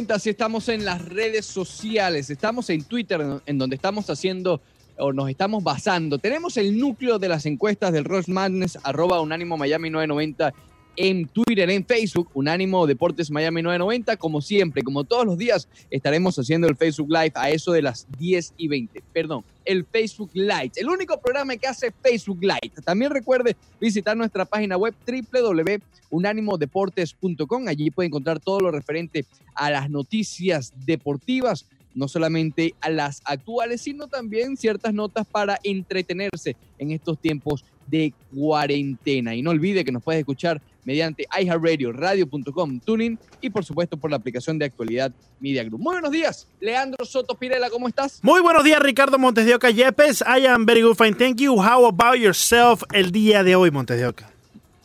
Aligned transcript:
90, 0.00 0.18
si 0.18 0.30
estamos 0.30 0.68
en 0.70 0.86
las 0.86 1.04
redes 1.04 1.44
sociales, 1.44 2.30
estamos 2.30 2.70
en 2.70 2.84
Twitter, 2.84 3.20
en 3.44 3.58
donde 3.58 3.76
estamos 3.76 4.08
haciendo 4.08 4.62
o 4.96 5.12
nos 5.12 5.28
estamos 5.28 5.62
basando. 5.62 6.18
Tenemos 6.18 6.56
el 6.56 6.78
núcleo 6.78 7.18
de 7.18 7.28
las 7.28 7.44
encuestas 7.44 7.92
del 7.92 8.06
Ross 8.06 8.26
Madness, 8.26 8.78
arroba 8.82 9.20
Unánimo 9.20 9.58
Miami 9.58 9.90
990 9.90 10.54
en 10.96 11.28
Twitter, 11.28 11.70
en 11.70 11.84
Facebook, 11.84 12.28
Unánimo 12.34 12.84
Deportes 12.86 13.30
Miami 13.30 13.62
990. 13.62 14.16
Como 14.16 14.40
siempre, 14.40 14.82
como 14.82 15.04
todos 15.04 15.26
los 15.26 15.38
días, 15.38 15.68
estaremos 15.90 16.36
haciendo 16.38 16.66
el 16.68 16.76
Facebook 16.76 17.10
Live 17.10 17.32
a 17.34 17.50
eso 17.50 17.72
de 17.72 17.82
las 17.82 18.06
10 18.18 18.54
y 18.56 18.68
20. 18.68 19.02
Perdón, 19.12 19.44
el 19.64 19.84
Facebook 19.84 20.30
Live, 20.34 20.70
el 20.76 20.88
único 20.88 21.20
programa 21.20 21.56
que 21.56 21.66
hace 21.66 21.92
Facebook 22.02 22.38
Live. 22.42 22.70
También 22.84 23.10
recuerde 23.10 23.56
visitar 23.80 24.16
nuestra 24.16 24.44
página 24.44 24.76
web 24.76 24.94
www.unánimodeportes.com. 25.06 27.68
Allí 27.68 27.90
puede 27.90 28.06
encontrar 28.08 28.40
todo 28.40 28.60
lo 28.60 28.70
referente 28.70 29.24
a 29.54 29.70
las 29.70 29.88
noticias 29.90 30.72
deportivas 30.86 31.66
no 31.94 32.08
solamente 32.08 32.74
a 32.80 32.90
las 32.90 33.22
actuales, 33.24 33.82
sino 33.82 34.06
también 34.06 34.56
ciertas 34.56 34.94
notas 34.94 35.26
para 35.26 35.58
entretenerse 35.62 36.56
en 36.78 36.92
estos 36.92 37.18
tiempos 37.18 37.64
de 37.90 38.12
cuarentena. 38.34 39.34
Y 39.34 39.42
no 39.42 39.50
olvide 39.50 39.84
que 39.84 39.92
nos 39.92 40.02
puedes 40.02 40.20
escuchar 40.20 40.60
mediante 40.84 41.26
iHeartRadio, 41.38 41.92
radio.com, 41.92 42.80
tuning 42.80 43.18
y 43.40 43.50
por 43.50 43.64
supuesto 43.64 43.96
por 43.96 44.10
la 44.10 44.16
aplicación 44.16 44.58
de 44.58 44.66
actualidad 44.66 45.12
Media 45.38 45.64
Group. 45.64 45.80
Muy 45.80 45.94
buenos 45.94 46.10
días, 46.10 46.48
Leandro 46.60 47.04
Soto 47.04 47.34
Pirela, 47.34 47.70
¿cómo 47.70 47.88
estás? 47.88 48.20
Muy 48.22 48.40
buenos 48.40 48.64
días, 48.64 48.80
Ricardo 48.80 49.18
Montes 49.18 49.46
de 49.46 49.54
Oca 49.54 49.70
Yepes. 49.70 50.22
I 50.22 50.46
am 50.46 50.64
very 50.64 50.82
good, 50.82 50.96
fine, 50.96 51.14
thank 51.14 51.36
you. 51.36 51.54
How 51.60 51.86
about 51.86 52.18
yourself 52.18 52.82
el 52.92 53.10
día 53.10 53.42
de 53.42 53.56
hoy, 53.56 53.70
Montes 53.70 53.98
de 53.98 54.06
Oca? 54.06 54.39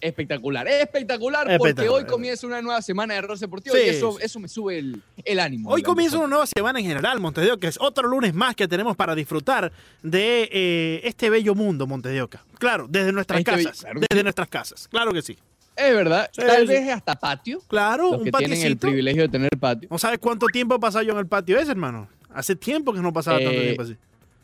Espectacular, 0.06 0.68
espectacular, 0.68 1.58
porque 1.58 1.90
hoy 1.90 2.06
comienza 2.06 2.46
una 2.46 2.62
nueva 2.62 2.82
semana 2.84 3.16
de 3.16 3.20
Arroz 3.20 3.40
Deportivo 3.40 3.76
y 3.76 3.90
eso, 3.90 4.20
eso 4.20 4.40
me 4.40 4.48
sube 4.48 4.78
el, 4.78 5.40
ánimo. 5.40 5.72
Hoy 5.72 5.82
comienza 5.82 6.20
una 6.20 6.28
nueva 6.28 6.46
semana 6.46 6.80
en 6.80 6.86
general, 6.86 7.20
Montes 7.20 7.44
de 7.44 7.52
Oca. 7.52 7.68
Es 7.68 7.80
otro 7.82 8.08
lunes 8.08 8.36
más 8.36 8.56
que 8.56 8.68
tenemos 8.68 8.96
para 8.96 9.16
disfrutar 9.16 9.72
de 10.04 10.48
eh, 10.52 11.02
este 11.04 11.32
bello 11.32 11.56
mundo, 11.56 11.88
Montes 11.88 12.12
de 12.12 12.22
Oca. 12.22 12.46
Claro, 12.60 12.86
desde 12.88 13.12
nuestras 13.12 13.40
este 13.40 13.52
casas. 13.52 13.86
desde 14.08 14.24
nuestras 14.24 14.48
casas, 14.48 14.88
claro 14.88 15.12
que 15.12 15.24
sí. 15.24 15.38
Es 15.76 15.94
verdad. 15.96 16.30
Tal 16.36 16.68
vez 16.68 16.88
hasta 16.90 17.16
patio. 17.16 17.62
Claro, 17.68 18.12
los 18.12 18.24
que 18.24 18.32
tienen 18.32 18.62
el 18.62 18.78
privilegio 18.78 19.24
de 19.24 19.30
tener 19.30 19.50
patio. 19.60 19.90
¿No 19.92 19.98
sabes 19.98 20.20
cuánto 20.20 20.46
tiempo 20.48 20.76
he 20.76 20.80
pasado 20.80 21.04
yo 21.04 21.14
en 21.14 21.18
el 21.18 21.28
patio 21.28 21.58
ese, 21.58 21.72
hermano? 21.72 22.08
Hace 22.32 22.56
tiempo 22.56 22.94
que 22.94 23.00
no 23.00 23.12
pasaba 23.12 23.40
tanto 23.40 23.54
eh, 23.54 23.64
tiempo 23.64 23.82
así. 23.82 23.96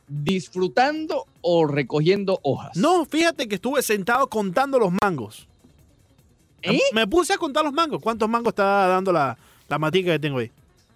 ¿Disfrutando 0.08 1.28
o 1.42 1.68
recogiendo 1.68 2.40
hojas? 2.42 2.76
No, 2.76 3.06
fíjate 3.06 3.48
que 3.48 3.56
estuve 3.56 3.84
sentado 3.84 4.28
contando 4.28 4.80
los 4.80 4.92
mangos. 5.02 5.48
¿Eh? 6.64 6.80
Me 6.94 7.08
puse 7.08 7.34
a 7.34 7.38
contar 7.38 7.64
los 7.64 7.74
mangos. 7.74 8.02
¿Cuántos 8.02 8.30
mangos 8.30 8.52
está 8.52 8.88
dando 8.88 9.12
la, 9.12 9.38
la 9.68 9.80
matica 9.80 10.12
que 10.12 10.20
tengo 10.20 10.40
ahí? 10.40 10.52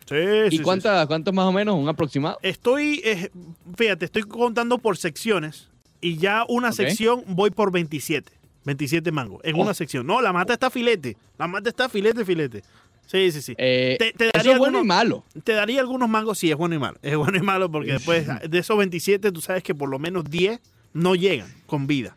Sí, 0.08 0.16
¿Y 0.52 0.60
cuántas, 0.60 1.08
cuántos 1.08 1.34
más 1.34 1.46
o 1.46 1.52
menos? 1.52 1.76
¿Un 1.76 1.90
aproximado? 1.90 2.38
Estoy, 2.44 3.02
eh, 3.04 3.32
fíjate, 3.76 4.06
estoy 4.06 4.22
contando 4.24 4.78
por 4.78 4.98
secciones 4.98 5.70
y 6.00 6.18
ya 6.18 6.46
una 6.48 6.72
sección 6.72 7.24
voy 7.28 7.50
por 7.50 7.72
27. 7.72 8.32
27 8.66 9.12
mangos 9.12 9.42
en 9.44 9.56
una 9.56 9.72
oh. 9.72 9.74
sección. 9.74 10.06
No, 10.06 10.22
la 10.22 10.32
mata 10.32 10.54
está 10.54 10.70
filete. 10.70 11.18
La 11.38 11.48
mata 11.48 11.70
está 11.70 11.90
filete, 11.90 12.24
filete. 12.24 12.64
Sí, 13.08 13.32
sí, 13.32 13.42
sí. 13.42 13.56
Eh, 13.58 13.98
te, 14.00 14.32
daría 14.34 14.54
es 14.54 14.58
bueno 14.58 14.82
y 14.82 14.84
malo. 14.84 15.24
Te 15.44 15.54
daría 15.54 15.80
algunos 15.80 16.10
mangos, 16.10 16.40
sí, 16.40 16.50
es 16.50 16.58
bueno 16.58 16.76
y 16.76 16.80
malo. 16.80 16.98
Es 17.02 17.16
bueno 17.16 17.38
y 17.38 17.42
malo 17.42 17.72
porque 17.72 17.94
después 17.94 18.28
de 18.28 18.58
esos 18.58 18.78
27, 18.78 19.32
tú 19.32 19.42
sabes 19.42 19.64
que 19.64 19.76
por 19.76 19.90
lo 19.90 20.00
menos 20.00 20.26
10 20.26 20.60
no 20.94 21.16
llegan 21.16 21.52
con 21.68 21.86
vida. 21.88 22.16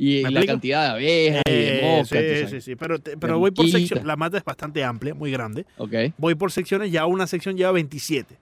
Y 0.00 0.22
la 0.22 0.46
cantidad 0.46 0.84
de 0.84 0.90
abejas 0.90 1.42
y 1.48 1.50
de 1.50 1.78
eh, 1.78 1.98
moscas. 1.98 2.22
Sí, 2.22 2.46
sí, 2.46 2.60
sí. 2.60 2.76
Pero, 2.76 2.98
pero 3.00 3.38
voy 3.40 3.50
por 3.50 3.68
secciones. 3.68 4.06
La 4.06 4.14
mata 4.14 4.38
es 4.38 4.44
bastante 4.44 4.84
amplia, 4.84 5.12
muy 5.12 5.32
grande. 5.32 5.66
Okay. 5.76 6.14
Voy 6.16 6.36
por 6.36 6.52
secciones, 6.52 6.92
ya 6.92 7.04
una 7.04 7.26
sección 7.26 7.56
lleva 7.56 7.72
27. 7.72 8.38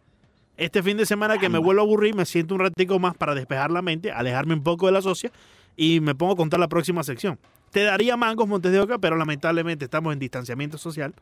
Este 0.58 0.82
fin 0.82 0.98
de 0.98 1.06
semana 1.06 1.38
que 1.38 1.48
me 1.48 1.58
vuelvo 1.58 1.80
a 1.80 1.84
aburrir, 1.84 2.14
me 2.14 2.26
siento 2.26 2.54
un 2.54 2.60
ratico 2.60 2.98
más 2.98 3.16
para 3.16 3.34
despejar 3.34 3.70
la 3.70 3.80
mente, 3.80 4.12
alejarme 4.12 4.54
un 4.54 4.62
poco 4.62 4.86
de 4.86 4.92
la 4.92 5.00
socia 5.00 5.30
y 5.76 6.00
me 6.00 6.14
pongo 6.14 6.34
a 6.34 6.36
contar 6.36 6.60
la 6.60 6.68
próxima 6.68 7.02
sección. 7.02 7.38
Te 7.70 7.82
daría 7.82 8.16
mangos 8.16 8.46
Montes 8.46 8.72
de 8.72 8.80
Oca, 8.80 8.98
pero 8.98 9.16
lamentablemente 9.16 9.86
estamos 9.86 10.12
en 10.12 10.18
distanciamiento 10.18 10.76
social 10.76 11.14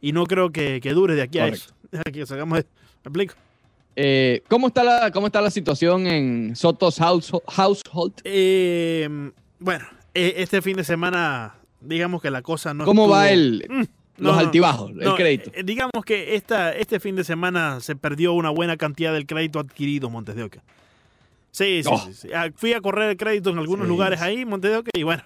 y 0.00 0.12
no 0.12 0.26
creo 0.26 0.50
que, 0.50 0.80
dure 0.80 1.14
de 1.14 1.22
aquí 1.22 1.38
a 1.38 1.46
eso. 1.48 1.72
Aquí 2.06 2.26
sacamos 2.26 2.58
¿Me 2.58 2.64
explico? 3.04 3.34
Eh, 3.94 4.42
¿cómo, 4.48 4.66
está 4.68 4.84
la, 4.84 5.10
¿Cómo 5.10 5.26
está 5.26 5.40
la 5.40 5.50
situación 5.50 6.06
en 6.06 6.54
Sotos 6.54 6.98
Household? 6.98 8.20
Eh, 8.24 9.30
bueno, 9.58 9.86
e, 10.14 10.34
este 10.38 10.62
fin 10.62 10.76
de 10.76 10.84
semana, 10.84 11.54
digamos 11.80 12.22
que 12.22 12.30
la 12.30 12.42
cosa 12.42 12.74
no. 12.74 12.84
¿Cómo 12.84 13.08
va 13.08 13.30
el, 13.30 13.66
mm, 13.68 14.22
los 14.22 14.36
altibajos, 14.36 14.92
el 14.98 15.14
crédito? 15.14 15.50
Eh, 15.54 15.62
digamos 15.64 16.04
que 16.04 16.34
esta, 16.34 16.72
este 16.72 17.00
fin 17.00 17.16
de 17.16 17.24
semana 17.24 17.80
se 17.80 17.96
perdió 17.96 18.32
una 18.32 18.50
buena 18.50 18.76
cantidad 18.76 19.12
del 19.12 19.26
crédito 19.26 19.58
adquirido 19.58 20.10
Montes 20.10 20.34
de 20.36 20.44
Oca. 20.44 20.62
Sí, 21.50 21.82
sí, 21.82 21.90
oh. 21.90 22.12
sí, 22.12 22.28
ah, 22.34 22.50
Fui 22.54 22.74
a 22.74 22.80
correr 22.80 23.10
el 23.10 23.16
crédito 23.16 23.50
en 23.50 23.58
algunos 23.58 23.88
lugares 23.88 24.20
ahí, 24.20 24.44
Montes 24.44 24.70
de 24.70 24.76
Oca, 24.76 24.90
y 24.94 25.02
bueno, 25.02 25.22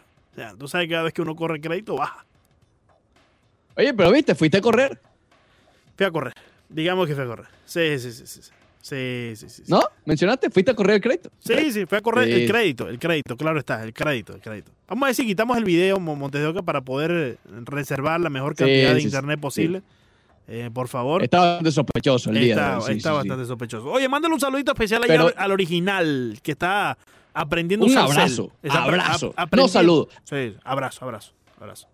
tú 0.58 0.68
sabes 0.68 0.86
que 0.86 0.92
cada 0.92 1.04
vez 1.04 1.12
que 1.12 1.22
uno 1.22 1.34
corre 1.34 1.56
el 1.56 1.60
crédito, 1.60 1.96
baja. 1.96 2.24
Oye, 3.76 3.94
pero 3.94 4.12
viste, 4.12 4.34
fuiste 4.34 4.58
a 4.58 4.60
correr. 4.60 5.00
Fui 5.96 6.06
a 6.06 6.10
correr. 6.10 6.34
Digamos 6.68 7.06
que 7.08 7.14
fui 7.14 7.24
a 7.24 7.26
correr. 7.26 7.46
Sí, 7.64 7.98
sí, 7.98 8.12
sí, 8.12 8.26
sí. 8.26 8.50
Sí, 8.82 9.32
sí, 9.36 9.48
sí. 9.48 9.62
¿No? 9.68 9.82
¿Mencionaste? 10.06 10.48
¿Fuiste 10.50 10.70
a 10.70 10.74
correr 10.74 10.96
el 10.96 11.02
crédito? 11.02 11.30
Sí, 11.38 11.70
sí, 11.70 11.84
fui 11.86 11.98
a 11.98 12.00
correr 12.00 12.28
el 12.30 12.50
crédito, 12.50 12.88
el 12.88 12.98
crédito, 12.98 13.36
claro 13.36 13.58
está, 13.58 13.82
el 13.82 13.92
crédito, 13.92 14.34
el 14.34 14.40
crédito. 14.40 14.72
Vamos 14.88 15.04
a 15.04 15.06
ver 15.06 15.14
si 15.14 15.26
quitamos 15.26 15.56
el 15.58 15.64
video, 15.64 16.00
Montes 16.00 16.40
de 16.40 16.46
Oca, 16.46 16.62
para 16.62 16.80
poder 16.80 17.38
reservar 17.64 18.20
la 18.20 18.30
mejor 18.30 18.54
cantidad 18.54 18.94
de 18.94 19.02
internet 19.02 19.38
posible. 19.38 19.82
Eh, 20.48 20.68
por 20.72 20.88
favor. 20.88 21.22
Está 21.22 21.38
bastante 21.38 21.70
sospechoso 21.70 22.30
el 22.30 22.40
día. 22.40 22.78
Está, 22.78 22.92
está 22.92 23.12
bastante 23.12 23.44
sospechoso. 23.44 23.86
Oye, 23.88 24.08
mándale 24.08 24.34
un 24.34 24.40
saludito 24.40 24.72
especial 24.72 25.04
al, 25.36 25.52
original 25.52 26.38
que 26.42 26.52
está 26.52 26.98
aprendiendo 27.32 27.86
un 27.86 27.96
abrazo. 27.96 28.50
abrazo. 28.68 29.34
no 29.52 29.68
saludo. 29.68 30.08
Sí, 30.24 30.56
abrazo, 30.64 31.04
abrazo, 31.04 31.32
abrazo. 31.60 31.88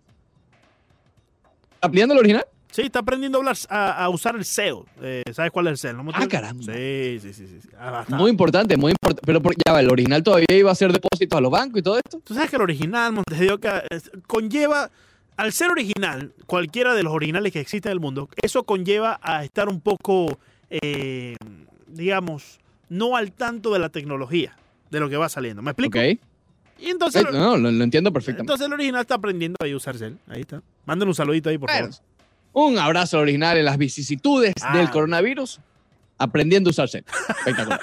¿Aprendiendo 1.82 2.14
el 2.14 2.20
original? 2.20 2.46
Sí, 2.76 2.82
está 2.82 2.98
aprendiendo 2.98 3.38
a, 3.38 3.40
hablar, 3.40 3.56
a, 3.70 4.06
usar 4.10 4.36
el 4.36 4.44
SEO. 4.44 4.84
Eh, 5.00 5.22
¿Sabes 5.32 5.50
cuál 5.50 5.68
es 5.68 5.82
el 5.82 5.96
SEO? 5.96 6.04
Ah, 6.12 6.26
caramba. 6.28 6.62
Sí, 6.62 7.18
sí, 7.22 7.32
sí. 7.32 7.46
sí. 7.46 7.68
Ah, 7.78 8.04
muy 8.08 8.30
importante, 8.30 8.76
muy 8.76 8.92
importante. 8.92 9.22
Pero 9.24 9.40
ya 9.64 9.72
va, 9.72 9.80
el 9.80 9.90
original 9.90 10.22
todavía 10.22 10.44
iba 10.50 10.68
a 10.68 10.72
hacer 10.72 10.92
depósitos 10.92 11.38
a 11.38 11.40
los 11.40 11.50
bancos 11.50 11.78
y 11.78 11.82
todo 11.82 11.96
esto. 11.96 12.20
Tú 12.22 12.34
sabes 12.34 12.50
que 12.50 12.56
el 12.56 12.60
original, 12.60 13.14
Montes 13.14 13.38
de 13.38 13.50
Oca, 13.50 13.82
conlleva, 14.26 14.90
al 15.38 15.54
ser 15.54 15.70
original, 15.70 16.34
cualquiera 16.44 16.92
de 16.92 17.02
los 17.02 17.14
originales 17.14 17.50
que 17.50 17.60
existen 17.60 17.92
en 17.92 17.94
el 17.94 18.00
mundo, 18.00 18.28
eso 18.42 18.64
conlleva 18.64 19.18
a 19.22 19.42
estar 19.42 19.70
un 19.70 19.80
poco, 19.80 20.38
eh, 20.68 21.36
digamos, 21.86 22.60
no 22.90 23.16
al 23.16 23.32
tanto 23.32 23.72
de 23.72 23.78
la 23.78 23.88
tecnología, 23.88 24.54
de 24.90 25.00
lo 25.00 25.08
que 25.08 25.16
va 25.16 25.30
saliendo. 25.30 25.62
¿Me 25.62 25.70
explico? 25.70 25.98
Ok. 25.98 26.18
Y 26.78 26.90
entonces, 26.90 27.22
eh, 27.22 27.28
no, 27.32 27.56
lo, 27.56 27.70
entiendo 27.70 28.12
perfectamente. 28.12 28.42
Entonces 28.42 28.66
el 28.66 28.72
original 28.74 29.00
está 29.00 29.14
aprendiendo 29.14 29.56
a 29.62 29.74
usar. 29.74 29.96
Ahí 30.28 30.42
está. 30.42 30.60
Mándenle 30.84 31.12
un 31.12 31.14
saludito 31.14 31.48
ahí, 31.48 31.56
por 31.56 31.70
favor. 31.70 31.88
Un 32.58 32.78
abrazo 32.78 33.18
original 33.18 33.58
en 33.58 33.66
las 33.66 33.76
vicisitudes 33.76 34.54
ah. 34.62 34.74
del 34.78 34.88
coronavirus, 34.88 35.60
aprendiendo 36.16 36.70
a 36.70 36.72
usarse. 36.72 37.04
Espectacular. 37.28 37.80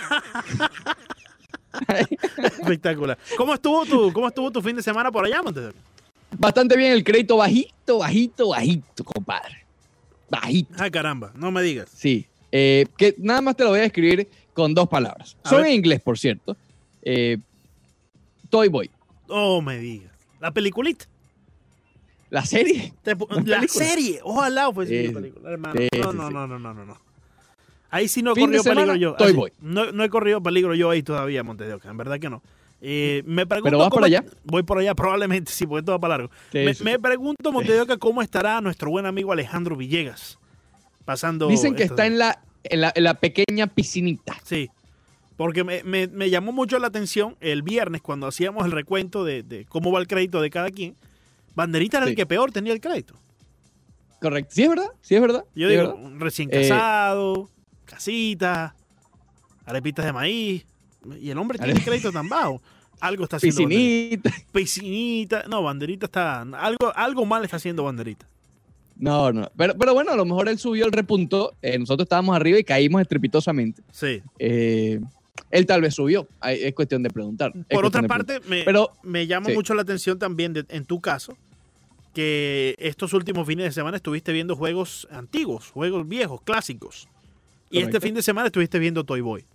Espectacular. 2.60 3.18
¿Cómo 3.38 3.54
estuvo 3.54 3.86
tu, 3.86 4.12
cómo 4.12 4.30
estuvo 4.30 4.50
tu 4.50 4.64
fin 4.64 4.76
de 4.76 4.82
semana 4.82 5.12
por 5.12 5.26
allá, 5.26 5.44
Montes? 5.44 5.76
Bastante 6.40 6.76
bien, 6.76 6.92
el 6.92 7.04
crédito 7.04 7.38
bajito, 7.38 8.00
bajito, 8.00 8.50
bajito, 8.50 9.04
compadre. 9.04 9.64
Bajito. 10.28 10.74
Ay, 10.80 10.90
caramba, 10.90 11.32
no 11.36 11.52
me 11.52 11.62
digas. 11.62 11.92
Sí. 11.94 12.26
Eh, 12.52 12.88
que 12.98 13.14
nada 13.20 13.42
más 13.42 13.56
te 13.56 13.64
lo 13.64 13.70
voy 13.70 13.82
a 13.82 13.86
escribir 13.86 14.28
con 14.56 14.74
dos 14.74 14.90
palabras. 14.90 15.38
Son 15.46 15.64
en 15.64 15.74
inglés, 15.74 16.02
por 16.02 16.18
cierto. 16.18 16.58
Eh, 17.04 17.38
Toy 18.50 18.69
Boy. 18.69 18.90
Oh, 19.28 19.62
me 19.62 19.78
digas. 19.78 20.12
La 20.40 20.50
peliculita. 20.50 21.06
¿La 22.33 22.44
serie? 22.44 22.91
la 23.45 23.62
serie. 23.68 24.19
Ojalá 24.24 24.74
fuese 24.74 25.07
una 25.07 25.19
película, 25.19 25.51
hermano. 25.51 25.80
no, 26.01 26.13
no, 26.13 26.31
no, 26.31 26.47
no, 26.47 26.74
no, 26.74 26.85
no. 26.85 26.97
Ahí 27.91 28.07
sí 28.07 28.24
no 28.24 28.31
he 28.31 28.39
corrido 28.39 28.63
peligro 28.63 28.95
yo. 28.95 29.15
No, 29.62 29.91
no, 29.91 30.03
he 30.03 30.09
corrido 30.09 30.41
peligro 30.41 30.74
yo 30.74 30.89
ahí 30.89 31.03
todavía, 31.03 31.44
Monte 31.44 31.65
de 31.65 31.75
Oca. 31.75 31.91
En 31.91 31.97
verdad 31.97 32.19
que 32.19 32.31
no. 32.31 32.41
Eh, 32.81 33.21
me 33.27 33.45
pregunto 33.45 33.69
¿Pero 33.69 33.77
vas 33.77 33.91
por 33.91 34.03
allá? 34.03 34.25
Voy 34.45 34.63
por 34.63 34.80
allá, 34.80 34.95
probablemente 34.95 35.51
sí, 35.51 35.68
porque 35.68 35.85
todo 35.85 35.97
va 35.97 36.01
para 36.01 36.18
largo. 36.18 36.31
me, 36.83 36.97
pregunto, 36.97 37.51
Monte 37.51 37.71
de 37.71 37.81
Oca, 37.81 37.97
cómo 37.97 38.24
estará 38.24 38.59
nuestro 38.62 38.89
buen 38.89 39.06
amigo 39.06 39.31
Alejandro 39.31 39.75
Villegas 39.75 40.39
pasando. 41.06 41.47
Dicen 41.50 41.75
que 41.75 41.83
está 41.83 42.07
en 42.07 42.18
la, 42.18 42.41
en 42.63 43.03
la, 43.03 43.13
pequeña 43.13 43.68
piscinita. 43.68 44.38
Sí. 44.41 44.71
Porque 45.38 45.63
me, 45.63 45.83
me, 45.83 46.30
llamó 46.31 46.51
mucho 46.51 46.80
la 46.80 46.88
atención 46.88 47.38
el 47.41 47.62
viernes 47.62 48.01
cuando 48.01 48.25
hacíamos 48.25 48.65
el 48.65 48.71
recuento 48.71 49.24
de, 49.24 49.44
de 49.44 49.65
cómo 49.65 49.91
va 49.91 50.00
el 50.00 50.07
crédito 50.07 50.41
de 50.41 50.50
cada 50.50 50.71
quien 50.71 50.95
Banderita 51.56 51.98
era 51.98 52.08
el 52.08 52.16
que 52.16 52.26
peor 52.26 52.52
tenía 52.52 52.74
el 52.74 52.82
crédito. 52.82 53.16
Correcto. 54.22 54.52
Sí, 54.56 54.64
es 54.64 54.70
verdad. 54.70 54.88
Sí, 55.02 55.16
es 55.16 55.22
verdad. 55.22 55.44
Yo 55.56 55.68
digo, 55.68 56.00
recién 56.18 56.50
eh, 56.52 56.68
casado, 56.70 57.50
casita, 57.86 58.76
arepitas 59.66 60.06
de 60.06 60.14
maíz. 60.14 60.66
Y 61.20 61.30
el 61.30 61.38
hombre 61.38 61.58
tiene 61.58 61.74
el 61.74 61.84
crédito 61.84 62.12
tan 62.12 62.30
bajo. 62.30 62.62
Algo 63.02 63.26
está 63.26 63.36
haciendo. 63.38 63.58
Piscinita. 63.68 64.32
Piscinita. 64.54 65.44
No, 65.50 65.62
banderita 65.62 66.06
está. 66.06 66.42
Algo, 66.42 66.94
algo 66.96 67.26
mal 67.26 67.44
está 67.44 67.58
haciendo 67.58 67.84
banderita. 67.84 68.26
No, 68.96 69.34
no. 69.34 69.52
Pero, 69.58 69.76
pero 69.78 69.94
bueno, 69.94 70.12
a 70.12 70.16
lo 70.16 70.24
mejor 70.24 70.48
él 70.48 70.58
subió 70.58 70.86
el 70.86 70.92
repunto. 70.94 71.54
eh, 71.62 71.78
nosotros 71.78 72.06
estábamos 72.06 72.36
arriba 72.36 72.58
y 72.60 72.64
caímos 72.64 73.02
estrepitosamente. 73.02 73.82
Sí. 73.92 74.22
Eh, 74.40 75.02
él 75.52 75.66
tal 75.66 75.82
vez 75.82 75.96
subió. 75.96 76.28
Es 76.44 76.74
cuestión 76.74 77.04
de 77.04 77.10
preguntar. 77.10 77.52
Por 77.70 77.86
otra 77.86 78.04
parte, 78.04 78.40
me, 78.48 78.64
Pero- 78.64 78.92
me 79.04 79.28
llama 79.28 79.48
sí. 79.48 79.54
mucho 79.54 79.74
la 79.74 79.82
atención 79.82 80.18
también, 80.18 80.54
de- 80.54 80.66
en 80.70 80.86
tu 80.86 81.02
caso, 81.02 81.36
que 82.13 82.75
estos 82.80 83.13
últimos 83.13 83.48
fines 83.48 83.65
de 83.65 83.71
semana 83.71 83.98
estuviste 83.98 84.31
viendo 84.31 84.56
juegos 84.56 85.07
antiguos, 85.12 85.69
juegos 85.71 86.07
viejos, 86.07 86.42
clásicos. 86.44 87.07
Y 87.69 87.80
este 87.80 88.00
fin 88.00 88.13
de 88.13 88.21
semana 88.21 88.48
estuviste 88.48 88.77
viendo 88.80 89.04
Toy 89.04 89.21
Boy. 89.21 89.45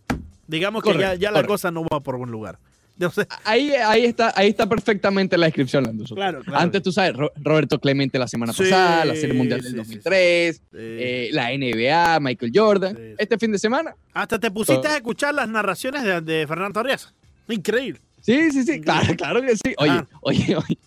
Digamos 0.48 0.82
que 0.82 0.90
ya, 0.90 0.94
Correcto, 0.94 1.20
ya 1.20 1.30
la 1.30 1.34
correcto. 1.36 1.52
cosa 1.54 1.70
no 1.70 1.84
va 1.84 2.00
por 2.00 2.16
buen 2.18 2.30
lugar. 2.30 2.58
Entonces, 2.98 3.28
Ahí, 3.44 3.70
ahí, 3.70 4.06
está, 4.06 4.32
ahí 4.34 4.48
está 4.48 4.68
perfectamente 4.68 5.38
la 5.38 5.46
descripción. 5.46 5.84
Claro, 6.16 6.40
claro. 6.42 6.58
Antes 6.58 6.82
tú 6.82 6.90
sabes, 6.90 7.14
Ro- 7.14 7.30
Roberto 7.36 7.78
Clemente 7.78 8.18
la 8.18 8.26
semana 8.26 8.52
Sí, 8.52 8.64
pasada, 8.64 9.04
la 9.04 9.14
Serie 9.14 9.34
Mundial 9.34 9.60
del 9.60 9.66
sí, 9.70 9.70
sí, 9.70 9.76
2003, 9.76 10.56
eh, 10.56 10.60
eh, 10.72 11.28
la 11.32 11.50
NBA, 11.56 12.18
Michael 12.18 12.50
Jordan. 12.52 12.98
Este 13.18 13.38
fin 13.38 13.52
de 13.52 13.58
semana. 13.60 13.94
hasta 14.12 14.40
te 14.40 14.50
pusiste 14.50 14.88
a 14.88 14.96
escuchar 14.96 15.32
las 15.32 15.48
narraciones 15.48 16.02
de, 16.02 16.20
de 16.22 16.44
Fernando 16.48 16.80
Arriaza. 16.80 17.14
Increíble. 17.48 18.00
Sí, 18.28 18.50
sí, 18.50 18.62
sí, 18.62 18.80
claro, 18.82 19.14
claro 19.16 19.40
que 19.40 19.56
sí. 19.56 19.72
Oye, 19.78 19.90
Ah. 19.90 20.06
oye, 20.20 20.54
oye. 20.56 20.78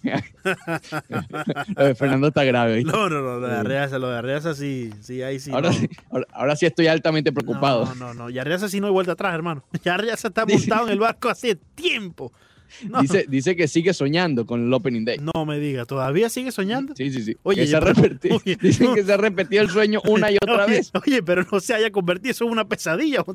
Fernando 1.96 2.28
está 2.28 2.44
grave. 2.44 2.76
¿viste? 2.76 2.92
No, 2.92 3.10
no, 3.10 3.22
no, 3.22 3.40
lo 3.40 3.48
de 3.48 3.54
Sí. 3.54 3.60
Arriaza, 3.60 3.98
lo 3.98 4.10
de 4.12 4.18
Arriaza 4.20 4.54
sí, 4.54 4.92
sí, 5.02 5.24
ahí 5.24 5.40
sí. 5.40 5.52
ahora, 5.52 5.70
no. 5.70 5.76
sí 5.76 5.90
ahora, 6.12 6.28
ahora 6.34 6.56
sí 6.56 6.68
estoy 6.68 6.86
altamente 6.86 7.32
preocupado. 7.32 7.86
No, 7.86 7.96
no, 7.96 8.14
no. 8.14 8.30
Y 8.30 8.38
Arriaza 8.38 8.70
sí 8.70 8.80
no 8.80 8.86
hay 8.86 8.94
vuelta 8.94 9.14
atrás, 9.14 9.34
hermano. 9.34 9.64
Ya 9.84 9.96
Arriaza 9.96 10.28
está 10.28 10.46
montado 10.46 10.86
en 10.86 10.94
el 10.94 11.00
barco 11.00 11.30
hace 11.30 11.56
tiempo. 11.56 12.32
No, 12.88 13.02
Dice, 13.02 13.26
dice 13.28 13.56
que 13.56 13.68
sigue 13.68 13.94
soñando 13.94 14.46
con 14.46 14.66
el 14.68 14.72
Opening 14.74 15.04
Day. 15.04 15.18
no 15.34 15.46
me 15.48 15.58
diga, 15.60 15.86
¿todavía 15.86 16.30
sigue 16.30 16.52
soñando? 16.52 16.96
Sí, 16.96 17.12
sí, 17.12 17.24
sí. 17.24 17.38
Oye, 17.44 17.64
Que 17.64 17.68
se 17.68 17.76
ha 17.76 17.80
repetido- 17.82 18.36
oye, 18.46 18.56
dicen 18.62 18.86
no. 18.88 18.94
que 18.96 19.04
se 19.04 19.12
ha 19.12 19.18
repetido 19.18 19.64
el 19.64 19.70
sueño 19.72 20.00
una 20.08 20.32
y 20.32 20.36
otra 20.42 20.66
oye, 20.66 20.76
vez. 20.76 20.92
Oye, 21.06 21.24
pero 21.24 21.44
no 21.52 21.60
se 21.60 21.74
haya 21.74 21.92
convertido 21.92 22.32
eso 22.32 22.46
en 22.46 22.52
una 22.52 22.66
pesadilla. 22.68 23.26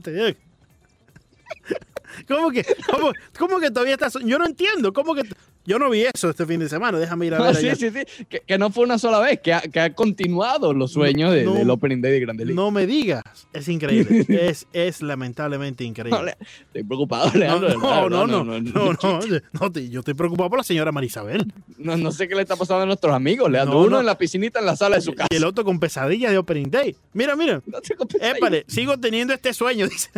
¿Cómo 2.29 2.51
que, 2.51 2.65
cómo, 2.91 3.13
cómo 3.39 3.61
que 3.61 3.71
todavía 3.71 3.95
está? 3.95 4.11
so- 4.11 4.21
Yo 4.21 4.39
no 4.39 4.47
entiendo. 4.47 4.93
¿Cómo 4.93 5.15
que.? 5.15 5.23
Yo 5.69 5.81
no 5.81 5.91
vi 5.91 6.03
eso 6.03 6.31
este 6.31 6.47
fin 6.47 6.61
de 6.61 6.69
semana. 6.69 6.97
Déjame 6.97 7.27
ir 7.27 7.35
a 7.35 7.39
No, 7.39 7.45
ver. 7.47 7.57
sí, 7.57 7.69
sí, 7.75 7.91
sí. 7.91 8.25
Que, 8.29 8.39
que 8.47 8.57
no 8.57 8.71
fue 8.71 8.85
una 8.85 8.99
sola 8.99 9.19
vez, 9.19 9.41
que 9.41 9.53
ha, 9.53 9.61
que 9.63 9.81
ha 9.81 9.93
continuado 9.95 10.73
los 10.73 10.93
sueños 10.93 11.33
de- 11.35 11.43
no. 11.45 11.55
del 11.55 11.69
Opening 11.71 12.01
Day 12.01 12.13
de 12.13 12.21
Grande 12.21 12.45
Liga. 12.45 12.55
No 12.55 12.71
me 12.71 12.87
digas. 12.87 13.25
Es 13.53 13.67
increíble. 13.67 14.25
es, 14.49 14.69
es 14.73 15.03
lamentablemente 15.03 15.83
No, 15.83 15.89
increíble. 15.89 16.37
le- 16.39 16.47
estoy 16.67 16.85
preocupado, 16.85 17.33
No, 17.33 17.39
Leandro. 17.39 17.69
no, 17.81 18.09
no, 18.09 18.27
no, 18.29 18.45
no, 18.45 18.61
no, 18.61 18.93
no, 18.93 19.21
no, 19.61 19.73
te- 19.73 19.89
yo 19.89 20.01
estoy 20.01 20.15
preocupado 20.15 20.51
por 20.51 20.59
la 20.61 20.63
señora 20.63 20.93
Marisabel. 20.93 21.53
no, 21.79 21.97
no 21.97 22.13
sé 22.13 22.29
qué 22.29 22.37
le 22.37 22.43
está 22.43 22.55
pasando 22.55 22.85
a 22.85 22.87
nuestros 22.87 23.13
amigos, 23.13 23.51
Leandro. 23.51 23.75
No, 23.75 23.81
Uno 23.81 23.91
no. 23.91 24.01
en 24.01 24.07
la 24.07 24.17
piscinita 24.17 24.61
en 24.61 24.67
la 24.67 24.77
sala 24.77 24.97
de 24.97 25.03
su 25.03 25.15
casa. 25.15 25.27
Y 25.33 25.37
el 25.37 25.45
otro 25.45 25.65
con 25.65 25.81
pesadillas 25.81 26.31
de 26.31 26.39
Opening 26.39 26.71
Day. 26.71 26.95
Mira, 27.13 27.35
mira. 27.35 27.61
No. 27.67 27.79
Épale, 28.21 28.65
sigo 28.69 28.97
teniendo 28.99 29.35
este 29.35 29.53
sueño, 29.53 29.89
dice. 29.89 30.11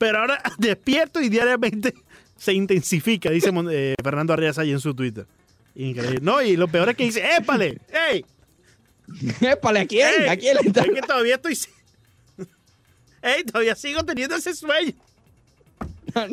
Pero 0.00 0.18
ahora 0.20 0.42
despierto 0.58 1.20
y 1.20 1.28
diariamente 1.28 1.92
se 2.36 2.54
intensifica, 2.54 3.28
dice 3.30 3.52
eh, 3.70 3.94
Fernando 4.02 4.32
Arriaza 4.32 4.62
ahí 4.62 4.72
en 4.72 4.80
su 4.80 4.94
Twitter. 4.94 5.26
Increíble. 5.74 6.20
No, 6.22 6.40
y 6.42 6.56
lo 6.56 6.66
peor 6.68 6.88
es 6.88 6.96
que 6.96 7.04
dice, 7.04 7.22
épale, 7.36 7.78
ey, 8.10 8.24
Épale, 9.42 9.80
¿a 9.80 9.86
quién? 9.86 10.08
ey, 10.22 10.28
¿A 10.28 10.36
quién 10.38 10.56
le 10.56 10.68
está? 10.68 10.82
es 10.82 10.90
que 10.90 11.02
todavía 11.02 11.34
estoy... 11.34 11.56
Ey, 13.22 13.44
todavía 13.44 13.74
sigo 13.74 14.02
teniendo 14.02 14.34
ese 14.36 14.54
sueño. 14.54 14.92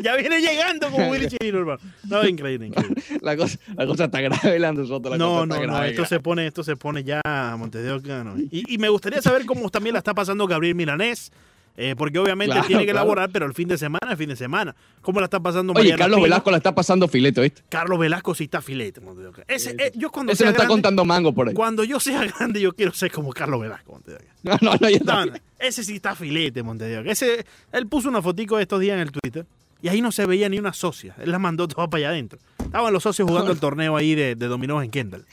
Ya 0.01 0.15
viene 0.15 0.39
llegando 0.39 0.89
como 0.89 1.09
Willy 1.09 1.27
Chirino, 1.27 1.59
hermano. 1.59 1.79
No, 2.05 2.25
increíble, 2.25 2.67
increíble. 2.67 3.03
La 3.21 3.35
cosa, 3.35 3.59
la 3.75 3.85
cosa 3.85 4.05
está 4.05 4.21
grave, 4.21 4.57
Leandro 4.57 4.87
Soto. 4.87 5.09
La 5.09 5.17
No, 5.17 5.25
cosa 5.41 5.45
no, 5.45 5.55
está 5.55 5.67
no, 5.67 5.83
esto 5.83 5.95
grave. 6.01 6.07
se 6.07 6.19
pone, 6.21 6.47
esto 6.47 6.63
se 6.63 6.75
pone 6.77 7.03
ya 7.03 7.21
Montes 7.59 7.83
de 7.83 7.91
Oca, 7.91 8.23
no. 8.23 8.39
Y, 8.39 8.73
y 8.73 8.77
me 8.79 8.89
gustaría 8.89 9.21
saber 9.21 9.45
cómo 9.45 9.69
también 9.69 9.93
la 9.93 9.99
está 9.99 10.13
pasando 10.15 10.47
Gabriel 10.47 10.73
Milanés, 10.75 11.31
eh, 11.77 11.95
porque 11.95 12.17
obviamente 12.19 12.53
Claro, 12.53 12.67
tiene 12.67 12.81
que 12.85 12.91
claro. 12.91 13.05
elaborar, 13.05 13.29
pero 13.31 13.45
el 13.45 13.53
fin 13.53 13.67
de 13.67 13.77
semana 13.77 14.11
es 14.11 14.17
fin 14.17 14.29
de 14.29 14.35
semana. 14.35 14.75
¿Cómo 15.01 15.19
la 15.19 15.25
está 15.25 15.39
pasando 15.39 15.71
Oye, 15.73 15.81
Mariana 15.81 15.97
Carlos 15.99 16.17
Pino? 16.17 16.23
Velasco 16.23 16.51
la 16.51 16.57
está 16.57 16.73
pasando 16.75 17.07
filete, 17.07 17.39
¿viste? 17.41 17.61
Carlos 17.69 17.99
Velasco 17.99 18.33
sí 18.35 18.45
está 18.45 18.61
filete. 18.61 18.99
Ese, 19.47 19.69
Sí, 19.71 19.75
eh, 19.79 19.91
yo 19.95 20.09
cuando 20.11 20.31
Ese 20.31 20.39
sea 20.39 20.47
no 20.47 20.51
está 20.51 20.63
grande, 20.63 20.73
contando 20.73 21.05
mango 21.05 21.33
por 21.33 21.47
ahí. 21.49 21.53
cuando 21.53 21.83
yo 21.83 21.99
sea 21.99 22.25
grande, 22.37 22.59
yo 22.59 22.73
quiero 22.73 22.91
ser 22.93 23.11
como 23.11 23.31
Carlos 23.31 23.61
Velasco. 23.61 24.01
No, 24.43 24.57
no, 24.61 24.75
no, 24.81 24.89
yo 24.89 24.97
No, 25.05 25.25
no, 25.27 25.33
ese 25.59 25.83
sí 25.83 25.95
está 25.95 26.15
filete, 26.15 26.63
Montes 26.63 26.87
de 26.89 26.97
Oca. 26.99 27.11
Ese, 27.11 27.45
él 27.71 27.87
puso 27.87 28.09
una 28.09 28.21
fotico 28.21 28.57
estos 28.59 28.79
días 28.79 28.95
en 28.95 29.01
el 29.01 29.11
Twitter 29.11 29.45
y 29.81 29.89
ahí 29.89 30.01
no 30.01 30.11
se 30.11 30.25
veía 30.25 30.49
ni 30.49 30.57
una 30.57 30.73
socia. 30.73 31.15
Él 31.19 31.31
la 31.31 31.37
mandó 31.39 31.67
toda 31.67 31.87
para 31.87 31.99
allá 31.99 32.09
adentro. 32.09 32.39
Estaban 32.57 32.91
los 32.91 33.03
socios 33.03 33.29
jugando 33.29 33.51
el 33.53 33.59
torneo 33.59 33.95
ahí 33.95 34.15
de, 34.15 34.33
de 34.35 34.47
dominós 34.47 34.83
en 34.83 34.89
Kendall. 34.89 35.25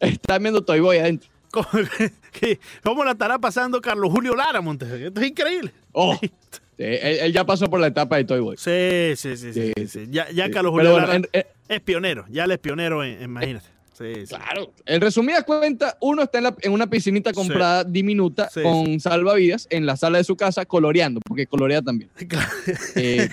Está 0.00 0.38
viendo 0.38 0.62
Toy 0.62 0.80
Boy 0.80 0.98
adentro. 0.98 1.28
¿Cómo, 2.82 3.04
la 3.04 3.12
estará 3.12 3.38
pasando 3.38 3.80
Carlos 3.80 4.10
Julio 4.12 4.34
Lara, 4.34 4.60
Montes? 4.60 4.90
Esto 4.90 5.20
es 5.20 5.26
increíble. 5.28 5.72
Oh, 5.92 6.16
sí, 6.20 6.30
él, 6.78 7.18
él 7.20 7.32
ya 7.32 7.44
pasó 7.44 7.68
por 7.68 7.80
la 7.80 7.88
etapa 7.88 8.16
de 8.16 8.24
Toy 8.24 8.40
Boy. 8.40 8.56
Sí, 8.56 9.14
sí, 9.16 9.36
sí. 9.36 9.52
sí, 9.52 9.72
Sí, 9.76 9.86
sí. 9.86 10.06
Ya. 10.10 10.26
Carlos 10.50 10.72
Julio 10.72 10.92
bueno, 10.92 11.06
Lara 11.06 11.16
en- 11.16 11.28
en- 11.32 11.46
es 11.68 11.80
pionero. 11.80 12.24
Ya 12.30 12.44
él 12.44 12.50
es 12.52 12.58
pionero, 12.58 13.04
en, 13.04 13.22
imagínate. 13.22 13.66
Sí. 13.92 14.24
Claro. 14.28 14.72
En 14.86 15.00
resumidas 15.02 15.44
cuentas, 15.44 15.94
uno 16.00 16.22
está 16.22 16.38
en, 16.38 16.44
la- 16.44 16.56
en 16.62 16.72
una 16.72 16.86
piscinita 16.88 17.32
comprada 17.34 17.84
diminuta 17.84 18.48
con 18.62 18.98
salvavidas 18.98 19.66
en 19.70 19.84
la 19.84 19.96
sala 19.96 20.16
de 20.18 20.24
su 20.24 20.36
casa 20.36 20.64
coloreando, 20.64 21.20
porque 21.26 21.46
colorea 21.46 21.82
también. 21.82 22.10
Claro. 22.28 22.48
Eh, 22.96 23.28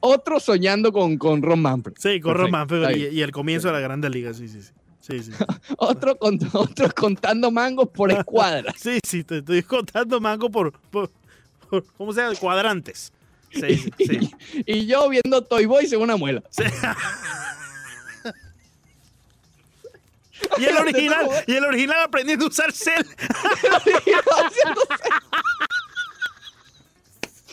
otro 0.00 0.38
soñando 0.40 0.92
con, 0.92 1.18
con 1.18 1.42
Ron 1.42 1.60
Manfred. 1.60 1.94
Sí, 1.98 2.20
con 2.20 2.32
Perfecto, 2.32 2.42
Ron 2.42 2.50
Manfred 2.52 2.96
y, 2.96 3.16
y 3.18 3.22
el 3.22 3.32
comienzo 3.32 3.68
de 3.68 3.74
la 3.74 3.80
Grande 3.80 4.08
Liga. 4.08 4.32
Sí, 4.34 4.48
sí, 4.48 4.62
sí. 4.62 4.70
Sí, 5.10 5.22
sí. 5.24 5.32
Otro, 5.78 6.16
con- 6.16 6.38
otro 6.52 6.88
contando 6.94 7.50
mangos 7.50 7.88
por 7.88 8.12
escuadra. 8.12 8.72
Sí, 8.78 8.98
sí, 9.04 9.24
te 9.24 9.38
estoy 9.38 9.62
contando 9.62 10.20
mango 10.20 10.48
por, 10.50 10.72
por, 10.72 11.10
por- 11.68 11.84
¿cómo 11.96 12.12
se 12.12 12.20
llama? 12.22 12.34
Cuadrantes. 12.36 13.12
Sí, 13.52 13.76
sí, 13.76 13.92
sí. 13.98 14.30
Y 14.64 14.86
yo 14.86 15.08
viendo 15.08 15.42
Toy 15.42 15.66
Boy 15.66 15.86
según 15.86 16.04
una 16.04 16.16
muela. 16.16 16.42
Sí. 16.50 16.62
Y 20.58 20.64
el 20.64 20.76
original, 20.78 21.28
y 21.46 21.52
el 21.54 21.64
original 21.64 22.02
aprendiendo 22.04 22.44
a 22.46 22.48
usar 22.48 22.72
cel. 22.72 23.04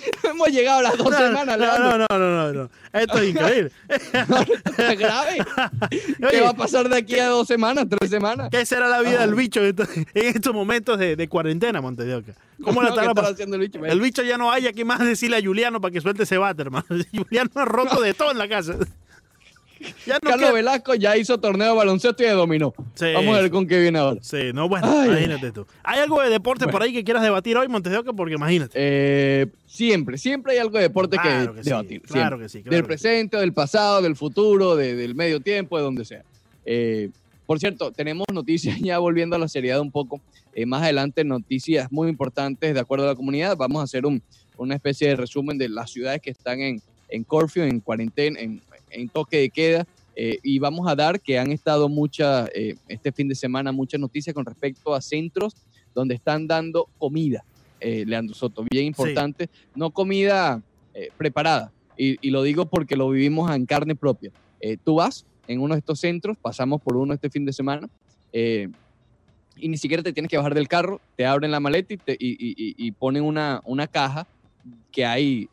Hemos 0.24 0.48
llegado 0.50 0.80
a 0.80 0.84
las 0.84 0.98
dos 0.98 1.16
semanas, 1.16 1.58
no, 1.58 1.80
no, 1.80 1.98
no, 1.98 2.08
no, 2.10 2.18
no, 2.20 2.54
no. 2.54 2.70
Esto 2.94 3.18
es 3.20 3.30
increíble. 3.30 3.72
Está 3.90 4.96
grave. 4.96 5.38
¿Qué 6.30 6.42
va 6.42 6.50
a 6.50 6.54
pasar 6.54 6.90
de 6.90 6.98
aquí 6.98 7.20
a 7.20 7.28
dos 7.28 7.48
semanas, 7.48 7.86
tres 7.90 8.10
semanas? 8.10 8.50
¿Qué 8.52 8.66
será 8.66 8.88
la 8.88 9.02
vida 9.02 9.22
del 9.22 9.36
bicho 9.36 9.60
en 9.62 9.68
estos, 9.68 9.90
en 9.98 10.06
estos 10.14 10.54
momentos 10.54 10.98
de, 10.98 11.16
de 11.16 11.28
cuarentena, 11.28 11.82
Monte 11.82 12.06
de 12.06 12.16
Oca? 12.16 12.34
¿Cómo 12.64 12.82
la 12.82 12.90
No, 12.90 12.96
¿qué 12.96 13.08
estará 13.08 13.28
haciendo 13.30 13.56
el 13.56 13.62
bicho? 13.62 13.86
El 13.86 14.02
bicho 14.02 14.24
ya 14.24 14.38
no 14.38 14.52
haya 14.52 14.74
que 14.74 14.84
más 14.86 15.00
decirle 15.00 15.38
a 15.38 15.42
Juliano 15.42 15.80
para 15.80 15.92
que 15.92 16.02
suelte 16.02 16.24
ese 16.24 16.38
bate, 16.38 16.64
hermano. 16.64 16.86
Juliano 17.16 17.50
ha 17.56 17.66
roto 17.66 18.02
de 18.02 18.14
todo 18.14 18.32
en 18.32 18.38
la 18.38 18.48
casa. 18.48 18.76
Ya 20.06 20.16
no 20.16 20.20
Carlos 20.22 20.40
queda- 20.40 20.52
Velasco 20.54 20.96
ya 20.96 21.18
hizo 21.18 21.38
torneo 21.40 21.70
de 21.70 21.76
baloncesto 21.78 22.24
y 22.24 22.28
de 22.28 22.32
dominó. 22.34 22.74
Sí. 22.96 23.06
Vamos 23.14 23.38
a 23.38 23.42
ver 23.42 23.52
con 23.52 23.68
qué 23.68 23.80
viene 23.80 24.00
ahora. 24.00 24.20
Sí, 24.22 24.52
no, 24.54 24.68
bueno, 24.70 24.88
Ay. 24.90 25.10
imagínate 25.10 25.52
tú. 25.52 25.66
¿Hay 25.84 26.00
algo 26.00 26.22
de 26.22 26.30
deporte 26.30 26.68
por 26.68 26.82
ahí 26.82 26.94
que 26.94 27.04
quieras 27.04 27.24
debatir 27.24 27.58
hoy, 27.58 27.68
Montes 27.68 27.92
de 27.92 27.98
Oca? 28.00 28.14
Porque 28.14 28.36
imagínate. 28.36 28.72
Eh, 28.76 29.48
siempre, 29.66 30.18
siempre 30.18 30.54
hay 30.54 30.60
algo 30.60 30.78
de 30.78 30.84
deporte 30.84 31.18
Claro 31.18 31.52
que, 31.52 31.58
que 31.60 31.64
sí, 31.64 31.70
debatir. 31.70 32.02
claro 32.02 32.38
siempre. 32.38 32.46
que 32.46 32.50
sí, 32.50 32.62
claro 32.64 32.72
del 32.76 32.82
que 32.82 32.98
sí. 32.98 33.04
presente, 33.04 33.38
del 33.38 33.54
pasado, 33.54 34.02
del 34.02 34.16
futuro, 34.16 34.76
de- 34.76 34.96
del 34.96 35.16
medio 35.16 35.40
tiempo, 35.40 35.78
de 35.78 35.84
donde 35.84 36.06
sea. 36.06 36.24
Eh, 36.66 37.10
por 37.46 37.60
cierto, 37.60 37.92
tenemos 37.92 38.26
noticias 38.34 38.78
ya 38.82 39.00
volviendo 39.00 39.36
a 39.36 39.40
la 39.40 39.48
seriedad 39.48 39.80
un 39.80 39.92
poco. 39.92 40.20
eh, 40.60 40.66
más 40.66 40.82
adelante, 40.82 41.24
noticias 41.24 41.92
muy 41.92 42.10
importantes 42.10 42.74
de 42.74 42.80
acuerdo 42.80 43.06
a 43.06 43.10
la 43.10 43.16
comunidad. 43.16 43.56
Vamos 43.58 43.80
a 43.80 43.84
hacer 43.84 44.08
un- 44.08 44.24
una 44.58 44.74
especie 44.74 45.08
de 45.10 45.16
resumen 45.16 45.56
de 45.60 45.70
las 45.70 45.92
ciudades 45.92 46.20
que 46.20 46.32
están 46.32 46.60
en, 46.62 46.82
en 47.10 47.24
curfew, 47.24 47.64
en 47.64 47.80
cuarentena, 47.80 48.40
en, 48.40 48.60
en 48.90 49.10
toque 49.10 49.38
de 49.38 49.50
queda. 49.50 49.86
eh, 50.20 50.40
y 50.42 50.58
vamos 50.58 50.88
a 50.88 50.96
dar 50.96 51.22
que 51.22 51.38
han 51.38 51.52
estado 51.52 51.90
muchas, 51.90 52.50
eh, 52.56 52.76
este 52.88 53.12
fin 53.12 53.28
de 53.28 53.36
semana, 53.36 53.72
muchas 53.72 54.00
noticias 54.00 54.34
con 54.34 54.46
respecto 54.46 54.96
a 54.96 55.00
centros 55.02 55.54
donde 55.94 56.16
están 56.16 56.48
dando 56.48 56.90
comida, 56.98 57.46
eh, 57.80 58.04
Leandro 58.04 58.34
Soto, 58.34 58.64
bien 58.68 58.86
importante, 58.86 59.48
no 59.76 59.92
comida 59.92 60.62
preparada. 61.18 61.72
Y, 61.96 62.18
y 62.28 62.32
lo 62.32 62.42
digo 62.42 62.66
porque 62.66 62.96
lo 62.96 63.10
vivimos 63.12 63.56
en 63.56 63.68
carne 63.68 63.96
propia. 63.96 64.32
Tú 64.84 64.96
vas 64.96 65.24
en 65.46 65.62
uno 65.62 65.76
de 65.76 65.80
estos 65.80 66.00
centros, 66.00 66.36
pasamos 66.42 66.82
por 66.82 66.98
uno 66.98 67.14
este 67.14 67.30
fin 67.30 67.46
de 67.46 67.54
semana, 67.54 67.88
y 68.34 69.68
ni 69.70 69.78
siquiera 69.78 70.02
te 70.02 70.14
tienes 70.14 70.30
que 70.32 70.38
bajar 70.38 70.56
del 70.56 70.68
carro, 70.68 71.00
te 71.16 71.26
abren 71.28 71.52
la 71.52 71.60
maleta 71.60 71.94
y, 71.94 71.98
te- 71.98 72.18
y- 72.20 72.76
y- 72.78 72.92
ponen 72.94 73.24
una, 73.24 73.62
una 73.66 73.86
caja 73.88 74.28
que 74.92 75.06
hay 75.06 75.48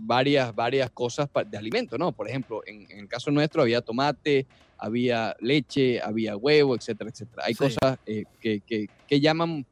varias, 0.00 0.54
varias 0.54 0.90
cosas 0.90 1.28
de 1.50 1.56
alimento, 1.58 1.98
¿no? 1.98 2.12
Por 2.12 2.28
ejemplo, 2.28 2.62
en, 2.66 2.90
en 2.90 2.98
el 3.00 3.08
caso 3.08 3.30
nuestro 3.30 3.62
había 3.62 3.80
tomate, 3.80 4.46
había 4.78 5.34
leche, 5.40 6.00
había 6.00 6.36
huevo, 6.36 6.76
etcétera, 6.76 7.10
etcétera. 7.10 7.42
Hay 7.46 7.54
Sí. 7.54 7.58
cosas 7.58 7.98
eh, 8.06 8.24
que, 8.40 8.60
que- 8.60 8.86
que 9.06 9.20
llaman 9.20 9.66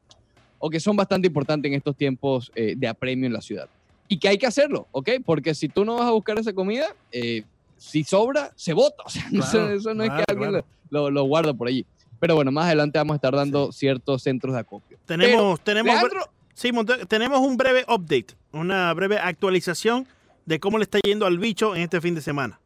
o 0.59 0.69
que 0.69 0.79
son 0.79 0.95
bastante 0.95 1.27
importantes 1.27 1.69
en 1.69 1.75
estos 1.77 1.95
tiempos 1.95 2.51
eh, 2.55 2.73
de 2.75 2.87
apremio 2.87 3.27
en 3.27 3.33
la 3.33 3.41
ciudad. 3.41 3.69
Y 4.09 4.17
que 4.19 4.27
hay 4.29 4.37
que 4.37 4.47
hacerlo, 4.47 4.87
¿ok? 4.91 5.09
Porque 5.25 5.53
si 5.53 5.67
tú 5.69 5.85
no 5.85 5.95
vas 5.95 6.07
a 6.07 6.11
buscar 6.11 6.37
esa 6.39 6.53
comida, 6.53 6.87
eh, 7.11 7.43
si 7.77 8.03
sobra, 8.03 8.51
se 8.55 8.73
bota. 8.73 9.03
O 9.05 9.09
sea, 9.09 9.23
eso- 9.31 9.51
Claro, 9.51 9.73
eso, 9.73 9.93
no 9.93 10.03
es 10.03 10.09
claro, 10.09 10.23
que 10.25 10.31
alguien 10.33 10.49
claro. 10.49 10.65
lo, 10.89 11.09
lo- 11.11 11.23
guarda 11.23 11.53
por 11.53 11.67
allí. 11.67 11.85
Pero 12.19 12.33
bueno, 12.35 12.51
más 12.51 12.65
adelante 12.65 12.97
vamos 12.97 13.13
a 13.13 13.17
estar 13.17 13.35
dando 13.35 13.71
ciertos 13.71 14.23
centros 14.23 14.53
de 14.55 14.59
acopio. 14.61 14.97
Tenemos, 15.05 15.61
tenemos, 15.63 15.93
Leandro, 15.93 16.21
sí, 16.55 16.71
tenemos 17.07 17.39
un 17.41 17.55
breve 17.57 17.83
update, 17.87 18.33
una 18.51 18.91
breve 18.95 19.19
actualización 19.19 20.07
de 20.47 20.59
cómo 20.59 20.79
le 20.79 20.85
está 20.85 20.99
yendo 21.03 21.27
al 21.27 21.37
bicho 21.37 21.75
en 21.75 21.83
este 21.83 22.01
fin 22.01 22.15
de 22.15 22.21
semana. 22.21 22.59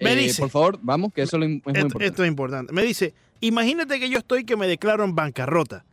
Me 0.00 0.14
eh, 0.14 0.16
dice, 0.16 0.40
por 0.40 0.50
favor, 0.50 0.78
vamos, 0.80 1.12
que 1.12 1.22
eso 1.22 1.36
es 1.36 1.40
muy 1.40 1.56
esto, 1.58 1.68
importante. 1.68 2.06
esto 2.06 2.24
es 2.24 2.28
importante. 2.28 2.72
Me 2.72 2.82
dice, 2.82 3.12
imagínate 3.40 4.00
que 4.00 4.08
yo 4.08 4.18
estoy 4.18 4.44
que 4.44 4.56
me 4.56 4.66
declaro 4.66 5.04
en 5.04 5.14
bancarrota 5.14 5.84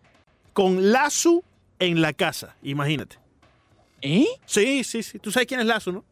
con 0.53 0.91
Lazo 0.91 1.44
en 1.79 2.01
la 2.01 2.13
casa. 2.13 2.56
Imagínate. 2.63 3.17
¿Eh? 4.01 4.25
Sí, 4.46 4.84
sí, 4.86 5.03
sí. 5.03 5.20
Tú 5.20 5.29
sabes 5.29 5.46
quién 5.46 5.60
es 5.60 5.65
Lazo, 5.65 5.91
¿no? 5.91 6.06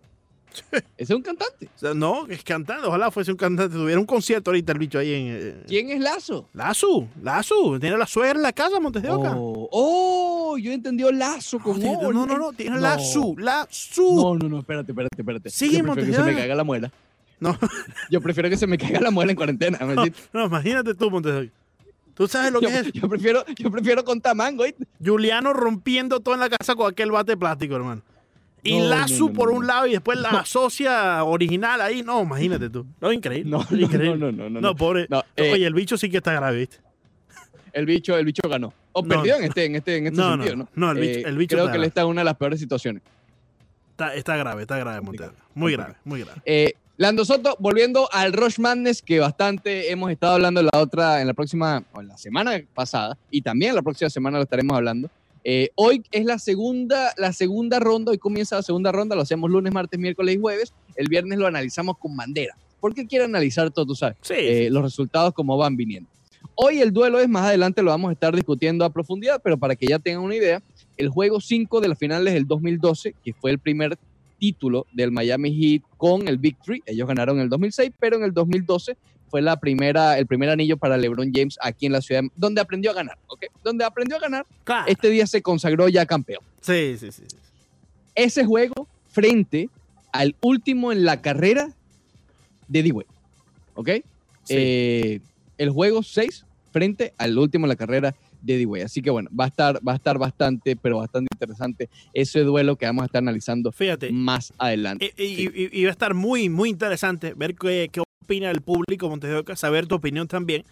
Ese 0.71 0.83
es 0.97 1.09
un 1.11 1.21
cantante. 1.21 1.67
O 1.75 1.77
sea, 1.79 1.93
no, 1.93 2.25
es 2.27 2.43
cantante. 2.43 2.87
Ojalá 2.87 3.11
fuese 3.11 3.31
un 3.31 3.37
cantante. 3.37 3.75
Tuviera 3.75 3.99
un 3.99 4.05
concierto 4.05 4.51
ahorita 4.51 4.71
el 4.73 4.79
bicho 4.79 4.99
ahí 4.99 5.13
en. 5.13 5.27
eh, 5.29 5.63
¿Quién 5.67 5.89
es 5.89 5.99
Lazo? 5.99 6.49
Lazo, 6.53 7.07
Lazo. 7.21 7.79
Tiene 7.79 7.97
la 7.97 8.07
suegra 8.07 8.35
en 8.37 8.43
la 8.43 8.53
casa, 8.53 8.79
Montes 8.79 9.03
de 9.03 9.09
Oca. 9.09 9.33
Oh, 9.35 9.69
oh, 9.71 10.57
yo 10.57 10.71
entendí 10.71 11.03
Lazo 11.11 11.57
No, 11.57 11.63
con 11.63 11.79
tiene- 11.79 11.97
O. 11.97 12.13
no, 12.13 12.25
no, 12.25 12.37
no, 12.37 12.53
tiene 12.53 12.75
No. 12.75 12.81
Lazo, 12.81 13.35
Lazo. 13.37 14.03
No, 14.15 14.35
no, 14.35 14.49
no, 14.49 14.59
espérate, 14.59 14.91
espérate, 14.91 15.21
espérate. 15.21 15.49
Yo 15.49 15.57
prefiero 15.57 15.85
Montes 15.87 16.05
que 16.05 16.11
de 16.11 16.17
se 16.17 16.23
me 16.23 16.31
Oca. 16.31 16.39
caiga 16.39 16.55
la 16.55 16.63
muela. 16.63 16.91
No. 17.39 17.57
Yo 18.09 18.21
prefiero 18.21 18.49
que 18.49 18.57
se 18.57 18.65
me 18.67 18.77
caiga 18.77 19.01
la 19.01 19.11
muela 19.11 19.31
en 19.31 19.35
cuarentena. 19.35 19.77
¿me 19.85 19.93
No, 19.95 20.05
no, 20.33 20.45
imagínate 20.45 20.93
tú, 20.95 21.11
Montes 21.11 21.33
de 21.33 21.39
Oca. 21.41 21.51
Tú 22.15 22.29
sabes 22.29 22.49
lo 22.53 22.61
yo, 22.61 22.69
que 22.69 22.79
es 22.79 22.93
yo 22.93 23.09
prefiero, 23.09 23.43
yo 23.57 23.69
prefiero 23.69 24.05
con 24.05 24.21
tamango. 24.21 24.63
Juliano 25.03 25.51
rompiendo 25.51 26.21
todo 26.21 26.33
en 26.35 26.39
la 26.39 26.49
casa 26.49 26.73
con 26.73 26.89
aquel 26.89 27.11
bate 27.11 27.33
de 27.33 27.37
plástico, 27.37 27.75
hermano. 27.75 28.01
Y 28.65 28.79
No, 28.79 28.85
Lazo 28.89 29.19
no, 29.19 29.27
no, 29.27 29.33
por 29.33 29.51
un 29.51 29.67
lado 29.67 29.85
y 29.87 29.91
después 29.91 30.19
la 30.19 30.43
socia 30.43 31.23
original 31.23 31.79
ahí. 31.81 32.01
No, 32.01 32.21
imagínate 32.23 32.69
tú. 32.69 32.85
No, 32.99 33.11
increíble. 33.13 33.49
No, 33.51 33.65
no, 33.69 33.77
increíble. 33.77 34.17
no, 34.17 34.31
no, 34.31 34.49
no, 34.49 34.59
no. 34.59 34.75
Pobre. 34.75 35.07
Eh, 35.37 35.53
Oye, 35.53 35.65
el 35.67 35.73
bicho 35.73 35.97
sí 35.97 36.09
que 36.09 36.17
está 36.17 36.33
grave, 36.33 36.57
¿viste? 36.57 36.77
El 37.73 37.85
bicho, 37.85 38.17
el 38.17 38.25
bicho 38.25 38.41
ganó. 38.49 38.73
O 38.93 39.03
perdió 39.03 39.35
en 39.35 39.43
este, 39.43 39.65
en 39.65 39.75
este, 39.75 39.97
en 39.97 40.07
este 40.07 40.17
No, 40.19 40.31
sentido, 40.31 40.55
no, 40.55 40.63
¿no? 40.75 40.87
no, 40.87 40.91
el 40.93 40.97
bicho- 40.97 41.19
Eh, 41.19 41.23
el 41.29 41.37
bicho 41.37 41.55
creo 41.55 41.65
que 41.65 41.71
él 41.71 41.77
grave. 41.77 41.87
está 41.87 42.01
en 42.01 42.07
una 42.07 42.21
de 42.21 42.25
las 42.25 42.35
peores 42.37 42.59
situaciones. 42.59 43.03
Está, 43.91 44.15
está 44.15 44.35
grave, 44.35 44.63
está 44.63 44.77
grave, 44.77 45.01
Montero. 45.01 45.33
Muy 45.53 45.71
grave, 45.73 45.95
muy 46.03 46.21
grave. 46.21 46.41
Eh, 46.45 46.73
Lando 46.97 47.23
Soto, 47.25 47.55
volviendo 47.59 48.09
al 48.11 48.31
Rush 48.33 48.57
Madness, 48.59 49.01
que 49.01 49.19
bastante 49.19 49.91
hemos 49.91 50.09
estado 50.11 50.33
hablando 50.35 50.61
en 50.61 50.69
la 50.73 50.79
otra, 50.79 51.19
en 51.21 51.27
la 51.27 51.33
próxima, 51.33 51.83
o 51.93 51.99
en 52.01 52.07
la 52.07 52.17
semana 52.17 52.59
pasada, 52.73 53.17
y 53.29 53.41
también 53.41 53.75
la 53.75 53.81
próxima 53.81 54.09
semana 54.09 54.37
lo 54.37 54.43
estaremos 54.43 54.75
hablando. 54.75 55.09
Eh, 55.47 55.69
hoy 55.75 56.03
es 56.11 56.25
la 56.25 56.39
segunda, 56.39 57.13
la 57.17 57.31
segunda 57.31 57.79
ronda, 57.79 58.11
hoy 58.11 58.17
comienza 58.17 58.55
la 58.55 58.63
segunda 58.63 58.91
ronda, 58.91 59.15
lo 59.15 59.21
hacemos 59.21 59.51
lunes, 59.51 59.71
martes, 59.71 59.99
miércoles 59.99 60.35
y 60.35 60.39
jueves. 60.39 60.73
El 60.95 61.07
viernes 61.07 61.37
lo 61.37 61.45
analizamos 61.45 61.99
con 61.99 62.17
bandera. 62.17 62.57
Porque 62.81 63.05
quiere 63.05 63.25
analizar 63.25 63.69
todo, 63.69 63.85
tú 63.85 63.95
sabes, 63.95 64.17
Sí, 64.21 64.33
eh, 64.35 64.69
los 64.71 64.81
resultados 64.81 65.33
como 65.35 65.55
van 65.55 65.77
viniendo. 65.77 66.09
Hoy 66.55 66.79
el 66.79 66.91
duelo 66.91 67.19
es 67.19 67.29
más 67.29 67.45
adelante, 67.45 67.83
lo 67.83 67.91
vamos 67.91 68.09
a 68.09 68.13
estar 68.13 68.35
discutiendo 68.35 68.85
a 68.85 68.89
profundidad, 68.89 69.39
pero 69.43 69.55
para 69.57 69.75
que 69.75 69.85
ya 69.85 69.99
tengan 69.99 70.23
una 70.23 70.35
idea, 70.35 70.63
el 70.97 71.09
juego 71.09 71.39
5 71.39 71.79
de 71.79 71.89
las 71.89 71.99
finales 71.99 72.33
del 72.33 72.47
2012, 72.47 73.13
que 73.23 73.33
fue 73.33 73.51
el 73.51 73.59
primer 73.59 73.99
título 74.39 74.87
del 74.93 75.11
Miami 75.11 75.53
Heat 75.53 75.83
con 75.97 76.27
el 76.27 76.39
Big 76.39 76.57
Three, 76.63 76.81
ellos 76.87 77.07
ganaron 77.07 77.37
en 77.37 77.43
el 77.43 77.49
2006, 77.49 77.91
pero 77.99 78.17
en 78.17 78.23
el 78.23 78.33
2012 78.33 78.97
fue 79.35 79.41
la 79.41 79.59
primera, 79.59 80.17
el 80.17 80.27
primer 80.27 80.49
anillo 80.49 80.77
para 80.77 80.95
LeBron 80.95 81.29
James 81.33 81.57
aquí 81.61 81.87
en 81.87 81.91
la 81.91 81.99
ciudad, 81.99 82.21
donde 82.37 82.61
aprendió 82.61 82.91
a 82.91 82.93
ganar, 82.93 83.17
¿ok? 83.27 83.43
Donde 83.65 83.83
aprendió 83.83 84.15
a 84.15 84.19
ganar, 84.21 84.45
claro. 84.63 84.85
este 84.87 85.09
día 85.09 85.27
se 85.27 85.41
consagró 85.41 85.89
ya 85.89 86.05
campeón. 86.05 86.41
Sí, 86.61 86.95
sí, 86.97 87.11
sí. 87.11 87.23
Ese 88.15 88.45
juego 88.45 88.87
frente 89.09 89.69
al 90.13 90.37
último 90.39 90.93
en 90.93 91.03
la 91.03 91.21
carrera 91.21 91.73
de 92.69 92.81
D-Wade, 92.81 93.07
¿ok? 93.73 93.89
Sí. 94.45 94.53
Eh, 94.57 95.19
el 95.57 95.69
juego 95.69 96.01
6 96.01 96.45
frente 96.71 97.13
al 97.17 97.37
último 97.37 97.65
en 97.65 97.69
la 97.71 97.75
carrera 97.75 98.15
de 98.41 98.57
D-Wade. 98.57 98.85
Así 98.85 99.01
que 99.01 99.09
bueno, 99.09 99.29
va 99.37 99.43
a 99.43 99.47
estar, 99.47 99.85
va 99.85 99.91
a 99.91 99.95
estar 99.95 100.17
bastante, 100.17 100.77
pero 100.77 100.99
bastante 100.99 101.27
interesante 101.33 101.89
ese 102.13 102.39
duelo 102.39 102.77
que 102.77 102.85
vamos 102.85 103.03
a 103.03 103.05
estar 103.07 103.19
analizando 103.21 103.73
Fíjate, 103.73 104.13
más 104.13 104.53
adelante. 104.57 105.13
Y, 105.17 105.23
y- 105.23 105.51
y- 105.53 105.69
y 105.81 105.83
va 105.83 105.89
a 105.89 105.91
estar 105.91 106.13
muy, 106.13 106.47
muy 106.47 106.69
interesante 106.69 107.33
ver 107.33 107.53
qué, 107.55 107.89
qué 107.91 107.99
opina 108.25 108.49
el 108.49 108.61
público 108.61 109.07
Montes 109.07 109.29
de 109.29 109.37
Oca, 109.37 109.55
saber 109.55 109.85
tu 109.87 109.95
opinión 109.95 110.27
también, 110.27 110.65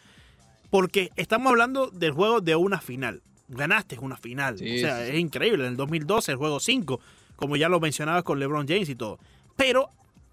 porque 0.69 1.11
estamos 1.15 1.51
hablando 1.51 1.87
del 1.91 2.11
juego 2.11 2.41
de 2.41 2.55
una 2.55 2.81
final. 2.81 3.21
Ganaste 3.47 3.99
una 3.99 4.17
final. 4.17 4.57
Sí, 4.57 4.77
o 4.77 4.79
sea, 4.79 5.05
sí, 5.05 5.11
es 5.11 5.19
increíble. 5.19 5.65
En 5.65 5.71
el 5.71 5.77
2012, 5.77 6.31
el 6.31 6.37
juego 6.37 6.59
5, 6.59 6.99
como 7.35 7.55
ya 7.55 7.69
lo 7.69 7.79
mencionabas 7.79 8.23
con 8.23 8.39
LeBron 8.39 8.67
James 8.67 8.89
y 8.89 8.95
todo. 8.95 9.19
Pero 9.55 9.89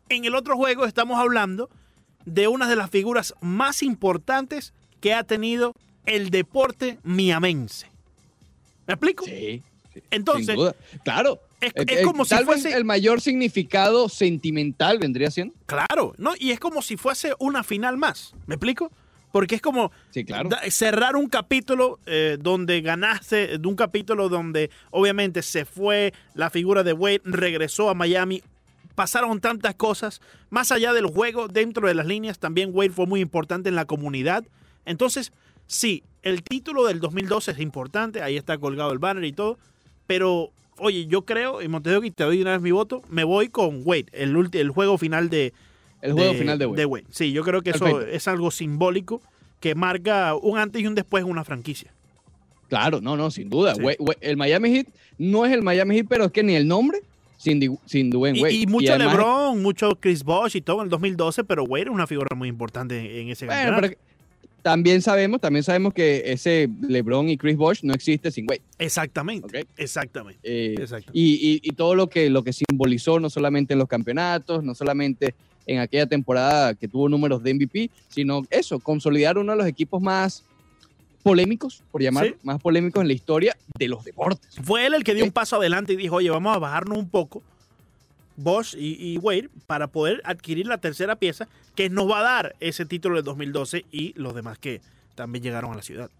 en 0.09 0.25
el 0.25 0.35
otro 0.35 0.57
juego 0.57 0.87
estamos 0.87 1.19
hablando 1.19 1.69
de 2.25 2.49
una 2.49 2.69
de 2.69 2.77
las 2.77 2.89
figuras 2.89 3.35
más 3.41 3.83
importantes 3.83 4.73
que 5.00 5.12
ha 5.12 5.25
tenido 5.25 5.75
el 6.07 6.31
deporte 6.31 6.99
miamense. 7.03 7.87
¿Me 8.87 8.95
explico? 8.95 9.27
Sí, 9.27 9.62
sí, 9.93 10.03
Entonces, 10.11 10.47
sin 10.47 10.57
duda. 10.57 10.75
Claro. 11.05 11.39
Es, 11.61 11.73
Eh, 11.75 11.85
es 11.88 11.99
eh, 11.99 12.02
como 12.02 12.25
si 12.25 12.31
tal 12.31 12.45
vez 12.45 12.62
fuese... 12.62 12.76
el 12.76 12.85
mayor 12.85 13.21
significado 13.21 14.09
sentimental 14.09 14.99
vendría 14.99 15.31
siendo. 15.31 15.55
Claro, 15.67 16.14
¿no? 16.19 16.33
Y 16.38 16.50
es 16.52 16.61
como 16.61 16.83
si 16.83 16.97
fuese 16.97 17.33
una 17.38 17.62
final 17.64 17.97
más. 17.97 18.35
¿Me 18.47 18.55
explico? 18.57 18.90
Porque 19.33 19.55
es 19.55 19.62
como 19.62 19.93
Sí, 20.11 20.25
claro. 20.25 20.49
da- 20.49 20.61
cerrar 20.71 21.14
un 21.17 21.29
capítulo 21.29 22.00
eh, 22.07 22.37
donde 22.40 22.81
ganaste, 22.81 23.59
de 23.59 23.69
un 23.69 23.76
capítulo 23.76 24.29
donde 24.29 24.71
obviamente 24.90 25.43
se 25.43 25.64
fue 25.64 26.12
la 26.35 26.50
figura 26.50 26.83
de 26.83 26.93
Wade, 26.93 27.21
regresó 27.25 27.90
a 27.90 27.95
Miami, 27.95 28.43
pasaron 28.97 29.40
tantas 29.40 29.76
cosas. 29.76 30.21
Más 30.50 30.73
allá 30.73 30.93
del 30.93 31.07
juego, 31.07 31.47
dentro 31.47 31.87
de 31.87 31.95
las 31.95 32.07
líneas, 32.07 32.38
también 32.40 32.71
Wade 32.73 32.90
fue 32.90 33.07
muy 33.07 33.21
importante 33.21 33.69
en 33.69 33.76
la 33.76 33.85
comunidad. 33.85 34.45
Entonces, 34.85 35.33
sí, 35.69 36.02
el 36.23 36.43
título 36.43 36.85
del 36.87 36.99
2012 36.99 37.52
es 37.52 37.61
importante, 37.61 38.23
ahí 38.23 38.37
está 38.37 38.59
colgado 38.59 38.90
el 38.93 38.99
banner 38.99 39.25
y 39.25 39.33
todo, 39.33 39.59
pero 40.09 40.50
oye, 40.80 41.06
yo 41.06 41.22
creo, 41.22 41.62
y 41.62 41.68
Montevideo, 41.68 42.04
y 42.04 42.10
te 42.10 42.25
doy 42.25 42.40
una 42.42 42.52
vez 42.52 42.60
mi 42.60 42.70
voto, 42.70 43.02
me 43.08 43.25
voy 43.25 43.49
con 43.49 43.82
Wade, 43.84 44.06
el, 44.12 44.34
ulti- 44.37 44.58
el 44.58 44.70
juego 44.70 44.99
final 44.99 45.30
de, 45.30 45.52
El 46.02 46.12
juego 46.12 46.34
final 46.34 46.58
de 46.58 46.66
Wade. 46.87 47.04
Sí, 47.10 47.32
yo 47.32 47.42
creo 47.44 47.62
que 47.62 47.70
eso 47.70 48.00
es 48.00 48.26
algo 48.28 48.50
simbólico 48.50 49.20
que 49.60 49.75
marca 49.75 50.34
un 50.34 50.58
antes 50.58 50.80
y 50.82 50.87
un 50.87 50.94
después 50.94 51.22
en 51.25 51.30
una 51.30 51.44
franquicia. 51.44 51.92
Claro, 52.68 53.00
no, 53.00 53.16
no, 53.16 53.30
sin 53.30 53.50
duda. 53.50 53.75
Sí. 53.75 53.80
Wade- 53.82 53.99
Wade- 53.99 54.18
el 54.20 54.37
Miami 54.37 54.70
Heat 54.70 54.87
no 55.18 55.44
es 55.44 55.52
el 55.52 55.62
Miami 55.62 55.96
Heat, 55.96 56.06
pero 56.08 56.25
es 56.26 56.32
que 56.32 56.42
ni 56.42 56.54
el 56.54 56.66
nombre 56.68 57.00
sin, 57.37 57.78
sin 57.87 58.10
Dwayne 58.10 58.38
Y, 58.38 58.42
Wade. 58.42 58.54
y 58.54 58.66
mucho 58.66 58.92
además- 58.94 59.14
LeBron, 59.16 59.62
mucho 59.62 59.96
Chris 59.99 60.22
Bosh 60.25 60.56
y 60.56 60.60
todo 60.60 60.78
en 60.78 60.84
el 60.84 60.88
2012, 60.90 61.44
pero 61.44 61.64
Wade 61.64 61.82
era 61.82 61.90
una 61.90 62.06
figura 62.06 62.34
muy 62.37 62.49
importante 62.49 63.20
en 63.20 63.28
ese 63.28 63.46
Bueno, 63.46 63.60
campeonato. 63.72 63.88
pero 63.99 64.10
también 64.62 65.02
sabemos, 65.02 65.40
también 65.40 65.62
sabemos 65.62 65.93
que 65.95 66.23
ese 66.26 66.69
LeBron 66.83 67.29
y 67.29 67.37
Chris 67.37 67.57
Bosh 67.57 67.81
no 67.83 67.95
existe 67.95 68.31
sin 68.31 68.47
Wade. 68.49 68.62
Exactamente, 68.79 69.67
exactamente. 69.76 70.40
Eh, 70.43 70.75
exactamente. 70.79 71.11
y, 71.19 71.35
y- 71.35 71.61
y 71.62 71.71
todo 71.73 71.95
lo 71.95 72.09
que, 72.09 72.31
lo 72.31 72.43
que 72.45 72.52
simbolizó, 72.52 73.19
no 73.21 73.31
solamente 73.31 73.73
en 73.75 73.79
los 73.79 73.88
campeonatos, 73.88 74.62
no 74.64 74.75
solamente 74.75 75.35
en 75.67 75.79
aquella 75.79 76.07
temporada 76.07 76.75
que 76.75 76.88
tuvo 76.88 77.09
números 77.09 77.43
de 77.43 77.55
MVP, 77.55 77.90
sino 78.09 78.43
eso, 78.50 78.79
consolidar 78.81 79.38
uno 79.38 79.52
de 79.52 79.59
los 79.59 79.67
equipos 79.67 80.00
más 80.02 80.43
polémicos, 81.23 81.83
por 81.90 82.02
llamarlo, 82.02 82.31
Sí. 82.33 82.37
más 82.43 82.61
polémicos 82.61 83.02
en 83.02 83.09
la 83.09 83.12
historia 83.12 83.57
de 83.79 83.88
los 83.88 84.05
deportes. 84.05 84.57
Fue 84.62 84.87
él 84.87 84.95
el 84.95 85.05
que 85.05 85.14
dio 85.14 85.25
un 85.25 85.31
paso 85.33 85.57
adelante 85.57 85.93
y 85.93 85.97
dijo, 85.97 86.17
oye, 86.17 86.31
vamos 86.31 86.57
a 86.57 86.59
bajarnos 86.59 86.97
un 86.99 87.09
poco, 87.11 87.43
Bosch 88.42 88.75
y, 88.75 88.97
y 89.14 89.18
Wade, 89.18 89.49
para 89.66 89.87
poder 89.88 90.20
adquirir 90.25 90.66
la 90.66 90.78
tercera 90.78 91.16
pieza 91.16 91.49
que 91.75 91.88
nos 91.90 92.09
va 92.11 92.20
a 92.20 92.23
dar 92.23 92.56
ese 92.61 92.85
título 92.87 93.16
del 93.16 93.25
2012 93.25 93.85
y 93.92 94.12
los 94.16 94.35
demás 94.35 94.59
que 94.59 94.80
también 95.14 95.42
llegaron 95.42 95.73
a 95.73 95.76
la 95.76 95.82
ciudad. 95.82 96.11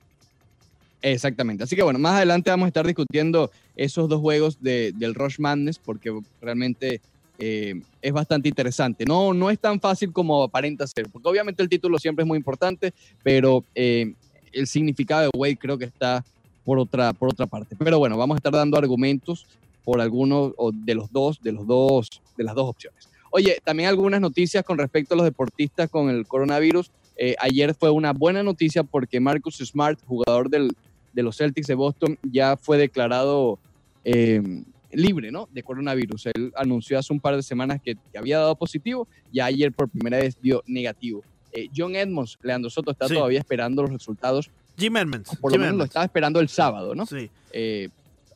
Exactamente. 1.03 1.65
Así 1.65 1.77
que 1.77 1.83
bueno, 1.83 1.99
más 1.99 2.15
adelante 2.17 2.51
vamos 2.51 2.67
a 2.67 2.69
estar 2.69 2.87
discutiendo 2.87 3.51
esos 3.75 4.09
dos 4.09 4.21
juegos 4.21 4.61
de- 4.63 4.93
del 4.97 5.15
Rush 5.15 5.39
Madness 5.39 5.79
porque 5.79 6.19
realmente 6.43 7.01
eh, 7.43 7.81
es 8.03 8.13
bastante 8.13 8.51
interesante. 8.51 9.07
No, 9.07 9.33
no 9.33 9.49
es 9.49 9.59
tan 9.59 9.81
fácil 9.81 10.13
como 10.13 10.43
aparenta 10.43 10.87
ser, 10.87 11.09
porque 11.11 11.27
obviamente 11.27 11.63
el 11.63 11.71
título 11.71 11.99
siempre 11.99 12.23
es 12.23 12.29
muy 12.29 12.37
importante, 12.37 12.93
pero 13.23 13.65
eh, 13.75 14.13
el 14.53 14.67
significado 14.67 15.23
de 15.23 15.31
Wade 15.35 15.57
creo 15.57 15.79
que 15.79 15.87
está 15.87 16.23
por 16.67 16.79
otra, 16.79 17.15
por 17.15 17.31
otra 17.31 17.47
parte. 17.47 17.75
Pero 17.79 17.99
bueno, 17.99 18.19
vamos 18.19 18.35
a 18.35 18.39
estar 18.39 18.53
dando 18.53 18.77
argumentos 18.77 19.47
por 19.91 20.01
algunos 20.01 20.53
o 20.57 20.71
de 20.73 20.95
los 20.95 21.11
dos, 21.11 21.41
de 21.43 21.51
los 21.51 21.67
dos, 21.67 22.09
de 22.37 22.45
las 22.45 22.55
dos 22.55 22.69
opciones. 22.69 23.09
Oye, 23.33 23.59
también 23.65 23.89
algunas 23.89 24.21
noticias 24.21 24.63
con 24.65 24.79
respecto 24.79 25.15
a 25.15 25.17
los 25.17 25.25
deportistas 25.25 25.91
con 25.91 26.11
el 26.11 26.29
coronavirus. 26.29 26.93
Eh, 27.17 27.35
ayer 27.41 27.75
fue 27.75 27.91
una 27.91 28.13
buena 28.13 28.45
noticia 28.45 28.85
porque 28.85 29.19
Marcus 29.19 29.57
Smart, 29.59 29.99
jugador 30.07 30.49
del, 30.49 30.71
de 31.13 31.23
los 31.25 31.37
Celtics 31.39 31.67
de 31.67 31.75
Boston, 31.75 32.17
ya 32.23 32.57
fue 32.57 32.79
declarado 32.79 33.59
eh, 34.05 34.63
libre 34.93 35.33
¿no? 35.33 35.49
de 35.53 35.63
coronavirus. 35.65 36.27
Él 36.27 36.53
anunció 36.55 36.97
hace 36.97 37.13
un 37.13 37.19
par 37.19 37.35
de 37.35 37.43
semanas 37.43 37.81
que, 37.85 37.97
que 38.13 38.19
había 38.19 38.39
dado 38.39 38.55
positivo 38.55 39.09
y 39.33 39.41
ayer 39.41 39.73
por 39.73 39.89
primera 39.89 40.19
vez 40.19 40.41
dio 40.41 40.63
negativo. 40.69 41.25
Eh, 41.53 41.69
John 41.77 41.97
Edmonds, 41.97 42.39
Leandro 42.43 42.71
Soto, 42.71 42.93
está 42.93 43.09
Sí. 43.09 43.15
todavía 43.15 43.41
esperando 43.41 43.83
los 43.83 43.91
resultados, 43.91 44.51
Jim 44.79 44.97
Edmonds. 44.97 45.37
por 45.41 45.51
lo 45.51 45.55
Jim 45.57 45.63
menos 45.63 45.79
lo 45.79 45.85
estaba 45.85 46.05
esperando 46.05 46.39
el 46.39 46.49
sábado, 46.49 46.95
¿no? 46.95 47.07
Sí. 47.07 47.29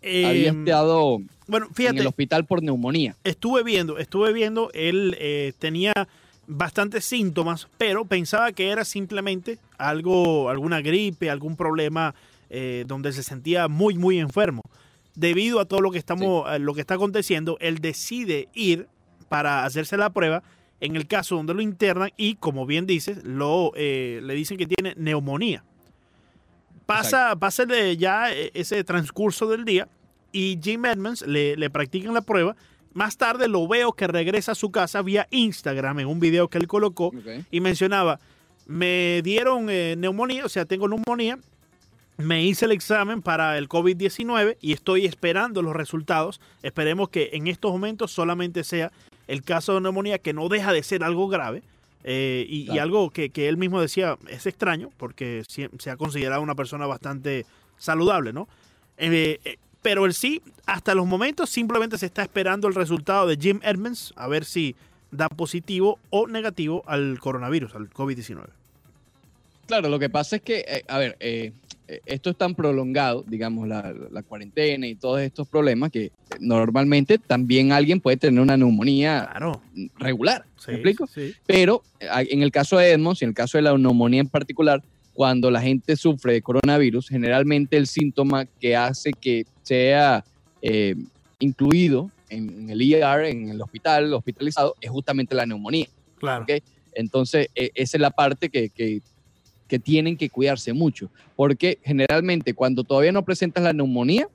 Había 0.02 0.50
estado 0.50 1.20
bueno, 1.46 1.66
en 1.66 1.74
fíjate, 1.74 2.00
el 2.00 2.06
hospital 2.06 2.44
por 2.46 2.62
neumonía. 2.62 3.16
estuve 3.24 3.62
viendo, 3.62 3.98
estuve 3.98 4.32
viendo, 4.32 4.70
él 4.72 5.16
eh, 5.18 5.52
tenía 5.58 5.92
bastantes 6.46 7.04
síntomas, 7.04 7.68
pero 7.78 8.04
pensaba 8.04 8.52
que 8.52 8.70
era 8.70 8.84
simplemente 8.84 9.58
algo, 9.78 10.50
alguna 10.50 10.80
gripe, 10.80 11.30
algún 11.30 11.56
problema 11.56 12.14
eh, 12.50 12.84
donde 12.86 13.12
se 13.12 13.22
sentía 13.22 13.68
muy, 13.68 13.96
muy 13.96 14.18
enfermo. 14.18 14.62
Debido 15.14 15.60
a 15.60 15.64
todo 15.64 15.80
lo 15.80 15.90
que 15.90 15.98
estamos, 15.98 16.46
lo 16.60 16.74
que 16.74 16.80
está 16.80 16.94
aconteciendo, 16.94 17.56
él 17.60 17.78
decide 17.78 18.48
ir 18.54 18.88
para 19.28 19.64
hacerse 19.64 19.96
la 19.96 20.10
prueba. 20.10 20.42
En 20.80 20.96
el 20.96 21.06
caso 21.06 21.36
donde 21.36 21.54
lo 21.54 21.62
internan 21.62 22.10
y, 22.16 22.34
como 22.34 22.66
bien 22.66 22.86
dices, 22.86 23.24
lo, 23.24 23.72
eh, 23.74 24.20
le 24.22 24.34
dicen 24.34 24.58
que 24.58 24.66
tiene 24.66 24.94
neumonía. 24.96 25.64
Pasa, 26.84 27.34
pasa 27.36 27.64
ya 27.96 28.32
eh, 28.32 28.50
ese 28.54 28.84
transcurso 28.84 29.48
del 29.48 29.64
día 29.64 29.88
y 30.34 30.58
Jim 30.62 30.84
Edmonds 30.84 31.22
le, 31.26 31.56
le 31.56 31.70
practican 31.70 32.12
la 32.12 32.20
prueba. 32.20 32.54
Más 32.92 33.16
tarde 33.16 33.48
lo 33.48 33.66
veo 33.66 33.92
que 33.92 34.06
regresa 34.06 34.52
a 34.52 34.54
su 34.54 34.70
casa 34.70 35.00
vía 35.02 35.26
Instagram 35.30 36.00
en 36.00 36.06
un 36.08 36.20
video 36.20 36.48
que 36.48 36.58
él 36.58 36.66
colocó 36.66 37.06
Ok. 37.06 37.46
y 37.50 37.60
mencionaba, 37.60 38.20
me 38.66 39.20
dieron 39.22 39.68
eh, 39.70 39.94
neumonía, 39.96 40.44
o 40.44 40.48
sea, 40.48 40.64
tengo 40.64 40.88
neumonía, 40.88 41.38
me 42.16 42.44
hice 42.44 42.66
el 42.66 42.72
examen 42.72 43.20
para 43.22 43.58
el 43.58 43.68
COVID-19 43.68 44.56
y 44.60 44.72
estoy 44.72 45.06
esperando 45.06 45.60
los 45.62 45.74
resultados. 45.74 46.40
Esperemos 46.62 47.08
que 47.08 47.30
en 47.32 47.48
estos 47.48 47.72
momentos 47.72 48.12
solamente 48.12 48.62
sea 48.62 48.92
el 49.26 49.42
caso 49.42 49.74
de 49.74 49.80
neumonía, 49.80 50.18
que 50.18 50.32
no 50.32 50.48
deja 50.48 50.72
de 50.72 50.82
ser 50.82 51.02
algo 51.02 51.28
grave. 51.28 51.62
eh, 52.04 52.46
y, 52.48 52.78
algo 52.78 53.10
que, 53.10 53.30
que 53.30 53.48
él 53.48 53.56
mismo 53.56 53.80
decía 53.80 54.18
es 54.28 54.46
extraño, 54.46 54.90
porque 54.98 55.42
se 55.48 55.90
ha 55.90 55.96
considerado 55.96 56.42
una 56.42 56.54
persona 56.54 56.86
bastante 56.86 57.46
saludable, 57.78 58.32
¿no? 58.32 58.46
Eh, 58.98 59.56
pero 59.84 60.06
él 60.06 60.14
sí, 60.14 60.40
hasta 60.64 60.94
los 60.94 61.06
momentos 61.06 61.50
simplemente 61.50 61.98
se 61.98 62.06
está 62.06 62.22
esperando 62.22 62.66
el 62.68 62.74
resultado 62.74 63.26
de 63.26 63.36
Jim 63.36 63.60
Edmonds, 63.62 64.14
a 64.16 64.26
ver 64.28 64.46
si 64.46 64.74
da 65.10 65.28
positivo 65.28 65.98
o 66.08 66.26
negativo 66.26 66.82
al 66.86 67.18
coronavirus, 67.20 67.74
al 67.74 67.90
COVID-19. 67.90 68.46
Claro, 69.66 69.90
lo 69.90 69.98
que 69.98 70.08
pasa 70.08 70.36
es 70.36 70.42
que, 70.42 70.64
eh, 70.66 70.84
a 70.88 70.96
ver, 70.98 71.16
eh, 71.20 71.52
eh, 71.86 72.00
esto 72.06 72.30
es 72.30 72.36
tan 72.36 72.54
prolongado, 72.54 73.24
digamos, 73.26 73.68
la, 73.68 73.94
la 74.10 74.22
cuarentena 74.22 74.86
y 74.86 74.94
todos 74.94 75.20
estos 75.20 75.46
problemas 75.48 75.90
que 75.90 76.12
normalmente 76.40 77.18
también 77.18 77.70
alguien 77.70 78.00
puede 78.00 78.16
tener 78.16 78.40
una 78.40 78.56
neumonía 78.56 79.28
Claro. 79.32 79.60
regular. 79.98 80.46
Sí, 80.58 80.68
¿Me 80.70 80.74
explico? 80.76 81.06
sí. 81.06 81.34
Pero 81.46 81.82
en 82.00 82.42
el 82.42 82.50
caso 82.50 82.78
de 82.78 82.90
Edmonds 82.92 83.20
y 83.20 83.26
en 83.26 83.30
el 83.30 83.34
caso 83.34 83.58
de 83.58 83.62
la 83.62 83.76
neumonía 83.76 84.20
en 84.22 84.28
particular, 84.28 84.82
cuando 85.14 85.50
la 85.50 85.61
gente 85.62 85.97
sufre 85.97 86.35
de 86.35 86.42
coronavirus, 86.42 87.09
generalmente 87.09 87.76
el 87.76 87.87
síntoma 87.87 88.44
que 88.47 88.76
hace 88.76 89.12
que 89.12 89.47
sea 89.62 90.25
eh, 90.61 90.94
incluido 91.38 92.11
en, 92.28 92.68
el 92.68 92.80
ER, 92.83 93.25
en 93.26 93.49
el 93.49 93.62
hospital, 93.62 94.12
hospitalizado, 94.12 94.75
es 94.80 94.90
justamente 94.90 95.35
la 95.35 95.47
neumonía. 95.47 95.87
Claro. 96.18 96.44
Entonces, 96.94 97.49
eh, 97.54 97.71
esa 97.75 97.97
es 97.97 98.00
la 98.00 98.11
parte 98.11 98.49
que, 98.50 98.68
que- 98.71 99.00
que 99.66 99.78
tienen 99.78 100.18
que 100.18 100.28
cuidarse 100.28 100.75
mucho, 100.75 101.11
porque 101.37 101.78
generalmente 101.83 102.52
cuando 102.52 102.85
todavía 102.85 103.12
no 103.12 103.25
presentas 103.25 103.64
la 103.64 103.73
neumonía, 103.73 104.28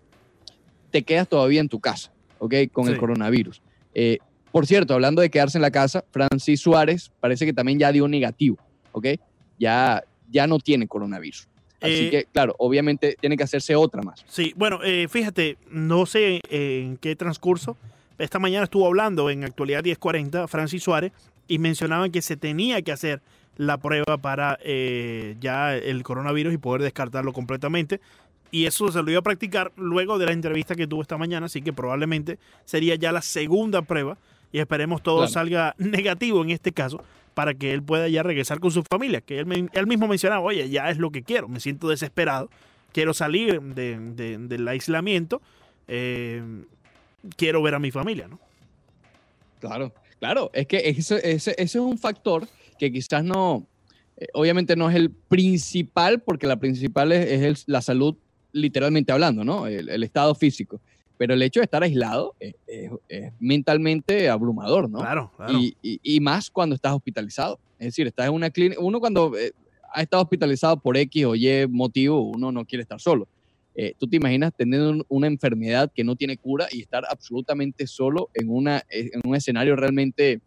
te 0.90 1.04
quedas 1.04 1.28
todavía 1.30 1.62
en 1.62 1.70
tu 1.70 1.80
casa, 1.80 2.12
¿ok? 2.40 2.56
Con 2.72 2.88
el 2.88 2.98
coronavirus. 3.00 3.62
Eh, 3.94 4.18
por 4.52 4.66
cierto, 4.66 4.96
hablando 4.96 5.22
de 5.22 5.30
quedarse 5.30 5.60
en 5.60 5.62
la 5.62 5.70
casa, 5.70 6.04
Francis 6.12 6.60
Suárez 6.62 7.12
parece 7.20 7.46
que 7.46 7.54
también 7.54 7.78
ya 7.78 7.92
dio 7.92 8.08
negativo, 8.08 8.58
¿ok? 8.92 9.06
Ya, 9.60 10.04
ya 10.32 10.48
no 10.48 10.60
tiene 10.60 10.88
coronavirus. 10.88 11.48
Así 11.82 11.94
Eh, 12.08 12.10
que, 12.10 12.26
claro, 12.32 12.56
obviamente 12.60 13.16
tiene 13.20 13.38
que 13.38 13.44
hacerse 13.44 13.76
otra 13.76 14.02
más. 14.02 14.24
Sí, 14.28 14.54
bueno, 14.58 14.80
eh, 14.84 15.08
fíjate, 15.10 15.58
no 15.72 16.06
sé 16.06 16.42
en 16.50 16.98
qué 16.98 17.16
transcurso. 17.16 17.78
Esta 18.18 18.38
mañana 18.40 18.66
estuvo 18.66 18.86
hablando 18.86 19.30
en 19.30 19.46
Actualidad 19.46 19.82
1040 19.84 20.48
Francis 20.50 20.84
Suárez 20.84 21.14
y 21.48 21.58
mencionaban 21.58 22.12
que 22.12 22.22
se 22.22 22.36
tenía 22.36 22.82
que 22.82 22.92
hacer 22.92 23.22
la 23.56 23.78
prueba 23.78 24.18
para 24.18 24.58
eh, 24.63 25.36
ya 25.39 25.76
el 25.76 26.04
coronavirus 26.04 26.54
y 26.54 26.58
poder 26.58 26.82
descartarlo 26.82 27.32
completamente. 27.34 28.02
Y 28.52 28.65
eso 28.65 28.92
se 28.92 29.02
lo 29.04 29.10
iba 29.12 29.20
a 29.20 29.24
practicar 29.24 29.72
luego 29.78 30.18
de 30.18 30.26
la 30.26 30.32
entrevista 30.34 30.76
que 30.76 30.88
tuvo 30.88 31.02
esta 31.02 31.18
mañana, 31.18 31.46
así 31.46 31.62
que 31.62 31.72
probablemente 31.72 32.39
sería 32.65 32.96
ya 32.96 33.12
la 33.12 33.22
segunda 33.22 33.82
prueba 33.84 34.18
y 34.52 34.60
esperemos 34.60 35.02
todo 35.04 35.18
Claro. 35.18 35.32
salga 35.32 35.76
negativo 35.78 36.42
en 36.44 36.50
este 36.50 36.72
caso 36.74 37.04
para 37.39 37.54
que 37.54 37.71
él 37.71 37.82
pueda 37.82 38.10
ya 38.10 38.21
regresar 38.21 38.60
con 38.60 38.69
su 38.69 38.84
familia, 38.84 39.21
que 39.21 39.39
él, 39.39 39.69
él 39.71 39.88
mismo 39.88 40.10
mencionaba, 40.10 40.41
oye, 40.41 40.69
ya 40.69 40.89
es 40.89 40.97
lo 40.97 41.10
que 41.10 41.23
quiero, 41.23 41.47
me 41.47 41.62
siento 41.62 41.88
desesperado, 41.88 42.49
quiero 42.91 43.13
salir 43.13 43.62
de- 43.62 43.97
de- 43.97 44.38
del 44.39 44.67
aislamiento, 44.67 45.41
eh, 45.88 46.43
quiero 47.38 47.62
ver 47.62 47.75
a 47.75 47.80
mi 47.80 47.91
familia, 47.91 48.28
¿no? 48.28 48.41
Claro, 49.62 49.93
claro, 50.19 50.52
es 50.54 50.67
que 50.67 50.80
ese, 50.89 51.15
ese- 51.23 51.52
ese 51.52 51.63
es 51.63 51.75
un 51.75 51.97
factor 51.97 52.45
que 52.78 52.91
quizás 52.91 53.23
no, 53.23 53.65
eh, 54.17 54.28
obviamente 54.34 54.75
no 54.75 54.89
es 54.89 54.97
el 54.97 55.10
principal, 55.10 56.19
porque 56.19 56.45
la 56.45 56.58
principal 56.60 57.13
es, 57.13 57.25
es 57.41 57.63
la 57.69 57.82
salud 57.82 58.17
literalmente 58.52 59.13
hablando, 59.13 59.45
¿no? 59.45 59.65
El 59.65 60.04
estado 60.04 60.36
físico. 60.36 60.82
Pero 61.19 61.34
el 61.34 61.41
hecho 61.41 61.60
de 61.60 61.65
estar 61.65 61.84
aislado 61.84 62.34
es, 62.39 62.55
es- 62.65 62.91
es 63.10 63.34
mentalmente 63.39 64.29
abrumador, 64.29 64.89
¿no? 64.89 64.99
Claro, 64.99 65.32
claro. 65.36 65.51
Y, 65.60 65.75
y- 65.84 65.99
y 66.01 66.19
más 66.21 66.49
cuando 66.49 66.75
estás 66.75 66.93
hospitalizado. 66.93 67.60
Es 67.77 67.88
decir, 67.88 68.08
estás 68.08 68.27
en 68.27 68.34
una 68.34 68.49
clínica, 68.49 68.79
uno 68.82 69.01
cuando 69.01 69.38
eh, 69.38 69.51
ha 69.93 70.01
estado 70.01 70.23
hospitalizado 70.23 70.79
por 70.79 70.95
X 70.95 71.25
o 71.25 71.36
Y 71.36 71.67
motivo, 71.67 72.21
uno 72.21 72.53
no 72.53 72.63
quiere 72.65 72.84
estar 72.84 73.01
solo. 73.01 73.27
Eh, 73.75 73.93
Tú 73.97 74.08
te 74.08 74.15
imaginas 74.15 74.53
tener 74.55 74.79
un- 74.79 75.03
una 75.10 75.27
enfermedad 75.27 75.91
que 75.93 76.05
no 76.05 76.15
tiene 76.15 76.38
cura 76.38 76.67
y 76.71 76.79
estar 76.82 77.03
absolutamente 77.10 77.86
solo 77.86 78.29
en, 78.34 78.49
una, 78.49 78.77
eh, 78.89 79.10
en 79.13 79.21
un 79.25 79.36
escenario 79.36 79.75
realmente 79.75 80.39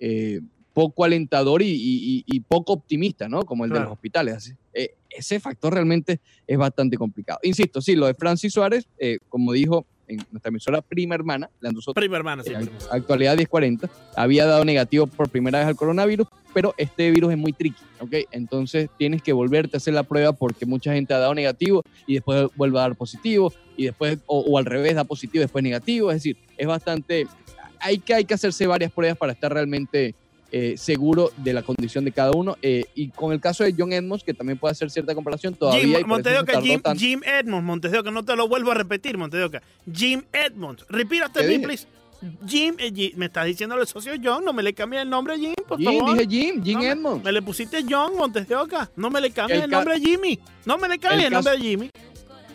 eh, 0.00 0.40
poco 0.72 1.04
alentador 1.04 1.60
y, 1.60 1.66
y- 1.70 2.24
y- 2.26 2.40
poco 2.40 2.72
optimista, 2.72 3.28
¿no? 3.28 3.42
Como 3.44 3.64
el 3.64 3.70
de 3.70 3.74
Claro. 3.74 3.90
los 3.90 3.94
hospitales. 3.94 4.54
Eh, 4.72 4.94
ese 5.10 5.38
factor 5.40 5.74
realmente 5.74 6.20
es 6.46 6.56
bastante 6.56 6.96
complicado. 6.96 7.40
Insisto, 7.42 7.80
sí, 7.82 7.94
lo 7.96 8.06
de 8.06 8.14
Francis 8.14 8.52
Suárez, 8.54 8.86
eh, 8.98 9.18
como 9.28 9.52
dijo 9.52 9.86
en 10.08 10.24
nuestra 10.30 10.48
emisora 10.48 10.80
prima 10.80 11.14
hermana, 11.14 11.50
Leandro 11.60 11.82
Soto, 11.82 11.94
Prima 11.94 12.16
hermana, 12.16 12.42
sí. 12.42 12.52
actualidad 12.90 13.36
1040, 13.36 13.88
había 14.16 14.46
dado 14.46 14.64
negativo 14.64 15.06
por 15.06 15.28
primera 15.28 15.58
vez 15.58 15.68
al 15.68 15.76
coronavirus, 15.76 16.26
pero 16.54 16.74
este 16.78 17.10
virus 17.10 17.32
es 17.32 17.38
muy 17.38 17.52
tricky, 17.52 17.82
¿ok? 18.00 18.14
Entonces 18.30 18.88
tienes 18.98 19.22
que 19.22 19.32
volverte 19.32 19.76
a 19.76 19.78
hacer 19.78 19.94
la 19.94 20.02
prueba 20.02 20.32
porque 20.32 20.66
mucha 20.66 20.92
gente 20.92 21.14
ha 21.14 21.18
dado 21.18 21.34
negativo 21.34 21.82
y 22.06 22.14
después 22.14 22.48
vuelve 22.56 22.78
a 22.78 22.82
dar 22.82 22.96
positivo 22.96 23.52
y 23.76 23.84
después, 23.84 24.18
o, 24.26 24.40
o 24.40 24.58
al 24.58 24.64
revés, 24.64 24.94
da 24.94 25.04
positivo 25.04 25.42
y 25.42 25.44
después 25.44 25.62
negativo, 25.62 26.10
es 26.10 26.16
decir, 26.16 26.36
es 26.56 26.66
bastante, 26.66 27.26
hay 27.80 27.98
que, 27.98 28.14
hay 28.14 28.24
que 28.24 28.34
hacerse 28.34 28.66
varias 28.66 28.90
pruebas 28.90 29.18
para 29.18 29.32
estar 29.32 29.52
realmente 29.52 30.14
eh, 30.50 30.74
seguro 30.78 31.30
de 31.36 31.52
la 31.52 31.62
condición 31.62 32.04
de 32.04 32.12
cada 32.12 32.32
uno. 32.32 32.56
eh, 32.62 32.84
y 32.94 33.08
con 33.08 33.32
el 33.32 33.40
caso 33.40 33.64
de 33.64 33.74
John 33.76 33.92
Edmonds, 33.92 34.24
que 34.24 34.32
también 34.34 34.58
puede 34.58 34.72
hacer 34.72 34.90
cierta 34.90 35.14
comparación, 35.14 35.54
todavía... 35.54 35.98
Jim, 35.98 36.22
tardó 36.22 36.62
Jim. 36.62 36.80
Jim 36.96 37.20
Edmonds, 37.24 37.64
Montedio 37.64 38.02
que 38.02 38.10
no 38.10 38.24
te 38.24 38.34
lo 38.36 38.48
vuelvo 38.48 38.70
a 38.70 38.74
repetir, 38.74 39.18
Montedio 39.18 39.50
que 39.50 39.60
Jim 39.92 40.22
Edmonds. 40.32 40.84
Repítate, 40.88 41.40
¿Qué 41.40 41.46
mí, 41.46 41.52
dije? 41.54 41.64
please. 41.66 41.86
Jim, 42.48 42.74
eh, 42.78 42.90
Jim- 42.92 43.12
me 43.16 43.26
estás 43.26 43.46
diciendo 43.46 43.76
el 43.78 43.86
socio 43.86 44.12
John, 44.22 44.44
no 44.44 44.52
me 44.52 44.62
le 44.62 44.72
cambies 44.72 45.02
el 45.02 45.10
nombre 45.10 45.34
a 45.34 45.36
Jim, 45.36 45.54
por 45.68 45.78
Jim, 45.78 45.98
favor. 46.00 46.16
dije 46.18 46.28
Jim, 46.28 46.64
Jim 46.64 46.74
No, 46.74 46.80
me- 46.80 46.88
Edmonds. 46.90 47.24
Me 47.24 47.32
le 47.32 47.42
pusiste 47.42 47.84
John 47.88 48.16
Montes 48.16 48.48
de 48.48 48.56
Oca. 48.56 48.90
No 48.96 49.08
me 49.10 49.20
le 49.20 49.30
cambies 49.30 49.58
El 49.58 49.64
el, 49.66 49.70
nombre 49.70 49.94
a 49.94 49.98
Jimmy. 49.98 50.38
No 50.66 50.78
me 50.78 50.88
le 50.88 50.98
cambies 50.98 51.20
el 51.20 51.26
el, 51.28 51.32
nombre 51.34 51.52
a 51.54 51.56
Jimmy. 51.58 51.90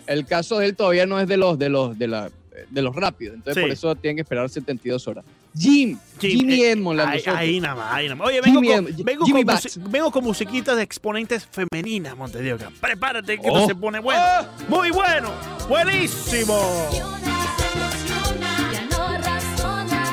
el 0.07 0.25
caso 0.25 0.57
de 0.59 0.65
él 0.65 0.75
todavía 0.75 1.05
no 1.05 1.17
es 1.19 1.27
de 1.29 1.37
los 1.37 1.57
de 1.57 1.69
los 1.69 1.97
de 1.97 2.07
la 2.07 2.29
de 2.69 2.81
los 2.81 2.93
rápidos, 2.95 3.35
entonces 3.35 3.55
Sí. 3.55 3.61
por 3.61 3.71
eso 3.71 3.95
tienen 3.95 4.17
que 4.17 4.21
esperar 4.23 4.49
72 4.49 5.07
horas. 5.07 5.23
Jim, 5.55 5.99
Jim, 6.19 6.39
Jimmy 6.39 6.63
eh, 6.63 6.71
Edmond, 6.71 6.99
Ahí, 7.01 7.21
ahí 7.27 7.59
nada 7.59 7.75
más, 7.75 7.93
ahí 7.93 8.05
nada 8.05 8.15
más. 8.15 8.27
Oye, 8.27 8.41
vengo, 8.41 8.61
Jimmy 8.61 8.75
con, 8.75 9.05
vengo, 9.05 9.25
Jimmy 9.25 9.45
con 9.45 9.91
vengo 9.91 10.11
con 10.11 10.23
musiquitas 10.23 10.75
de 10.75 10.81
exponentes 10.81 11.45
femeninas, 11.45 12.17
Montes 12.17 12.41
de 12.41 12.53
Oca. 12.53 12.71
Prepárate 12.81 13.37
que 13.37 13.49
Oh. 13.49 13.57
esto 13.57 13.67
se 13.67 13.75
pone 13.75 13.99
bueno. 13.99 14.21
Ah. 14.23 14.47
Muy 14.67 14.89
bueno. 14.89 15.31
Buenísimo. 15.69 16.89
Ya 16.91 18.87
no 18.89 19.17
razona 19.17 20.03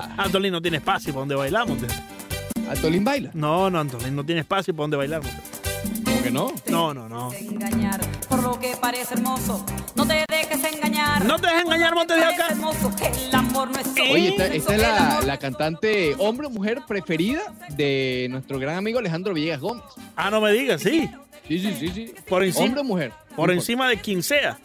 Anto- 0.00 0.22
Antolín 0.22 0.52
no 0.52 0.60
tiene 0.62 0.76
espacio 0.78 1.12
para 1.12 1.20
donde 1.20 1.34
bailar, 1.34 1.66
Montes. 1.68 1.92
Antolín 2.68 3.04
baila. 3.04 3.30
No, 3.34 3.70
no, 3.70 3.80
Antolín 3.80 4.14
no 4.16 4.24
tiene 4.24 4.40
espacio 4.40 4.74
para 4.74 4.84
donde 4.84 4.96
bailar, 4.96 5.22
Montes. 5.22 5.42
¿Cómo 6.04 6.22
que 6.22 6.30
no? 6.30 6.52
No, 6.70 6.94
no, 6.94 7.08
no. 7.08 7.32
engañar 7.32 8.00
por 8.28 8.42
lo 8.42 8.58
que 8.58 8.76
parece 8.80 9.14
hermoso. 9.14 9.64
No 9.96 10.06
te 10.06 10.24
dejes 10.30 10.64
engañar. 10.72 11.24
No 11.24 11.38
te 11.38 11.46
dejes 11.48 11.62
engañar, 11.64 11.94
Montes 11.94 12.16
de 12.16 12.22
Parece 12.22 12.42
Oca. 12.42 12.52
hermoso. 12.52 12.92
El 13.28 13.34
amor 13.34 13.70
no 13.70 13.78
es 13.78 13.88
Oye, 14.10 14.28
esta, 14.28 14.46
es 14.46 14.80
la, 14.80 15.20
la 15.24 15.38
cantante 15.38 16.14
hombre 16.18 16.46
o 16.46 16.50
mujer 16.50 16.82
preferida 16.86 17.40
de 17.70 18.28
nuestro 18.30 18.58
gran 18.58 18.76
amigo 18.76 18.98
Alejandro 19.00 19.34
Villegas 19.34 19.60
Gómez. 19.60 19.84
Ah, 20.16 20.30
no 20.30 20.40
me 20.40 20.52
digas, 20.52 20.80
sí. 20.82 21.10
Sí, 21.48 21.58
sí, 21.58 21.74
sí, 21.78 21.88
sí. 21.88 22.14
Por 22.28 22.44
encima, 22.44 22.64
Hombre 22.66 22.80
o 22.80 22.84
mujer. 22.84 23.12
por 23.34 23.48
No 23.48 23.54
encima 23.54 23.88
de 23.88 23.96
quien 24.00 24.22
sea. 24.22 24.58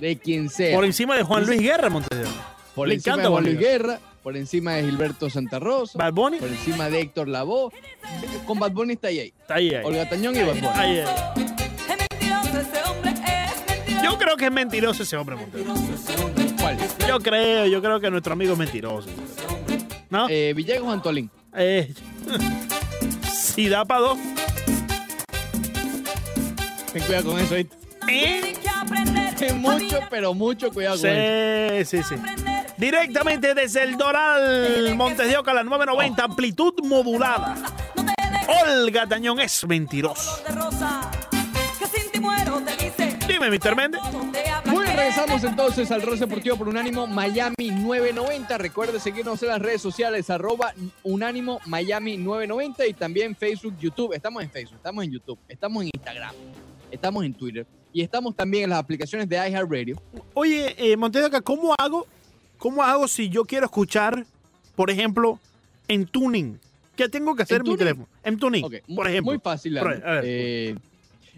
De 0.00 0.16
quien 0.18 0.48
sea. 0.50 0.74
Por 0.74 0.84
encima 0.84 1.16
de 1.16 1.22
Juan 1.22 1.46
Luis 1.46 1.60
Guerra, 1.60 1.88
Montes 1.90 2.18
de 2.18 2.24
Oca. 2.24 2.34
Por 2.74 2.88
le 2.88 2.94
encima 2.94 3.14
encanta 3.14 3.28
de 3.28 3.32
Juan 3.32 3.44
Luis 3.44 3.58
Guerra, 3.58 3.98
por 4.22 4.36
encima 4.36 4.72
de 4.72 4.84
Gilberto 4.84 5.30
Santa 5.30 5.58
Rosa, 5.58 5.98
Bad 5.98 6.12
Bunny, 6.12 6.38
por 6.38 6.48
encima 6.48 6.90
de 6.90 7.00
Héctor 7.00 7.28
Lavoe. 7.28 7.72
Con 8.46 8.58
Bad 8.58 8.72
Bunny 8.72 8.94
está 8.94 9.08
ahí, 9.08 9.20
ahí. 9.20 9.34
está 9.40 9.54
ahí, 9.54 9.74
ahí. 9.74 9.84
Olga 9.84 10.08
Tañón 10.08 10.36
y 10.36 10.40
Bad 10.40 10.54
Bunny. 10.54 10.68
Ahí, 10.74 10.98
ahí. 10.98 11.06
Es 11.88 11.96
mentiroso 12.10 12.60
ese 12.60 12.82
hombre, 12.88 13.10
es 13.12 13.66
mentiroso. 13.68 14.04
Yo 14.04 14.18
creo 14.18 14.36
que 14.36 14.44
es 14.46 14.52
mentiroso 14.52 15.02
ese 15.02 15.16
hombre, 15.16 15.36
Montero. 15.36 15.74
¿Cuál? 16.60 16.76
Yo 17.08 17.20
creo, 17.20 17.66
yo 17.66 17.80
creo 17.80 18.00
que 18.00 18.10
nuestro 18.10 18.32
amigo 18.32 18.52
es 18.52 18.58
mentiroso. 18.58 19.08
¿No? 20.10 20.26
Eh, 20.28 20.52
Villegas 20.56 20.88
Antolín. 20.88 21.30
Eh, 21.56 21.92
si 23.32 23.68
da 23.68 23.84
para 23.84 24.00
dos. 24.00 24.18
Ten 26.92 27.02
cuidado 27.04 27.30
con 27.32 27.40
eso, 27.40 27.54
¿viste? 27.54 27.76
¿Eh? 28.08 28.57
Aprender. 28.80 29.54
Mucho, 29.54 30.00
pero 30.10 30.34
mucho 30.34 30.70
cuidado 30.70 30.98
con 30.98 31.10
eso. 31.10 31.84
Sí, 31.84 32.02
sí, 32.02 32.14
sí. 32.16 32.22
Directamente 32.76 33.54
desde 33.54 33.82
el 33.82 33.96
Doral, 33.96 34.94
Montes 34.94 35.28
de 35.28 35.36
Oca, 35.36 35.52
la 35.52 35.64
990, 35.64 36.24
amplitud 36.24 36.74
modulada. 36.84 37.56
Olga 38.62 39.06
Tañón 39.06 39.40
es 39.40 39.66
mentiroso. 39.66 40.42
Dime, 43.26 43.50
Mr. 43.50 43.76
Méndez. 43.76 44.00
Muy 44.64 44.84
bien, 44.84 44.96
regresamos 44.96 45.44
entonces 45.44 45.90
al 45.90 46.02
Rol 46.02 46.18
Deportivo 46.18 46.56
por 46.56 46.68
Unánimo 46.68 47.06
Miami 47.06 47.70
990. 47.70 48.58
Recuerde 48.58 49.00
seguirnos 49.00 49.42
en 49.42 49.48
las 49.48 49.60
redes 49.60 49.82
sociales, 49.82 50.30
arroba 50.30 50.72
Unánimo 51.02 51.60
Miami 51.66 52.16
990 52.16 52.86
y 52.86 52.94
también 52.94 53.36
Facebook, 53.36 53.76
YouTube. 53.78 54.14
Estamos 54.14 54.42
en 54.42 54.50
Facebook, 54.50 54.76
estamos 54.76 55.04
en 55.04 55.12
YouTube, 55.12 55.38
estamos 55.48 55.82
en 55.82 55.90
Instagram, 55.94 56.34
estamos 56.90 57.24
en 57.24 57.34
Twitter 57.34 57.66
y 57.92 58.02
estamos 58.02 58.34
también 58.36 58.64
en 58.64 58.70
las 58.70 58.78
aplicaciones 58.78 59.28
de 59.28 59.36
iHeartRadio. 59.36 60.00
Oye, 60.34 60.74
eh, 60.78 60.96
¿cómo 61.44 61.74
hago? 61.78 62.06
¿Cómo 62.58 62.82
hago 62.82 63.06
si 63.08 63.28
yo 63.28 63.44
quiero 63.44 63.66
escuchar, 63.66 64.26
por 64.74 64.90
ejemplo, 64.90 65.38
en 65.86 66.06
tuning? 66.06 66.58
¿Qué 66.96 67.08
tengo 67.08 67.36
que 67.36 67.44
hacer 67.44 67.58
¿En 67.58 67.62
mi 67.62 67.66
tuning? 67.66 67.78
teléfono? 67.78 68.08
En 68.24 68.38
tuning, 68.38 68.64
Ok, 68.64 68.74
por 68.94 69.06
ejemplo. 69.08 69.32
Muy 69.32 69.40
fácil. 69.40 69.78
Por- 69.78 69.88
Leandro. 69.90 70.08
a 70.08 70.14
ver. 70.14 70.24
Eh, 70.26 70.74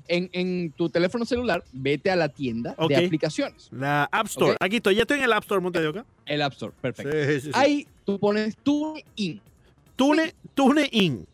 en, 0.08 0.28
en 0.32 0.72
tu 0.72 0.88
teléfono 0.88 1.24
celular, 1.24 1.62
vete 1.72 2.10
a 2.10 2.16
la 2.16 2.28
tienda 2.30 2.74
Ok. 2.78 2.88
de 2.88 2.96
aplicaciones. 3.04 3.68
La 3.70 4.04
App 4.10 4.26
Store. 4.26 4.56
Aquí 4.58 4.76
estoy, 4.76 4.94
ya 4.96 5.02
estoy 5.02 5.18
en 5.18 5.24
el 5.24 5.32
App 5.32 5.44
Store, 5.44 5.60
Montes 5.60 5.82
de 5.82 5.88
Oca. 5.88 6.04
El 6.26 6.42
App 6.42 6.52
Store, 6.54 6.72
perfecto. 6.80 7.12
Sí, 7.12 7.34
sí, 7.34 7.40
sí. 7.42 7.50
Ahí 7.52 7.86
tú 8.04 8.18
pones 8.18 8.56
TuneIn. 8.56 9.40
Tune, 9.96 10.34
tune 10.54 10.88
in. 10.92 11.26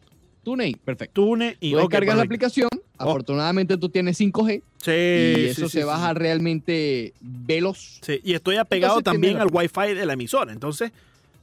TuneIn, 0.42 0.76
perfecto. 0.85 1.22
Tune 1.22 1.57
in. 1.61 1.72
Tú 1.72 1.79
Ok, 1.79 1.83
descargas 1.92 2.16
la 2.16 2.24
perfecto. 2.24 2.68
Aplicación. 2.96 3.09
Afortunadamente 3.09 3.76
tú 3.76 3.88
tienes 3.88 4.18
5G 4.20 4.62
Sí, 4.82 4.90
y 4.92 5.44
eso 5.46 5.62
sí, 5.68 5.72
se 5.72 5.80
sí, 5.80 5.85
baja 5.85 6.14
realmente 6.14 7.12
veloz. 7.20 7.98
Sí, 8.02 8.20
y 8.24 8.35
estoy 8.35 8.56
apegado 8.56 8.98
Entonces 8.98 9.12
también 9.12 9.38
al 9.40 9.48
Wi-Fi 9.52 9.94
de 9.94 10.06
la 10.06 10.12
emisora. 10.12 10.52
Entonces, 10.52 10.92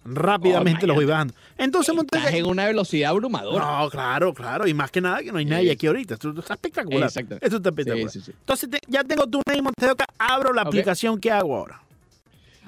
rápidamente 0.05 0.85
Oh, 0.85 0.87
lo 0.87 0.93
voy 0.95 1.05
bajando. 1.05 1.33
Entonces, 1.57 1.93
Oca- 1.97 2.29
en 2.35 2.45
una 2.45 2.65
velocidad 2.65 3.11
abrumadora. 3.11 3.65
No, 3.81 3.89
claro, 3.89 4.33
claro. 4.33 4.67
Y 4.67 4.73
más 4.73 4.91
que 4.91 5.01
nada 5.01 5.21
que 5.21 5.31
no 5.31 5.37
hay 5.39 5.45
nadie 5.45 5.71
aquí 5.71 5.87
ahorita. 5.87 6.13
Esto 6.15 6.29
está 6.37 6.53
espectacular. 6.53 7.03
Exactamente. 7.03 7.45
Esto 7.45 7.57
está 7.57 7.69
espectacular. 7.69 8.11
Entonces, 8.15 8.69
te- 8.69 8.79
ya 8.87 9.03
tengo 9.03 9.27
tu 9.27 9.41
name, 9.47 9.69
Oca. 9.91 10.05
Abro 10.17 10.53
la 10.53 10.61
aplicación. 10.61 11.19
¿Qué 11.19 11.31
hago 11.31 11.55
ahora? 11.55 11.81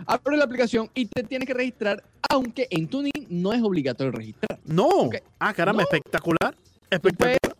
Abre 0.07 0.35
la 0.35 0.43
aplicación 0.43 0.89
y 0.93 1.05
te 1.05 1.23
tienes 1.23 1.47
que 1.47 1.53
registrar, 1.53 2.03
aunque 2.29 2.67
en 2.69 2.87
TuneIn 2.89 3.27
no 3.29 3.53
es 3.53 3.61
obligatorio 3.63 4.11
registrar. 4.11 4.59
No. 4.65 5.09
Ah, 5.39 5.53
caramba, 5.53 5.83
No. 5.83 5.87
espectacular. 5.89 6.53
Espectacular. 6.89 7.55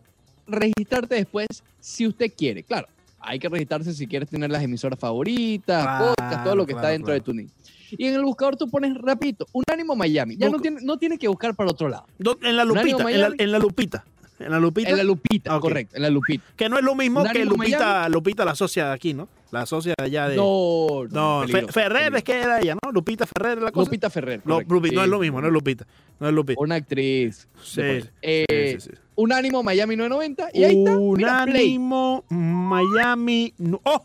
Registrarte 0.46 1.14
después 1.16 1.46
si 1.80 2.06
usted 2.06 2.32
quiere. 2.36 2.62
Claro, 2.62 2.88
hay 3.20 3.38
que 3.38 3.48
registrarse 3.48 3.92
si 3.92 4.06
quieres 4.06 4.28
tener 4.28 4.50
las 4.50 4.62
emisoras 4.62 4.98
favoritas, 4.98 5.82
Claro, 5.82 6.14
podcast, 6.16 6.44
todo 6.44 6.56
lo 6.56 6.66
que 6.66 6.72
está 6.72 6.88
dentro 6.88 7.06
claro. 7.06 7.20
de 7.20 7.24
TuneIn. 7.24 7.50
Y 7.90 8.06
en 8.06 8.14
el 8.14 8.22
buscador 8.24 8.56
tú 8.56 8.68
pones 8.68 8.94
rapidito, 8.96 9.46
Unánimo 9.52 9.94
Miami. 9.94 10.36
Ya 10.36 10.46
no, 10.46 10.52
Busco- 10.58 10.62
tiene, 10.62 10.80
no 10.82 10.98
tienes 10.98 11.18
que 11.18 11.28
buscar 11.28 11.54
para 11.54 11.70
otro 11.70 11.88
lado. 11.88 12.06
Do- 12.18 12.38
En 12.42 12.56
la 12.56 12.64
lupita. 12.64 13.10
En 13.10 13.20
la, 13.20 13.32
en 13.38 13.52
la 13.52 13.58
lupita. 13.58 14.04
En 14.38 14.50
la 14.50 14.58
lupita. 14.60 14.90
En 14.90 14.96
la 14.98 15.04
lupita, 15.04 15.58
correcto, 15.60 15.96
en 15.96 16.02
la 16.02 16.10
lupita. 16.10 16.44
Que 16.56 16.68
no 16.68 16.76
es 16.78 16.84
lo 16.84 16.94
mismo 16.94 17.24
que 17.32 17.44
Lupita, 17.46 18.06
Lupita 18.10 18.44
la 18.44 18.54
socia 18.54 18.88
de 18.88 18.92
aquí, 18.92 19.14
¿no? 19.14 19.28
La 19.50 19.64
socia 19.64 19.94
de 19.96 20.04
allá 20.04 20.28
de. 20.28 20.36
No, 20.36 21.04
No, 21.10 21.44
Fe- 21.48 21.68
Ferrer 21.68 22.14
es 22.16 22.22
que 22.24 22.32
era 22.40 22.60
ella, 22.60 22.74
¿no? 22.74 22.90
Lupita 22.92 23.24
Ferrer 23.26 23.58
es 23.58 23.64
la 23.64 23.70
cosa. 23.72 23.88
Lupita 23.88 24.10
Ferrer. 24.10 24.42
No, 24.44 24.56
correcto, 24.56 24.74
Lupi- 24.74 24.92
no 24.92 25.02
es 25.04 25.08
lo 25.08 25.18
mismo, 25.20 25.40
no 25.40 25.46
es 25.46 25.52
Lupita. 25.54 25.86
No 26.20 26.28
es 26.28 26.34
Lupita. 26.34 26.60
Una 26.60 26.74
actriz. 26.74 27.48
Sí, 27.62 27.80
sí, 28.02 28.08
Eh, 28.20 28.76
sí, 28.80 28.90
sí. 28.90 28.96
Unánimo 29.16 29.62
Miami 29.62 29.96
990 29.96 30.50
y 30.52 30.64
ahí 30.64 30.78
está. 30.78 30.90
Mira. 30.96 30.98
Unánimo 31.42 32.24
Miami. 32.28 33.52
¡Oh! 33.82 34.04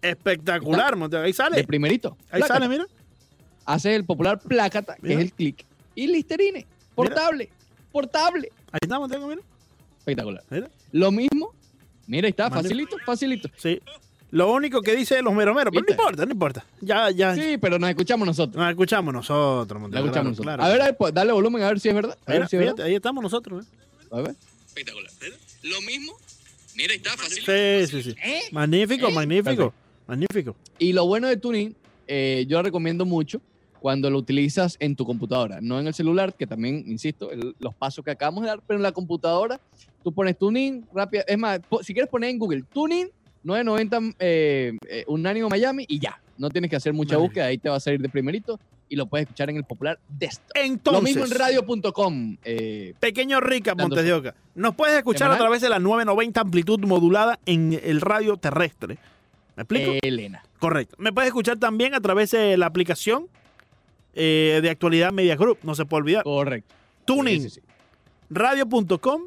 Espectacular, 0.00 0.96
Monte. 0.96 1.16
Ahí 1.16 1.32
sale. 1.32 1.62
primerito. 1.64 2.16
Ahí 2.30 2.42
sale, 2.42 2.68
mira. 2.68 2.86
Haces 3.64 3.96
el 3.96 4.04
popular 4.04 4.38
plácata, 4.38 4.94
que 4.94 5.02
Mira. 5.08 5.14
es 5.20 5.24
el 5.26 5.32
clic. 5.32 5.64
Y 5.96 6.06
Listerine. 6.06 6.64
Portable. 6.94 7.48
Portable. 7.90 8.48
Ahí 8.70 8.78
está, 8.82 8.98
Monte, 9.00 9.18
mira. 9.18 9.40
Espectacular. 9.98 10.44
Mira. 10.50 10.68
Lo 10.92 11.10
mismo. 11.10 11.52
Mira, 12.06 12.26
ahí 12.26 12.30
está, 12.30 12.48
facilito, 12.50 12.96
facilito. 13.04 13.48
Sí. 13.56 13.80
Lo 14.30 14.52
único 14.52 14.80
que 14.82 14.94
dice 14.94 15.20
los 15.22 15.32
meromeros, 15.34 15.72
pero 15.72 15.84
no 15.86 15.92
importa, 15.92 16.24
no 16.26 16.32
importa. 16.32 16.64
Ya, 16.80 17.10
ya. 17.10 17.34
Sí, 17.34 17.58
pero 17.60 17.78
nos 17.78 17.90
escuchamos 17.90 18.26
nosotros. 18.26 18.56
Nos 18.56 18.70
escuchamos 18.70 19.12
nosotros, 19.14 19.80
Monte. 19.80 19.94
La 19.96 20.00
escuchamos 20.04 20.36
claro, 20.38 20.58
nosotros. 20.58 20.66
claro. 20.68 20.82
A 20.82 20.86
ver, 20.86 20.96
pues, 20.96 21.14
dale 21.14 21.32
volumen 21.32 21.62
a 21.62 21.68
ver 21.68 21.80
si 21.80 21.88
es 21.88 21.94
verdad. 21.94 22.16
A 22.26 22.30
Mira, 22.30 22.40
ver 22.40 22.48
si 22.48 22.56
es 22.56 22.60
fíjate, 22.62 22.76
verdad. 22.76 22.86
ahí 22.86 22.94
estamos 22.94 23.22
nosotros. 23.22 23.64
¿eh? 23.64 23.68
A 24.10 24.20
ver. 24.22 24.34
Espectacular. 24.66 25.10
Lo 25.62 25.80
mismo. 25.82 26.12
Mira, 26.74 26.92
ahí 26.92 26.98
está, 26.98 27.16
facilito. 27.16 27.50
Sí, 27.52 27.86
sí, 28.02 28.10
sí. 28.10 28.16
¿Eh? 28.22 28.42
Magnífico, 28.52 29.10
magnífico. 29.10 29.72
Magnífico. 30.06 30.54
Y 30.78 30.92
lo 30.92 31.06
bueno 31.06 31.26
de 31.28 31.36
Tuning, 31.36 31.74
eh, 32.06 32.44
yo 32.48 32.62
recomiendo 32.62 33.04
mucho 33.04 33.40
cuando 33.80 34.10
lo 34.10 34.18
utilizas 34.18 34.76
en 34.80 34.94
tu 34.96 35.04
computadora, 35.04 35.60
no 35.60 35.78
en 35.80 35.86
el 35.86 35.94
celular, 35.94 36.34
que 36.36 36.46
también, 36.46 36.84
insisto, 36.86 37.30
el- 37.30 37.54
los 37.58 37.74
pasos 37.74 38.04
que 38.04 38.10
acabamos 38.10 38.42
de 38.42 38.48
dar, 38.48 38.60
pero 38.66 38.78
en 38.78 38.82
la 38.82 38.92
computadora 38.92 39.60
tú 40.04 40.12
pones 40.12 40.36
Tuning 40.38 40.84
rápido. 40.94 41.24
Es 41.26 41.38
más, 41.38 41.60
po- 41.60 41.82
si 41.82 41.92
quieres 41.92 42.10
poner 42.10 42.30
en 42.30 42.38
Google 42.38 42.62
Tuning 42.72 43.08
990 43.42 44.14
eh, 44.18 44.76
eh, 44.88 45.04
Unánimo 45.06 45.48
Miami 45.48 45.84
y 45.88 45.98
ya. 45.98 46.20
No 46.38 46.50
tienes 46.50 46.70
que 46.70 46.76
hacer 46.76 46.92
mucha 46.92 47.16
búsqueda, 47.16 47.46
ahí 47.46 47.58
te 47.58 47.68
va 47.68 47.76
a 47.76 47.80
salir 47.80 48.00
de 48.00 48.08
primerito 48.08 48.58
y 48.88 48.96
lo 48.96 49.06
puedes 49.06 49.24
escuchar 49.26 49.50
en 49.50 49.56
el 49.56 49.64
popular 49.64 49.98
desktop. 50.08 50.50
Entonces, 50.56 51.00
lo 51.00 51.02
mismo 51.04 51.24
en 51.24 51.30
radio.com. 51.38 52.36
eh, 52.44 52.94
Pequeño 53.00 53.40
Rica, 53.40 53.74
Montes 53.74 54.04
de 54.04 54.12
Oca. 54.12 54.34
Nos 54.54 54.74
puedes 54.74 54.96
escuchar 54.96 55.30
a 55.30 55.36
través 55.38 55.60
de 55.62 55.68
la 55.68 55.78
990 55.78 56.40
amplitud 56.40 56.78
modulada 56.80 57.38
en 57.46 57.78
el 57.82 58.00
radio 58.00 58.36
terrestre. 58.36 58.98
¿Me 59.56 59.62
explico? 59.62 59.92
Elena. 60.02 60.42
Correcto. 60.58 60.96
Me 60.98 61.12
puedes 61.12 61.28
escuchar 61.28 61.58
también 61.58 61.94
a 61.94 62.00
través 62.00 62.30
de 62.32 62.56
la 62.58 62.66
aplicación 62.66 63.26
eh, 64.14 64.60
de 64.62 64.70
actualidad 64.70 65.12
Media 65.12 65.34
Group. 65.36 65.58
No 65.62 65.74
se 65.74 65.84
puede 65.86 66.02
olvidar. 66.02 66.22
Correcto. 66.24 66.74
Tuning, 67.06 67.42
Sí, 67.42 67.50
sí, 67.50 67.60
sí. 67.60 67.66
radio.com, 68.30 69.22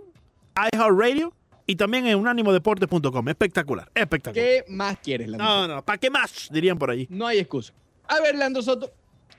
iHeartRadio 0.73 1.33
y 1.69 1.75
también 1.75 2.07
en 2.07 2.17
unánimodeportes.com. 2.17 3.29
Espectacular, 3.29 3.91
espectacular. 3.93 4.43
¿Qué 4.43 4.65
más 4.69 4.97
quieres, 4.97 5.27
Leandro? 5.27 5.47
No, 5.47 5.67
no, 5.67 5.85
¿para 5.85 5.99
qué 5.99 6.09
más? 6.09 6.49
Dirían 6.51 6.79
por 6.79 6.89
allí. 6.89 7.05
No 7.11 7.27
hay 7.27 7.37
excusa. 7.37 7.73
A 8.07 8.19
ver, 8.21 8.33
Leandro 8.33 8.63
Soto, 8.63 8.91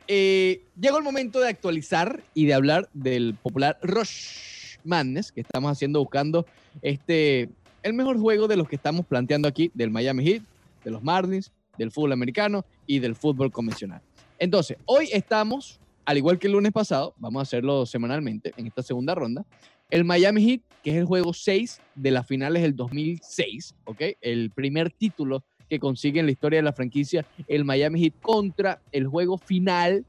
eh, 0.06 0.62
llegó 0.80 0.98
el 0.98 1.02
momento 1.02 1.40
de 1.40 1.48
actualizar 1.48 2.22
y 2.32 2.46
de 2.46 2.54
hablar 2.54 2.88
del 2.92 3.34
popular 3.34 3.80
Rush 3.82 4.76
Madness 4.84 5.32
que 5.32 5.40
estamos 5.40 5.72
haciendo 5.72 5.98
buscando 5.98 6.46
este 6.82 7.48
el 7.82 7.94
mejor 7.94 8.16
juego 8.20 8.46
de 8.46 8.56
los 8.56 8.68
que 8.68 8.76
estamos 8.76 9.06
planteando 9.06 9.48
aquí 9.48 9.72
del 9.74 9.90
Miami 9.90 10.24
Heat, 10.24 10.42
de 10.84 10.90
los 10.92 11.02
Marlins, 11.02 11.50
del 11.78 11.90
fútbol 11.90 12.12
americano 12.12 12.64
y 12.86 13.00
del 13.00 13.16
fútbol 13.16 13.50
convencional. 13.50 14.02
Entonces, 14.38 14.76
hoy 14.84 15.08
estamos, 15.12 15.80
al 16.04 16.18
igual 16.18 16.38
que 16.38 16.46
el 16.46 16.52
lunes 16.52 16.70
pasado, 16.70 17.12
vamos 17.18 17.40
a 17.40 17.42
hacerlo 17.42 17.86
semanalmente 17.86 18.52
en 18.56 18.68
esta 18.68 18.84
segunda 18.84 19.16
ronda, 19.16 19.44
el 19.90 20.04
Miami 20.04 20.42
Heat, 20.44 20.60
que 20.82 20.90
es 20.90 20.96
el 20.96 21.04
juego 21.04 21.32
6 21.32 21.80
de 21.94 22.10
las 22.10 22.26
finales 22.26 22.62
del 22.62 22.74
2006, 22.76 23.74
¿ok? 23.84 24.02
El 24.20 24.50
primer 24.50 24.90
título 24.90 25.42
que 25.68 25.78
consigue 25.78 26.20
en 26.20 26.26
la 26.26 26.32
historia 26.32 26.58
de 26.58 26.62
la 26.64 26.72
franquicia 26.72 27.24
el 27.46 27.64
Miami 27.64 28.00
Heat 28.00 28.14
contra 28.20 28.80
el 28.92 29.06
juego 29.06 29.38
final 29.38 30.04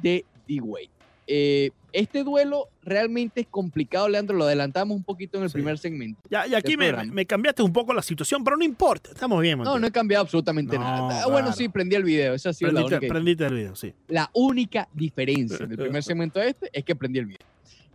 de 0.00 0.24
D-Wade. 0.48 0.88
Eh, 1.26 1.70
este 1.92 2.24
duelo 2.24 2.68
realmente 2.82 3.42
es 3.42 3.46
complicado, 3.46 4.08
Leandro, 4.08 4.36
lo 4.36 4.44
adelantamos 4.44 4.96
un 4.96 5.04
poquito 5.04 5.36
en 5.38 5.44
el 5.44 5.50
Sí. 5.50 5.54
primer 5.54 5.78
segmento. 5.78 6.20
Ya, 6.30 6.46
y 6.46 6.54
aquí 6.54 6.76
me, 6.76 7.26
cambiaste 7.26 7.62
un 7.62 7.72
poco 7.72 7.92
la 7.92 8.00
situación, 8.02 8.42
pero 8.42 8.56
no 8.56 8.64
importa. 8.64 9.10
Estamos 9.10 9.40
bien, 9.42 9.58
No, 9.58 9.64
Montes. 9.64 9.80
no 9.82 9.86
he 9.86 9.92
cambiado 9.92 10.22
absolutamente 10.22 10.76
No, 10.76 10.82
nada. 10.82 11.22
Ah, 11.24 11.26
Bueno, 11.28 11.52
sí, 11.52 11.68
prendí 11.68 11.94
el 11.94 12.04
video, 12.04 12.32
esa 12.34 12.50
ha 12.50 12.52
sido 12.52 12.72
la 12.72 12.80
prendiste, 12.80 12.96
única, 12.96 13.12
prendiste 13.12 13.44
el 13.46 13.54
video, 13.54 13.76
sí. 13.76 13.92
la 14.08 14.30
única 14.32 14.88
diferencia 14.94 15.66
del 15.66 15.76
primer 15.78 16.02
segmento 16.02 16.40
este 16.40 16.70
es 16.72 16.84
que 16.84 16.96
prendí 16.96 17.18
el 17.18 17.26
video. 17.26 17.46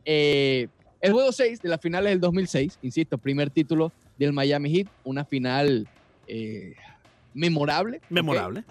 Eh, 0.05 0.67
el 1.01 1.11
juego 1.13 1.31
6 1.31 1.61
de 1.61 1.69
las 1.69 1.79
finales 1.81 2.11
del 2.11 2.19
2006, 2.19 2.79
insisto, 2.81 3.17
primer 3.17 3.49
título 3.49 3.93
del 4.17 4.33
Miami 4.33 4.71
Heat, 4.73 4.87
una 5.03 5.25
final 5.25 5.87
eh, 6.27 6.73
memorable. 7.33 8.01
Memorable. 8.09 8.63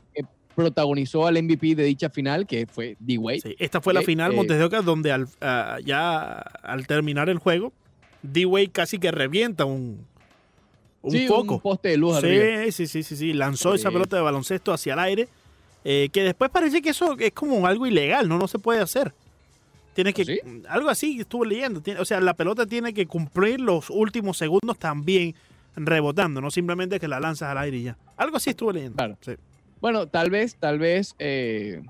protagonizó 0.54 1.26
al 1.26 1.40
MVP 1.42 1.74
de 1.74 1.84
dicha 1.84 2.08
final, 2.10 2.46
que 2.46 2.66
fue 2.66 2.96
D-Wade. 2.98 3.40
Sí, 3.40 3.54
esta 3.58 3.80
fue 3.80 3.92
la 3.92 4.00
Ok, 4.00 4.06
final 4.06 4.32
eh, 4.32 4.36
Montes 4.36 4.58
de 4.58 4.64
Oca, 4.64 4.80
donde 4.82 5.12
al, 5.12 5.28
ah, 5.42 5.78
ya 5.84 6.32
al 6.62 6.86
terminar 6.86 7.28
el 7.28 7.38
juego, 7.38 7.72
D-Wade 8.22 8.70
casi 8.70 8.98
que 8.98 9.10
revienta 9.10 9.66
un, 9.66 10.06
un 11.02 11.10
Sí, 11.10 11.26
foco. 11.28 11.54
un 11.56 11.60
poste 11.60 11.90
de 11.90 11.96
luz 11.98 12.16
arriba. 12.16 12.64
Sí, 12.64 12.72
sí, 12.72 12.86
sí, 12.86 13.02
sí, 13.02 13.16
sí. 13.16 13.32
Lanzó 13.34 13.74
esa 13.74 13.90
Sí. 13.90 13.92
pelota 13.92 14.16
de 14.16 14.22
baloncesto 14.22 14.72
hacia 14.72 14.94
el 14.94 14.98
aire 15.00 15.28
eh, 15.84 16.08
que 16.12 16.22
después 16.24 16.50
parece 16.50 16.82
que 16.82 16.88
eso 16.90 17.16
es 17.18 17.30
como 17.32 17.64
algo 17.66 17.86
ilegal, 17.86 18.28
¿no? 18.28 18.38
No 18.38 18.48
se 18.48 18.58
puede 18.58 18.80
hacer. 18.80 19.14
Tiene 19.96 20.12
que, 20.12 20.22
¿Ah, 20.22 20.24
sí? 20.26 20.40
algo 20.68 20.90
así 20.90 21.18
estuve 21.20 21.46
leyendo. 21.48 21.80
Tiene- 21.80 22.00
o 22.00 22.04
sea, 22.04 22.20
la 22.20 22.34
pelota 22.34 22.66
tiene 22.66 22.92
que 22.92 23.06
cumplir 23.06 23.60
los 23.60 23.88
últimos 23.90 24.36
segundos 24.36 24.78
también 24.78 25.34
rebotando, 25.74 26.40
no 26.42 26.50
simplemente 26.50 27.00
que 27.00 27.08
la 27.08 27.18
lanzas 27.18 27.48
al 27.50 27.58
aire 27.58 27.76
y 27.78 27.82
ya. 27.84 27.96
Algo 28.18 28.36
así 28.36 28.50
estuve 28.50 28.74
leyendo. 28.74 28.96
Claro. 28.96 29.16
Sí. 29.22 29.32
Bueno, 29.80 30.06
tal 30.06 30.28
vez, 30.30 30.54
tal 30.56 30.78
vez 30.78 31.14
eh, 31.18 31.82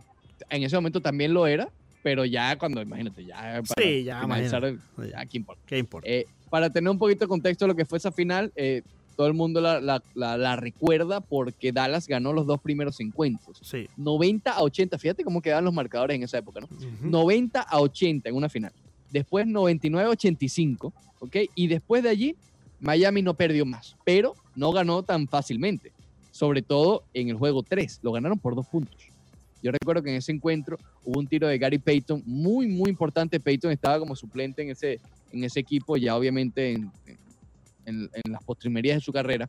en 0.51 0.63
ese 0.63 0.77
momento 0.77 1.01
también 1.01 1.35
lo 1.35 1.47
era, 1.49 1.69
pero 2.05 2.25
ya 2.25 2.57
cuando, 2.59 2.81
imagínate, 2.81 3.25
ya 3.25 3.35
para 3.37 3.63
Sí, 3.89 4.05
ya, 4.05 4.21
finalizar, 4.21 4.75
ya, 5.11 5.27
¿qué 5.27 5.37
importa? 5.39 5.63
¿Qué 5.67 5.79
importa? 5.79 6.09
Eh, 6.09 6.27
para 6.49 6.71
tener 6.71 6.89
un 6.89 6.99
poquito 6.99 7.25
de 7.25 7.29
contexto 7.29 7.65
de 7.65 7.69
lo 7.71 7.75
que 7.77 7.85
fue 7.85 7.99
esa 7.99 8.13
final, 8.13 8.53
eh, 8.55 8.83
todo 9.17 9.27
el 9.27 9.35
mundo 9.35 9.61
la, 9.61 9.81
la- 9.81 10.03
la- 10.15 10.37
la 10.37 10.57
recuerda 10.57 11.21
porque 11.21 11.73
Dallas 11.73 12.07
ganó 12.07 12.33
los 12.33 12.47
dos 12.47 12.61
primeros 12.61 13.01
encuentros. 13.01 13.59
sí. 13.63 13.89
90 13.97 14.53
a 14.53 14.63
80, 14.63 14.99
fíjate 14.99 15.25
cómo 15.25 15.41
quedaban 15.41 15.65
los 15.65 15.73
marcadores 15.75 16.15
en 16.17 16.23
esa 16.23 16.39
época, 16.39 16.61
¿no? 16.61 16.67
Ujú. 16.67 17.09
90 17.09 17.61
a 17.63 17.81
80 17.81 18.29
en 18.29 18.35
una 18.37 18.49
final. 18.49 18.73
Después 19.11 19.47
99 19.47 20.09
a 20.09 20.11
85, 20.13 20.93
¿ok? 21.21 21.37
Y 21.55 21.67
después 21.69 22.03
de 22.03 22.11
allí, 22.11 22.37
Miami 22.81 23.23
no 23.23 23.35
perdió 23.35 23.65
más, 23.65 23.97
pero 24.05 24.35
no 24.55 24.71
ganó 24.73 25.03
tan 25.03 25.27
fácilmente. 25.29 25.93
Sobre 26.31 26.61
todo 26.61 27.03
en 27.15 27.31
el 27.31 27.37
juego 27.37 27.63
3, 27.63 28.01
lo 28.03 28.13
ganaron 28.13 28.39
por 28.39 28.55
dos 28.55 28.67
puntos. 28.67 29.01
Yo 29.63 29.73
recuerdo 29.73 30.03
que 30.03 30.11
en 30.11 30.17
ese 30.17 30.33
encuentro 30.33 30.77
hubo 31.03 31.19
un 31.19 31.27
tiro 31.27 31.49
de 31.49 31.57
Gary 31.57 31.79
Payton, 31.79 32.23
muy, 32.27 32.67
muy 32.67 32.91
importante. 32.91 33.41
Payton 33.41 33.73
estaba 33.73 33.99
como 33.99 34.15
suplente 34.15 34.61
en 34.63 34.69
ese, 34.71 35.01
en 35.33 35.43
ese 35.45 35.61
equipo, 35.61 35.97
ya 35.97 36.15
obviamente 36.15 36.73
en, 36.73 36.93
en- 37.87 38.11
en 38.13 38.33
las 38.33 38.43
postrimerías 38.45 38.97
de 38.99 39.01
su 39.01 39.13
carrera. 39.13 39.49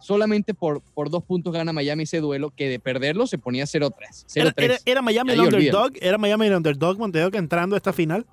Solamente 0.00 0.52
por, 0.54 0.80
por 0.94 1.10
dos 1.10 1.22
puntos 1.22 1.52
gana 1.52 1.72
Miami 1.72 2.02
ese 2.04 2.18
duelo, 2.20 2.50
que 2.50 2.68
de 2.68 2.80
perderlo 2.80 3.26
se 3.28 3.38
ponía 3.38 3.64
0-3. 3.66 4.24
0-3. 4.26 4.34
Era, 4.34 4.52
era- 4.56 4.78
era 4.84 5.02
Miami 5.02 5.32
el 5.32 5.40
underdog, 5.40 5.92
era 6.00 6.18
Miami 6.18 6.46
el 6.46 6.54
underdog 6.56 6.98
Monteo 6.98 7.30
que 7.30 7.38
entrando 7.38 7.76
a 7.76 7.78
esta 7.78 7.92
final. 7.92 8.26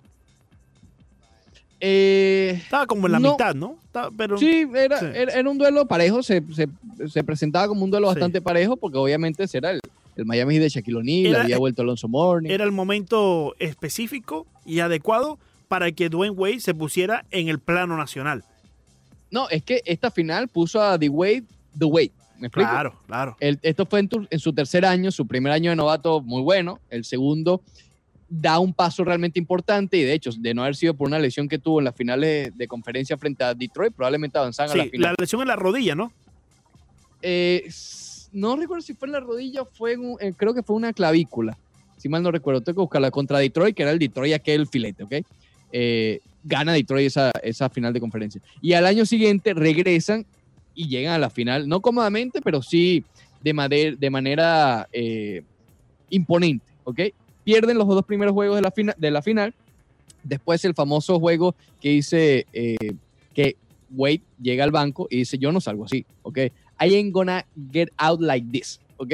Eh, 1.82 2.60
Estaba 2.64 2.86
como 2.88 3.06
en 3.08 3.14
la 3.14 3.20
No. 3.20 3.32
mitad, 3.32 3.56
¿no? 3.56 3.78
Estaba- 3.86 4.12
pero 4.16 4.38
Sí, 4.38 4.66
era, 4.76 5.00
Sí. 5.00 5.06
Era, 5.14 5.34
era 5.34 5.50
un 5.50 5.58
duelo 5.58 5.86
parejo, 5.86 6.22
se, 6.24 6.44
se, 6.54 6.68
se 7.08 7.24
presentaba 7.24 7.68
como 7.70 7.86
un 7.86 7.92
duelo 7.92 8.08
Sí. 8.10 8.16
bastante 8.16 8.42
parejo, 8.42 8.76
porque 8.76 8.98
obviamente 8.98 9.44
ese 9.46 9.60
era 9.60 9.72
el, 9.72 9.80
el 10.18 10.26
Miami 10.26 10.58
de 10.58 10.68
Shaquille 10.68 10.98
O'Neal, 10.98 11.36
había 11.38 11.58
vuelto 11.58 11.82
Alonso 11.82 12.08
Mourning. 12.10 12.52
era 12.52 12.66
el 12.66 12.74
momento 12.74 13.56
específico 13.60 14.46
y 14.66 14.80
adecuado 14.82 15.40
para 15.70 15.92
que 15.94 16.10
Dwayne 16.10 16.36
Wade 16.36 16.60
se 16.60 16.74
pusiera 16.74 17.26
en 17.32 17.48
el 17.48 17.60
plano 17.60 17.96
nacional. 17.96 18.44
No, 19.32 19.50
es 19.50 19.64
que 19.64 19.82
esta 19.86 20.10
final 20.12 20.48
puso 20.48 20.82
a 20.82 20.98
The 20.98 21.10
Wade, 21.10 21.44
The 21.78 21.86
Wade, 21.86 22.12
¿me 22.40 22.48
explico? 22.48 22.70
Claro, 22.70 22.96
claro. 23.08 23.38
El- 23.40 23.60
esto 23.62 23.86
fue 23.86 24.00
en, 24.00 24.10
tu- 24.10 24.28
en 24.30 24.40
su 24.40 24.54
tercer 24.54 24.86
año, 24.86 25.12
su 25.12 25.28
primer 25.28 25.52
año 25.52 25.70
de 25.70 25.76
novato 25.76 26.22
muy 26.22 26.42
bueno, 26.42 26.80
el 26.90 27.06
segundo 27.06 27.62
da 28.32 28.60
un 28.60 28.74
paso 28.74 29.04
realmente 29.04 29.40
importante 29.40 29.98
y 29.98 30.04
de 30.04 30.14
hecho, 30.14 30.30
de 30.38 30.54
no 30.54 30.62
haber 30.62 30.76
sido 30.76 30.94
por 30.94 31.08
una 31.08 31.18
lesión 31.18 31.48
que 31.50 31.58
tuvo 31.58 31.80
en 31.80 31.86
las 31.86 31.96
finales 31.96 32.56
de 32.56 32.68
conferencia 32.68 33.18
frente 33.18 33.44
a 33.44 33.54
Detroit, 33.56 33.94
probablemente 33.94 34.38
avanzaban 34.38 34.72
a 34.72 34.76
la 34.76 34.84
Sí, 34.84 34.90
final. 34.92 35.12
la 35.12 35.16
lesión 35.24 35.42
en 35.42 35.48
la 35.48 35.56
rodilla, 35.56 35.96
¿no? 35.96 36.12
Eh, 37.22 37.68
no 38.32 38.56
recuerdo 38.56 38.82
si 38.82 38.94
fue 38.94 39.08
en 39.08 39.14
la 39.14 39.20
rodilla 39.20 39.66
fue 39.66 39.94
en 39.94 40.02
un- 40.02 40.18
eh, 40.20 40.34
creo 40.38 40.54
que 40.54 40.64
fue 40.64 40.76
una 40.76 40.94
clavícula. 40.94 41.58
Si 41.98 42.08
mal 42.08 42.24
no 42.24 42.32
recuerdo, 42.32 42.62
tengo 42.62 42.78
que 42.78 42.82
buscarla 42.82 43.12
contra 43.12 43.40
Detroit, 43.40 43.76
que 43.76 43.82
era 43.84 43.92
el 43.92 44.00
Detroit 44.00 44.34
aquel 44.34 44.68
filete, 44.68 45.04
¿ok? 45.04 45.14
Eh, 45.72 46.22
gana 46.44 46.74
Detroit 46.74 47.08
esa, 47.08 47.32
esa 47.44 47.70
final 47.70 47.94
de 47.94 48.00
conferencia. 48.00 48.42
Y 48.62 48.74
al 48.74 48.86
año 48.86 49.06
siguiente 49.06 49.54
regresan 49.54 50.26
y 50.76 50.88
llegan 50.88 51.14
a 51.14 51.20
la 51.20 51.30
final, 51.30 51.68
no 51.68 51.82
cómodamente, 51.82 52.42
pero 52.42 52.62
sí 52.62 53.04
de, 53.44 53.54
mader- 53.54 53.98
de 53.98 54.10
manera 54.10 54.88
eh, 54.94 55.44
imponente, 56.10 56.66
¿ok? 56.84 57.00
Pierden 57.44 57.78
los 57.78 57.88
dos 57.88 58.06
primeros 58.06 58.34
juegos 58.34 58.56
de 58.56 58.62
la, 58.62 58.72
fina- 58.72 58.96
de 58.98 59.12
la 59.12 59.22
final. 59.22 59.54
Después 60.24 60.64
el 60.66 60.74
famoso 60.74 61.20
juego 61.20 61.56
que 61.82 61.90
dice 61.90 62.46
eh, 62.54 62.76
que 63.34 63.56
Wade 63.92 64.22
llega 64.42 64.64
al 64.64 64.72
banco 64.72 65.08
y 65.10 65.18
dice, 65.18 65.38
yo 65.38 65.52
no 65.52 65.60
salgo 65.62 65.86
así, 65.86 66.06
¿ok? 66.24 66.38
I 66.82 66.96
ain't 66.96 67.12
gonna 67.12 67.46
get 67.72 67.90
out 67.98 68.22
like 68.22 68.48
this, 68.52 68.80
¿ok? 68.98 69.14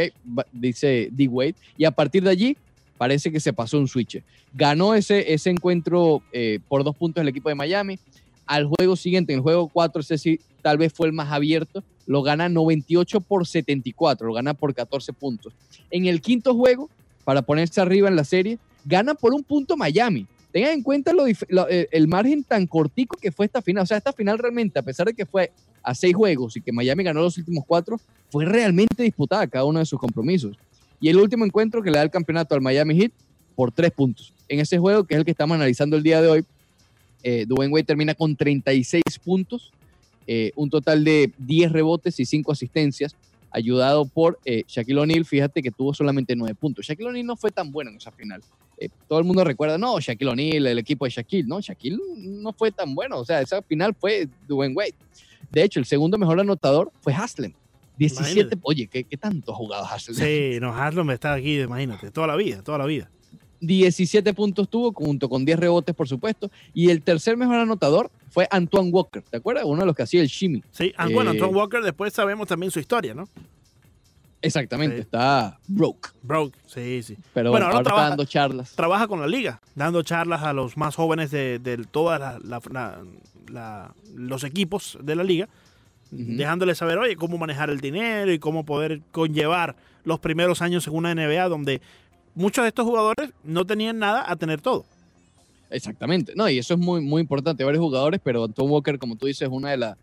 Dice 0.51 1.09
D. 1.11 1.27
Wade. 1.27 1.55
Y 1.77 1.85
a 1.85 1.91
partir 1.91 2.23
de 2.23 2.29
allí, 2.29 2.57
parece 2.97 3.31
que 3.31 3.39
se 3.39 3.53
pasó 3.53 3.77
un 3.77 3.88
switch. 3.88 4.23
Ganó 4.53 4.95
ese, 4.95 5.34
ese 5.34 5.49
encuentro 5.49 6.21
eh, 6.31 6.60
por 6.67 6.84
dos 6.84 6.95
puntos 6.95 7.21
el 7.21 7.27
equipo 7.27 7.49
de 7.49 7.55
Miami. 7.55 7.99
Al 8.45 8.65
juego 8.65 8.95
siguiente, 8.95 9.34
en 9.34 9.38
el 9.39 9.43
juego 9.43 9.67
4, 9.69 10.01
ese 10.08 10.39
tal 10.62 10.77
vez 10.77 10.93
fue 10.93 11.08
el 11.08 11.13
más 11.13 11.31
abierto, 11.31 11.84
lo 12.05 12.21
gana 12.21 12.47
98 12.47 13.19
por 13.21 13.47
74, 13.47 14.27
lo 14.27 14.34
gana 14.34 14.53
por 14.53 14.73
14 14.73 15.13
puntos. 15.13 15.53
En 15.89 16.05
el 16.05 16.21
quinto 16.21 16.53
juego, 16.53 16.89
para 17.23 17.41
ponerse 17.41 17.81
arriba 17.81 18.08
en 18.08 18.15
la 18.15 18.23
serie, 18.23 18.60
gana 18.86 19.15
por 19.15 19.34
un 19.34 19.43
punto 19.43 19.75
Miami. 19.75 20.27
Tengan 20.51 20.73
en 20.73 20.84
cuenta 20.84 21.12
lo- 21.12 21.27
eh, 21.27 21.88
el 21.91 22.08
margen 22.08 22.43
tan 22.43 22.67
cortico 22.67 23.17
que 23.17 23.31
fue 23.31 23.47
esta 23.47 23.62
final. 23.62 23.84
O 23.84 23.86
sea, 23.88 23.97
esta 23.97 24.13
final 24.13 24.38
realmente, 24.38 24.77
a 24.79 24.84
pesar 24.84 25.08
de 25.08 25.13
que 25.13 25.25
fue 25.25 25.51
a 25.84 25.93
seis 25.95 26.15
juegos 26.15 26.55
y 26.55 26.62
que 26.62 26.71
Miami 26.71 27.03
ganó 27.03 27.21
los 27.21 27.38
últimos 27.38 27.63
cuatro, 27.67 27.99
fue 28.29 28.45
realmente 28.45 29.03
disputada 29.03 29.47
cada 29.47 29.65
uno 29.65 29.79
de 29.79 29.86
sus 29.86 29.99
compromisos. 29.99 30.55
Y 30.99 31.10
el 31.10 31.17
último 31.17 31.45
encuentro 31.45 31.81
que 31.81 31.91
le 31.91 31.97
da 31.97 32.03
el 32.03 32.10
campeonato 32.10 32.55
al 32.55 32.62
Miami 32.62 32.95
Heat 32.95 33.12
por 33.55 33.71
tres 33.71 33.91
puntos. 33.91 34.34
En 34.47 34.60
ese 34.60 34.77
juego, 34.77 35.03
que 35.03 35.15
es 35.15 35.19
el 35.19 35.25
que 35.25 35.31
estamos 35.31 35.55
analizando 35.55 35.95
el 35.95 36.03
día 36.03 36.21
de 36.21 36.27
hoy, 36.27 36.45
eh, 37.23 37.45
Dwayne 37.47 37.73
Wade 37.73 37.84
termina 37.84 38.13
con 38.13 38.36
36 38.36 39.03
puntos, 39.23 39.71
eh, 40.27 40.51
un 40.55 40.69
total 40.69 41.03
de 41.03 41.31
10 41.38 41.71
rebotes 41.71 42.19
y 42.19 42.25
5 42.25 42.51
asistencias, 42.51 43.15
ayudado 43.51 44.05
por 44.05 44.39
eh, 44.45 44.63
Shaquille 44.67 44.99
O'Neal. 44.99 45.25
Fíjate 45.25 45.63
que 45.63 45.71
tuvo 45.71 45.93
solamente 45.93 46.36
9 46.36 46.55
puntos. 46.55 46.86
Shaquille 46.86 47.10
O'Neal 47.10 47.25
no 47.25 47.36
fue 47.36 47.51
tan 47.51 47.71
bueno 47.71 47.91
en 47.91 47.97
esa 47.97 48.12
final. 48.12 48.41
Eh, 48.77 48.89
todo 49.08 49.19
el 49.19 49.25
mundo 49.25 49.43
recuerda, 49.43 49.77
no, 49.77 49.99
Shaquille 49.99 50.31
O'Neal, 50.31 50.67
el 50.67 50.79
equipo 50.79 51.05
de 51.05 51.12
Shaquille. 51.12 51.47
No, 51.47 51.62
Shaquille 51.62 51.97
no 52.17 52.51
fue 52.53 52.71
tan 52.71 52.93
bueno. 52.93 53.19
O 53.19 53.25
sea, 53.25 53.41
esa 53.41 53.62
final 53.62 53.95
fue 53.95 54.27
Dwayne 54.47 54.75
Wade. 54.75 54.95
De 55.51 55.63
hecho, 55.63 55.79
el 55.79 55.86
segundo 55.86 56.17
mejor 56.17 56.39
anotador 56.39 56.91
fue 57.01 57.13
Haslem. 57.13 57.53
17, 57.97 58.31
Imagínate. 58.31 58.58
oye, 58.63 58.88
¿qué, 58.88 59.03
qué 59.03 59.17
tanto 59.17 59.51
ha 59.51 59.55
jugado 59.55 59.86
Haslem? 59.86 60.15
Sí, 60.17 60.60
no, 60.60 60.75
Haslem 60.75 61.10
está 61.12 61.34
aquí, 61.34 61.62
imagínate, 61.62 62.12
toda 62.12 62.27
la 62.27 62.36
vida, 62.36 62.62
toda 62.63 62.77
la 62.77 62.86
vida. 62.86 63.10
17 63.62 64.34
puntos 64.34 64.69
tuvo, 64.69 64.91
junto 64.93 65.27
con 65.29 65.45
10 65.45 65.58
rebotes, 65.60 65.95
por 65.95 66.08
supuesto. 66.08 66.51
Y 66.73 66.89
el 66.91 67.01
tercer 67.01 67.36
mejor 67.38 67.55
anotador 67.55 68.12
fue 68.29 68.47
Antoine 68.51 68.91
Walker. 68.91 69.23
¿Te 69.23 69.38
acuerdas? 69.38 69.63
Uno 69.65 69.79
de 69.81 69.86
los 69.88 69.95
que 69.95 70.03
hacía 70.03 70.21
el 70.21 70.27
shimmy. 70.27 70.62
Sí, 70.71 70.93
ah, 70.97 71.08
bueno, 71.12 71.31
Eh, 71.31 71.34
Antoine 71.34 71.55
Walker 71.55 71.81
después 71.81 72.13
sabemos 72.13 72.47
también 72.47 72.69
su 72.71 72.79
historia, 72.79 73.13
¿no? 73.15 73.27
Exactamente, 74.41 74.97
Sí. 74.97 75.01
está 75.03 75.58
broke. 75.67 76.10
Broke, 76.21 76.55
sí, 76.67 77.01
sí. 77.01 77.17
Pero 77.34 77.49
Bueno, 77.49 77.65
ahora 77.65 77.81
trabaja- 77.81 78.01
está 78.03 78.10
dando 78.10 78.25
charlas. 78.25 78.75
Trabaja 78.75 79.08
con 79.08 79.19
la 79.21 79.27
liga, 79.27 79.60
dando 79.73 80.03
charlas 80.03 80.43
a 80.43 80.53
los 80.53 80.77
más 80.77 80.95
jóvenes 80.95 81.31
de, 81.31 81.58
de 81.58 81.77
todos 81.86 82.19
los 84.13 84.43
equipos 84.43 84.97
de 85.01 85.15
la 85.15 85.23
liga, 85.23 85.49
Ujú. 86.11 86.23
dejándoles 86.37 86.77
saber, 86.77 86.97
oye, 86.97 87.15
cómo 87.15 87.37
manejar 87.37 87.69
el 87.69 87.79
dinero 87.81 88.31
y 88.31 88.39
cómo 88.39 88.63
poder 88.65 89.01
conllevar 89.11 89.75
los 90.03 90.19
primeros 90.19 90.61
años 90.61 90.85
en 90.87 90.93
una 90.95 91.13
NBA 91.13 91.47
donde 91.49 91.81
muchos 92.35 92.63
de 92.63 92.69
estos 92.69 92.85
jugadores 92.85 93.31
no 93.43 93.65
tenían 93.65 93.97
nada 93.99 94.23
a 94.29 94.35
tener 94.35 94.61
todo. 94.61 94.85
Exactamente. 95.69 96.33
No, 96.35 96.47
y 96.49 96.57
eso 96.59 96.75
es 96.75 96.79
muy, 96.79 97.01
muy 97.01 97.21
importante. 97.21 97.63
Varios 97.63 97.81
jugadores, 97.81 98.21
pero 98.23 98.43
Antoine 98.45 98.71
Walker, 98.71 98.99
como 98.99 99.15
tú 99.15 99.25
dices, 99.27 99.43
es 99.43 99.49
una 99.53 99.71
de, 99.71 99.77
la- 99.77 99.97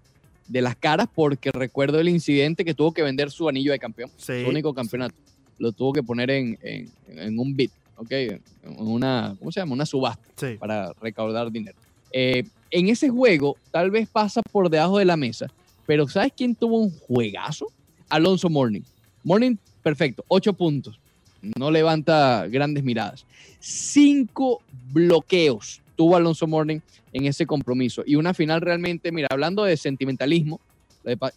de 0.48 0.60
las 0.60 0.74
caras 0.76 1.06
porque 1.14 1.50
recuerdo 1.52 2.00
el 2.00 2.08
incidente 2.08 2.64
que 2.64 2.74
tuvo 2.74 2.92
que 2.92 3.02
vender 3.02 3.30
su 3.30 3.48
anillo 3.48 3.72
de 3.72 3.78
campeón, 3.78 4.10
Sí. 4.16 4.42
su 4.42 4.50
único 4.50 4.74
campeonato. 4.74 5.14
Lo 5.58 5.72
tuvo 5.72 5.92
que 5.92 6.02
poner 6.02 6.30
en, 6.30 6.58
en- 6.62 6.90
en 7.06 7.38
un 7.38 7.54
bid, 7.56 7.70
¿ok? 7.96 8.10
En 8.10 8.40
una, 8.78 9.36
¿cómo 9.38 9.52
se 9.52 9.60
llama? 9.60 9.74
Una 9.74 9.86
subasta. 9.86 10.22
Sí. 10.36 10.56
para 10.58 10.92
recaudar 11.00 11.50
dinero. 11.52 11.78
Eh, 12.12 12.42
en 12.70 12.88
ese 12.88 13.08
juego, 13.08 13.56
tal 13.70 13.90
vez 13.92 14.08
pasa 14.08 14.42
por 14.50 14.68
debajo 14.68 14.98
de 14.98 15.04
la 15.04 15.16
mesa, 15.16 15.46
pero 15.86 16.08
¿sabes 16.08 16.32
quién 16.36 16.54
tuvo 16.54 16.78
un 16.78 16.90
juegazo? 16.90 17.66
Alonso 18.08 18.48
Morning. 18.48 18.82
Morning, 19.24 19.56
perfecto, 19.82 20.24
ocho 20.28 20.52
puntos. 20.52 20.98
No 21.40 21.70
levanta 21.70 22.46
grandes 22.48 22.84
miradas. 22.84 23.26
Cinco 23.58 24.62
bloqueos 24.92 25.82
tuvo 25.96 26.16
Alonso 26.16 26.46
Morning 26.46 26.80
en 27.12 27.26
ese 27.26 27.46
compromiso. 27.46 28.02
Y 28.06 28.16
una 28.16 28.34
final 28.34 28.60
realmente, 28.60 29.12
mira, 29.12 29.28
hablando 29.30 29.64
de 29.64 29.76
sentimentalismo, 29.76 30.60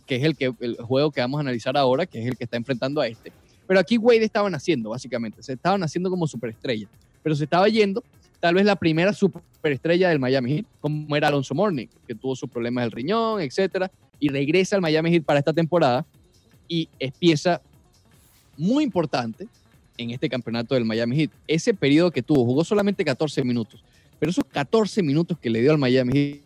que 0.05 0.15
es 0.15 0.23
el, 0.23 0.35
que, 0.35 0.53
el 0.59 0.75
juego 0.77 1.11
que 1.11 1.21
vamos 1.21 1.39
a 1.39 1.41
analizar 1.41 1.75
ahora, 1.75 2.05
que 2.05 2.21
es 2.21 2.27
el 2.27 2.37
que 2.37 2.43
está 2.43 2.57
enfrentando 2.57 3.01
a 3.01 3.07
este. 3.07 3.31
Pero 3.67 3.79
aquí 3.79 3.97
Wade 3.97 4.23
estaban 4.23 4.53
haciendo, 4.53 4.91
básicamente. 4.91 5.41
Se 5.41 5.53
estaban 5.53 5.81
haciendo 5.83 6.09
como 6.09 6.27
superestrella. 6.27 6.87
Pero 7.23 7.35
se 7.35 7.45
estaba 7.45 7.67
yendo 7.67 8.03
tal 8.39 8.53
vez 8.53 8.65
la 8.65 8.75
primera 8.75 9.11
superestrella 9.11 10.09
del 10.09 10.19
Miami 10.19 10.65
como 10.79 11.15
era 11.15 11.29
Alonso 11.29 11.55
Mourning, 11.55 11.89
que 12.07 12.13
tuvo 12.13 12.35
sus 12.35 12.49
problemas 12.49 12.83
del 12.83 12.91
riñón, 12.91 13.41
etcétera, 13.41 13.89
y 14.19 14.29
regresa 14.29 14.75
al 14.75 14.81
Miami 14.81 15.11
Heat 15.11 15.23
para 15.23 15.39
esta 15.39 15.53
temporada 15.53 16.05
y 16.67 16.89
es 16.99 17.11
pieza 17.13 17.61
muy 18.57 18.83
importante 18.83 19.47
en 19.97 20.11
este 20.11 20.29
campeonato 20.29 20.75
del 20.75 20.85
Miami 20.85 21.15
Heat. 21.17 21.31
Ese 21.47 21.73
periodo 21.73 22.11
que 22.11 22.21
tuvo, 22.21 22.45
jugó 22.45 22.63
solamente 22.63 23.03
14 23.03 23.43
minutos, 23.43 23.83
pero 24.19 24.29
esos 24.29 24.45
14 24.45 25.03
minutos 25.03 25.37
que 25.39 25.49
le 25.49 25.61
dio 25.61 25.71
al 25.71 25.77
Miami 25.77 26.13
Heat. 26.13 26.39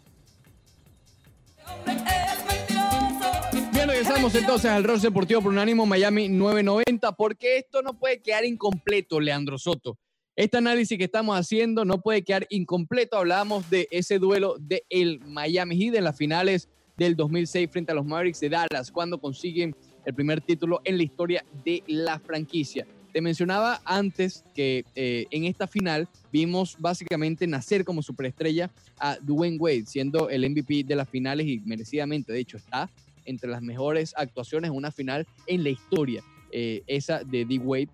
Bien, 3.74 3.88
regresamos 3.88 4.34
entonces 4.36 4.70
al 4.70 4.84
Rose 4.84 5.08
Deportivo 5.08 5.42
por 5.42 5.52
Unánimo 5.52 5.86
Miami 5.86 6.30
990, 6.30 7.12
porque 7.14 7.58
esto 7.58 7.82
no 7.82 7.94
puede 7.94 8.22
quedar 8.22 8.46
incompleto, 8.46 9.20
Leandro 9.20 9.58
Soto. 9.58 9.98
Este 10.36 10.58
análisis 10.58 10.98
que 10.98 11.04
estamos 11.04 11.38
haciendo 11.38 11.84
no 11.84 12.00
puede 12.02 12.24
quedar 12.24 12.48
incompleto. 12.50 13.18
Hablábamos 13.18 13.70
de 13.70 13.90
ese 13.92 14.20
duelo 14.20 14.56
de 14.58 14.86
el 14.90 15.20
Miami 15.20 15.78
Heat 15.78 15.96
en 15.96 16.06
las 16.06 16.18
finales 16.18 16.70
del 17.00 17.16
2006 17.16 17.70
frente 17.72 17.94
a 17.94 17.96
los 17.96 18.06
Mavericks 18.06 18.42
de 18.42 18.50
Dallas, 18.50 18.92
cuando 18.92 19.18
consiguen 19.18 19.74
el 20.06 20.14
primer 20.14 20.42
título 20.42 20.82
en 20.84 20.98
la 20.98 21.04
historia 21.04 21.46
de 21.64 21.82
la 21.88 22.20
franquicia. 22.20 22.86
Te 23.14 23.22
mencionaba 23.22 23.82
antes 23.86 24.44
que 24.54 24.86
eh, 24.96 25.26
en 25.32 25.46
esta 25.46 25.66
final 25.66 26.08
vimos 26.32 26.76
básicamente 26.78 27.48
nacer 27.48 27.84
como 27.86 28.04
superestrella 28.04 28.70
a 29.00 29.18
Dwayne 29.20 29.58
Wade, 29.58 29.86
siendo 29.88 30.30
el 30.30 30.48
MVP 30.48 30.84
de 30.84 30.96
las 30.96 31.10
finales 31.10 31.48
y 31.48 31.60
merecidamente, 31.62 32.34
de 32.34 32.40
hecho, 32.40 32.58
está 32.58 32.90
entre 33.26 33.50
las 33.50 33.62
mejores 33.62 34.14
actuaciones 34.18 34.70
en 34.70 34.76
una 34.76 34.92
final 34.92 35.26
en 35.48 35.64
la 35.64 35.70
historia, 35.70 36.22
eh, 36.52 36.84
esa 36.86 37.24
de 37.24 37.46
D. 37.46 37.60
Wade, 37.60 37.90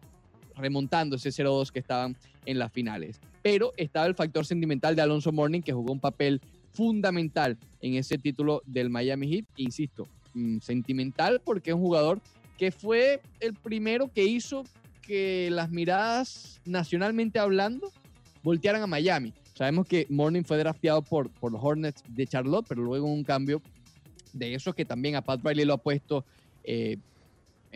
remontando 0.57 1.15
ese 1.15 1.29
0-2 1.29 1.71
que 1.71 1.79
estaban 1.79 2.17
en 2.45 2.57
las 2.59 2.71
finales. 2.71 3.19
Pero 3.43 3.71
estaba 3.77 4.07
el 4.07 4.15
factor 4.15 4.45
sentimental 4.45 4.95
de 4.95 5.03
Alonso 5.03 5.31
Morning, 5.31 5.61
que 5.61 5.73
jugó 5.73 5.93
un 5.93 5.99
papel 5.99 6.41
fundamental 6.75 7.57
en 7.81 7.95
ese 7.95 8.17
título 8.17 8.61
del 8.65 8.89
Miami 8.89 9.27
Heat. 9.27 9.45
Insisto, 9.57 10.07
mm, 10.33 10.59
sentimental 10.59 11.41
porque 11.43 11.71
es 11.71 11.75
un 11.75 11.81
jugador 11.81 12.21
que 12.57 12.71
fue 12.71 13.21
el 13.39 13.53
primero 13.53 14.11
que 14.13 14.23
hizo 14.23 14.63
que 15.01 15.49
las 15.51 15.69
miradas 15.69 16.61
nacionalmente 16.65 17.39
hablando 17.39 17.91
voltearan 18.43 18.81
a 18.81 18.87
Miami. 18.87 19.33
Sabemos 19.53 19.87
que 19.87 20.05
Morning 20.09 20.43
fue 20.43 20.57
drafteado 20.57 21.01
por, 21.01 21.29
por 21.29 21.51
los 21.51 21.63
Hornets 21.63 22.03
de 22.07 22.27
Charlotte, 22.27 22.65
pero 22.67 22.83
luego 22.83 23.07
un 23.07 23.23
cambio 23.23 23.61
de 24.33 24.53
eso 24.53 24.73
que 24.73 24.85
también 24.85 25.15
a 25.15 25.21
Pat 25.21 25.39
Riley 25.43 25.65
lo 25.65 25.73
ha 25.73 25.77
puesto 25.77 26.25
eh, 26.63 26.97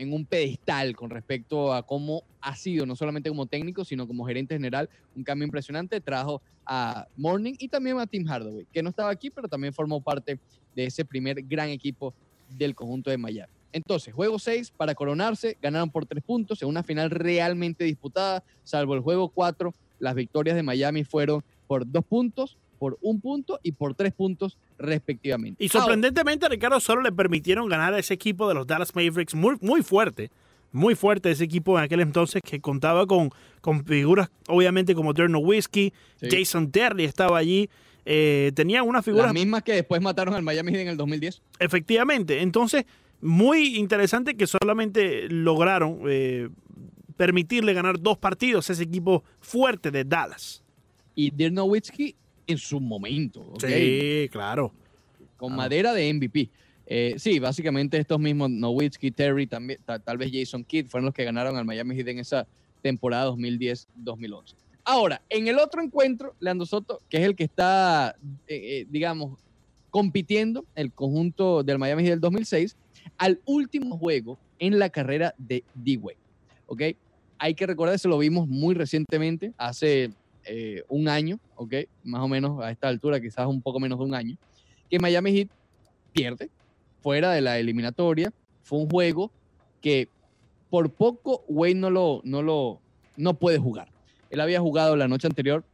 en 0.00 0.14
un 0.14 0.24
pedestal 0.24 0.96
con 0.96 1.10
respecto 1.10 1.74
a 1.74 1.82
cómo 1.82 2.22
ha 2.40 2.56
sido, 2.56 2.86
no 2.86 2.96
solamente 2.96 3.28
como 3.28 3.44
técnico, 3.44 3.84
sino 3.84 4.06
como 4.06 4.24
gerente 4.24 4.54
general, 4.54 4.88
un 5.14 5.22
cambio 5.22 5.44
impresionante. 5.44 6.00
Trajo 6.00 6.40
a 6.64 7.06
Morning 7.18 7.52
y 7.58 7.68
también 7.68 7.98
a 7.98 8.06
Tim 8.06 8.26
Hardaway, 8.26 8.66
que 8.72 8.82
no 8.82 8.88
estaba 8.88 9.10
aquí, 9.10 9.28
pero 9.28 9.46
también 9.46 9.74
formó 9.74 10.00
parte 10.00 10.40
de 10.74 10.84
ese 10.84 11.04
primer 11.04 11.42
gran 11.42 11.68
equipo 11.68 12.14
del 12.48 12.74
conjunto 12.74 13.10
de 13.10 13.18
Miami. 13.18 13.52
Entonces, 13.72 14.14
juego 14.14 14.38
6 14.38 14.72
para 14.74 14.94
coronarse, 14.94 15.58
ganaron 15.60 15.90
por 15.90 16.06
3 16.06 16.24
puntos 16.24 16.62
en 16.62 16.68
una 16.68 16.82
final 16.82 17.10
realmente 17.10 17.84
disputada, 17.84 18.42
salvo 18.64 18.94
el 18.94 19.00
juego 19.00 19.28
4, 19.28 19.74
las 19.98 20.14
victorias 20.14 20.56
de 20.56 20.62
Miami 20.62 21.04
fueron 21.04 21.44
por 21.66 21.88
2 21.88 22.04
puntos, 22.06 22.56
por 22.78 22.96
1 23.02 23.20
punto 23.20 23.60
y 23.62 23.72
por 23.72 23.94
3 23.94 24.14
puntos 24.14 24.56
respectivamente. 24.80 25.62
Y 25.62 25.68
sorprendentemente, 25.68 26.48
Ricardo, 26.48 26.80
solo 26.80 27.02
le 27.02 27.12
permitieron 27.12 27.68
ganar 27.68 27.94
a 27.94 27.98
ese 27.98 28.14
equipo 28.14 28.48
de 28.48 28.54
los 28.54 28.66
Dallas 28.66 28.94
Mavericks 28.94 29.34
muy, 29.34 29.56
muy 29.60 29.82
fuerte. 29.82 30.30
Muy 30.72 30.94
fuerte 30.94 31.30
ese 31.32 31.44
equipo 31.44 31.76
en 31.78 31.84
aquel 31.84 32.00
entonces 32.00 32.42
que 32.44 32.60
contaba 32.60 33.04
con, 33.06 33.30
con 33.60 33.84
figuras, 33.84 34.30
obviamente, 34.46 34.94
como 34.94 35.12
Dirk 35.12 35.28
Nowitzki, 35.30 35.92
Sí. 36.16 36.28
Jason 36.30 36.70
Terry 36.70 37.04
estaba 37.04 37.38
allí. 37.38 37.68
Eh, 38.04 38.52
tenía 38.54 38.82
una 38.82 38.98
Ahora, 38.98 39.02
figura 39.02 39.24
las 39.24 39.34
mismas 39.34 39.62
que 39.62 39.72
después 39.72 40.00
mataron 40.00 40.34
al 40.34 40.42
Miami 40.42 40.76
en 40.78 40.88
el 40.88 40.96
2010. 40.96 41.42
Efectivamente. 41.58 42.40
Entonces, 42.42 42.84
muy 43.20 43.76
interesante 43.78 44.36
que 44.36 44.46
solamente 44.46 45.28
lograron 45.28 46.02
eh, 46.08 46.48
permitirle 47.16 47.74
ganar 47.74 48.00
dos 48.00 48.16
partidos 48.16 48.70
a 48.70 48.72
ese 48.72 48.84
equipo 48.84 49.24
fuerte 49.40 49.90
de 49.90 50.04
Dallas. 50.04 50.62
Y 51.16 51.30
Dirk 51.32 51.52
Nowitzki 51.52 52.14
en 52.50 52.58
su 52.58 52.80
momento. 52.80 53.52
Sí, 53.60 54.28
claro. 54.30 54.72
con 55.36 55.54
Ah. 55.54 55.56
madera 55.56 55.94
de 55.94 56.12
MVP. 56.12 56.50
Eh, 56.86 57.14
sí, 57.16 57.38
básicamente 57.38 57.96
estos 57.96 58.18
mismos, 58.20 58.50
Nowitzki, 58.50 59.10
Terry, 59.10 59.46
también, 59.46 59.80
ta- 59.86 59.98
tal 59.98 60.18
vez 60.18 60.30
Jason 60.30 60.62
Kidd, 60.64 60.86
fueron 60.88 61.06
los 61.06 61.14
que 61.14 61.24
ganaron 61.24 61.56
al 61.56 61.64
Miami 61.64 61.94
Heat 61.96 62.08
en 62.08 62.18
esa 62.18 62.46
temporada 62.82 63.24
2010-2011. 63.26 64.54
Ahora, 64.84 65.22
en 65.30 65.46
el 65.48 65.58
otro 65.58 65.82
encuentro, 65.82 66.34
Leandro 66.40 66.66
Soto, 66.66 67.00
que 67.08 67.18
es 67.18 67.22
el 67.24 67.36
que 67.36 67.44
está, 67.44 68.16
eh, 68.48 68.80
eh, 68.82 68.86
digamos, 68.90 69.38
compitiendo 69.90 70.64
el 70.74 70.92
conjunto 70.92 71.62
del 71.62 71.78
Miami 71.78 72.02
Heat 72.02 72.10
del 72.12 72.20
2006, 72.20 72.76
al 73.16 73.40
último 73.46 73.96
juego 73.98 74.38
en 74.58 74.78
la 74.78 74.90
carrera 74.90 75.34
de 75.38 75.64
D-Wade. 75.74 76.18
¿Ok? 76.66 76.82
Hay 77.38 77.54
que 77.54 77.66
recordar, 77.66 77.94
eso 77.94 78.08
lo 78.08 78.18
vimos 78.18 78.46
muy 78.46 78.74
recientemente, 78.74 79.52
hace 79.56 80.10
eh, 80.52 80.82
un 80.88 81.06
año, 81.06 81.38
¿ok? 81.54 81.74
Más 82.02 82.20
o 82.22 82.26
menos 82.26 82.60
a 82.60 82.72
esta 82.72 82.88
altura, 82.88 83.20
quizás 83.20 83.46
un 83.46 83.62
poco 83.62 83.78
menos 83.78 84.00
de 84.00 84.04
un 84.04 84.16
año, 84.16 84.36
que 84.90 84.98
Miami 84.98 85.32
Heat 85.32 85.48
pierde 86.12 86.50
fuera 87.00 87.30
de 87.30 87.40
la 87.40 87.56
eliminatoria. 87.60 88.32
Fue 88.64 88.80
un 88.80 88.90
juego 88.90 89.30
que 89.80 90.08
por 90.68 90.90
poco 90.90 91.44
Wade 91.46 91.76
no 91.76 91.90
lo, 91.90 92.20
no 92.24 92.42
lo 92.42 92.80
no 93.16 93.34
puede 93.34 93.58
jugar. 93.58 93.92
Él 94.28 94.40
había 94.40 94.60
jugado 94.60 94.96
la 94.96 95.06
noche 95.06 95.28
anterior 95.28 95.64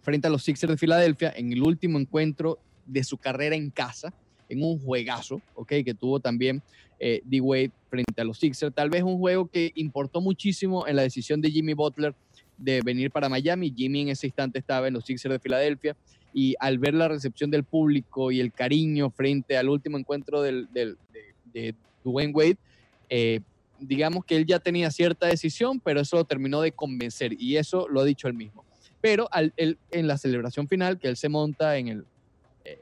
frente 0.00 0.28
a 0.28 0.30
los 0.30 0.44
Sixers 0.44 0.70
de 0.70 0.76
Filadelfia 0.76 1.34
en 1.36 1.52
el 1.52 1.62
último 1.62 1.98
encuentro 1.98 2.60
de 2.86 3.02
su 3.02 3.18
carrera 3.18 3.56
en 3.56 3.70
casa, 3.70 4.14
en 4.48 4.62
un 4.62 4.78
juegazo, 4.78 5.40
¿ok? 5.56 5.72
Que 5.84 5.94
tuvo 5.94 6.20
también 6.20 6.62
eh, 7.00 7.20
D-Wade 7.24 7.72
frente 7.90 8.20
a 8.20 8.24
los 8.24 8.38
Sixers. 8.38 8.72
Tal 8.72 8.90
vez 8.90 9.02
un 9.02 9.18
juego 9.18 9.48
que 9.48 9.72
importó 9.74 10.20
muchísimo 10.20 10.86
en 10.86 10.94
la 10.94 11.02
decisión 11.02 11.40
de 11.40 11.50
Jimmy 11.50 11.74
Butler 11.74 12.14
de 12.56 12.80
venir 12.82 13.10
para 13.10 13.28
Miami. 13.28 13.72
Jimmy 13.76 14.02
en 14.02 14.08
ese 14.08 14.26
instante 14.26 14.58
estaba 14.58 14.88
en 14.88 14.94
los 14.94 15.04
Sixers 15.04 15.32
de 15.32 15.38
Filadelfia 15.40 15.96
y 16.32 16.54
al 16.60 16.78
ver 16.78 16.94
la 16.94 17.08
recepción 17.08 17.50
del 17.50 17.64
público 17.64 18.30
y 18.32 18.40
el 18.40 18.52
cariño 18.52 19.10
frente 19.10 19.56
al 19.56 19.68
último 19.68 19.98
encuentro 19.98 20.42
del, 20.42 20.68
del- 20.72 20.96
de, 21.12 21.34
de 21.60 21.74
Dwayne 22.02 22.32
Wade, 22.32 22.56
eh, 23.08 23.40
digamos 23.78 24.24
que 24.24 24.36
él 24.36 24.46
ya 24.46 24.58
tenía 24.58 24.90
cierta 24.90 25.26
decisión, 25.26 25.80
pero 25.80 26.00
eso 26.00 26.16
lo 26.16 26.24
terminó 26.24 26.60
de 26.60 26.72
convencer 26.72 27.32
y 27.40 27.56
eso 27.56 27.86
lo 27.88 28.00
ha 28.00 28.04
dicho 28.04 28.28
él 28.28 28.34
mismo. 28.34 28.64
Pero 29.00 29.28
al- 29.30 29.52
él- 29.56 29.78
en 29.90 30.06
la 30.06 30.16
celebración 30.18 30.66
final, 30.68 30.98
que 30.98 31.08
él 31.08 31.16
se 31.16 31.28
monta 31.28 31.76
en 31.76 31.88
el, 31.88 32.04
eh, 32.64 32.78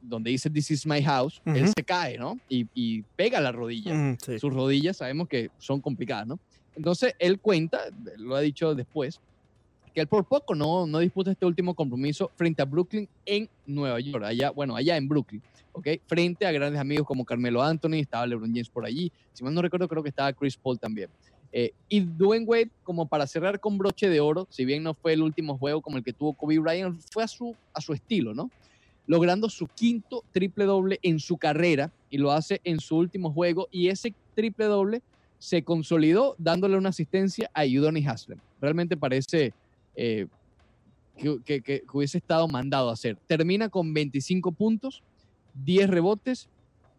donde 0.00 0.30
dice 0.30 0.50
This 0.50 0.70
is 0.70 0.86
my 0.86 1.02
house, 1.02 1.40
él 1.44 1.64
Ujú. 1.64 1.72
se 1.76 1.84
cae, 1.84 2.18
¿no? 2.18 2.38
Y, 2.48 2.66
y 2.74 3.02
pega 3.16 3.40
la 3.40 3.52
rodilla 3.52 4.16
sí. 4.24 4.38
sus 4.38 4.52
rodillas 4.52 4.96
sabemos 4.96 5.28
que 5.28 5.50
son 5.58 5.80
complicadas, 5.80 6.26
¿no? 6.26 6.40
Entonces 6.76 7.14
él 7.18 7.38
cuenta, 7.38 7.80
lo 8.16 8.34
ha 8.34 8.40
dicho 8.40 8.74
después, 8.74 9.20
que 9.92 10.00
él 10.00 10.06
por 10.06 10.24
poco 10.24 10.54
no, 10.54 10.86
no 10.86 10.98
disputa 10.98 11.30
este 11.30 11.44
último 11.44 11.74
compromiso 11.74 12.30
frente 12.34 12.62
a 12.62 12.64
Brooklyn 12.64 13.08
en 13.26 13.48
Nueva 13.66 14.00
York, 14.00 14.24
allá, 14.24 14.50
bueno, 14.50 14.74
allá 14.74 14.96
en 14.96 15.08
Brooklyn, 15.08 15.42
¿ok? 15.72 15.88
Frente 16.06 16.46
a 16.46 16.52
grandes 16.52 16.80
amigos 16.80 17.06
como 17.06 17.24
Carmelo 17.24 17.62
Anthony, 17.62 17.96
estaba 17.96 18.26
LeBron 18.26 18.50
James 18.50 18.70
por 18.70 18.86
allí, 18.86 19.12
si 19.32 19.44
mal 19.44 19.54
no 19.54 19.60
recuerdo 19.60 19.88
creo 19.88 20.02
que 20.02 20.08
estaba 20.08 20.32
Chris 20.32 20.56
Paul 20.56 20.78
también. 20.78 21.10
Eh, 21.54 21.72
y 21.90 22.00
Dwayne 22.00 22.46
Wade, 22.46 22.70
como 22.82 23.06
para 23.06 23.26
cerrar 23.26 23.60
con 23.60 23.76
broche 23.76 24.08
de 24.08 24.20
oro, 24.20 24.46
si 24.48 24.64
bien 24.64 24.82
no 24.82 24.94
fue 24.94 25.12
el 25.12 25.22
último 25.22 25.58
juego 25.58 25.82
como 25.82 25.98
el 25.98 26.04
que 26.04 26.14
tuvo 26.14 26.32
Kobe 26.32 26.58
Bryant, 26.58 26.98
fue 27.10 27.22
a 27.22 27.28
su, 27.28 27.54
a 27.74 27.80
su 27.82 27.92
estilo, 27.92 28.32
¿no? 28.32 28.50
Logrando 29.06 29.50
su 29.50 29.66
quinto 29.66 30.24
triple 30.32 30.64
doble 30.64 30.98
en 31.02 31.20
su 31.20 31.36
carrera 31.36 31.92
y 32.08 32.16
lo 32.16 32.32
hace 32.32 32.62
en 32.64 32.80
su 32.80 32.96
último 32.96 33.30
juego 33.30 33.68
y 33.70 33.88
ese 33.88 34.14
triple 34.34 34.64
doble 34.64 35.02
se 35.42 35.64
consolidó 35.64 36.36
dándole 36.38 36.76
una 36.76 36.90
asistencia 36.90 37.50
a 37.52 37.64
Udoni 37.64 38.06
Haslem. 38.06 38.38
Realmente 38.60 38.96
parece 38.96 39.52
eh, 39.96 40.28
que, 41.16 41.82
hubiese 41.92 42.18
estado 42.18 42.46
mandado 42.46 42.90
a 42.90 42.92
hacer. 42.92 43.18
Termina 43.26 43.68
con 43.68 43.92
25 43.92 44.52
puntos, 44.52 45.02
10 45.64 45.90
rebotes, 45.90 46.48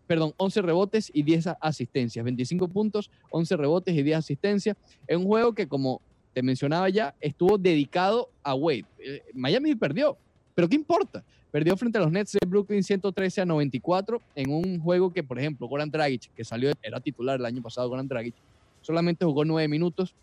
perdón, 0.08 0.34
11 0.36 0.62
rebotes 0.62 1.10
y 1.14 1.24
10 1.24 1.48
a- 1.48 1.58
asistencias. 1.62 2.26
25 2.26 2.68
puntos, 2.68 3.10
11 3.30 3.56
rebotes 3.56 3.96
y 3.96 4.04
10 4.04 4.18
asistencias. 4.18 4.76
En 5.08 5.20
un 5.22 5.26
juego 5.26 5.54
que, 5.54 5.66
como 5.66 6.02
te 6.34 6.44
mencionaba 6.44 6.90
ya, 6.90 7.16
estuvo 7.22 7.58
dedicado 7.58 8.30
a 8.44 8.56
Wade. 8.56 8.84
Eh, 9.00 9.22
Miami 9.34 9.74
perdió, 9.74 10.18
pero 10.54 10.68
¿qué 10.68 10.76
importa? 10.76 11.24
Perdió 11.54 11.78
frente 11.78 12.00
a 12.00 12.02
los 12.02 12.12
Nets 12.12 12.32
de 12.32 12.48
Brooklyn 12.48 12.82
113 12.82 13.42
a 13.42 13.46
94 13.46 14.20
en 14.34 14.50
un 14.50 14.80
juego 14.80 15.13
que, 15.13 15.22
por 15.22 15.38
ejemplo, 15.38 15.68
Goran 15.68 15.92
Dragic, 15.92 16.34
que 16.34 16.44
salió, 16.44 16.72
era 16.82 17.00
titular 17.00 17.39
el 17.39 17.46
año 17.46 17.62
pasado, 17.62 17.88
Goran 17.89 18.08
Dragic, 18.08 18.34
solamente 18.82 19.24
jugó 19.24 19.45
9 19.45 19.68
minutos. 19.68 20.16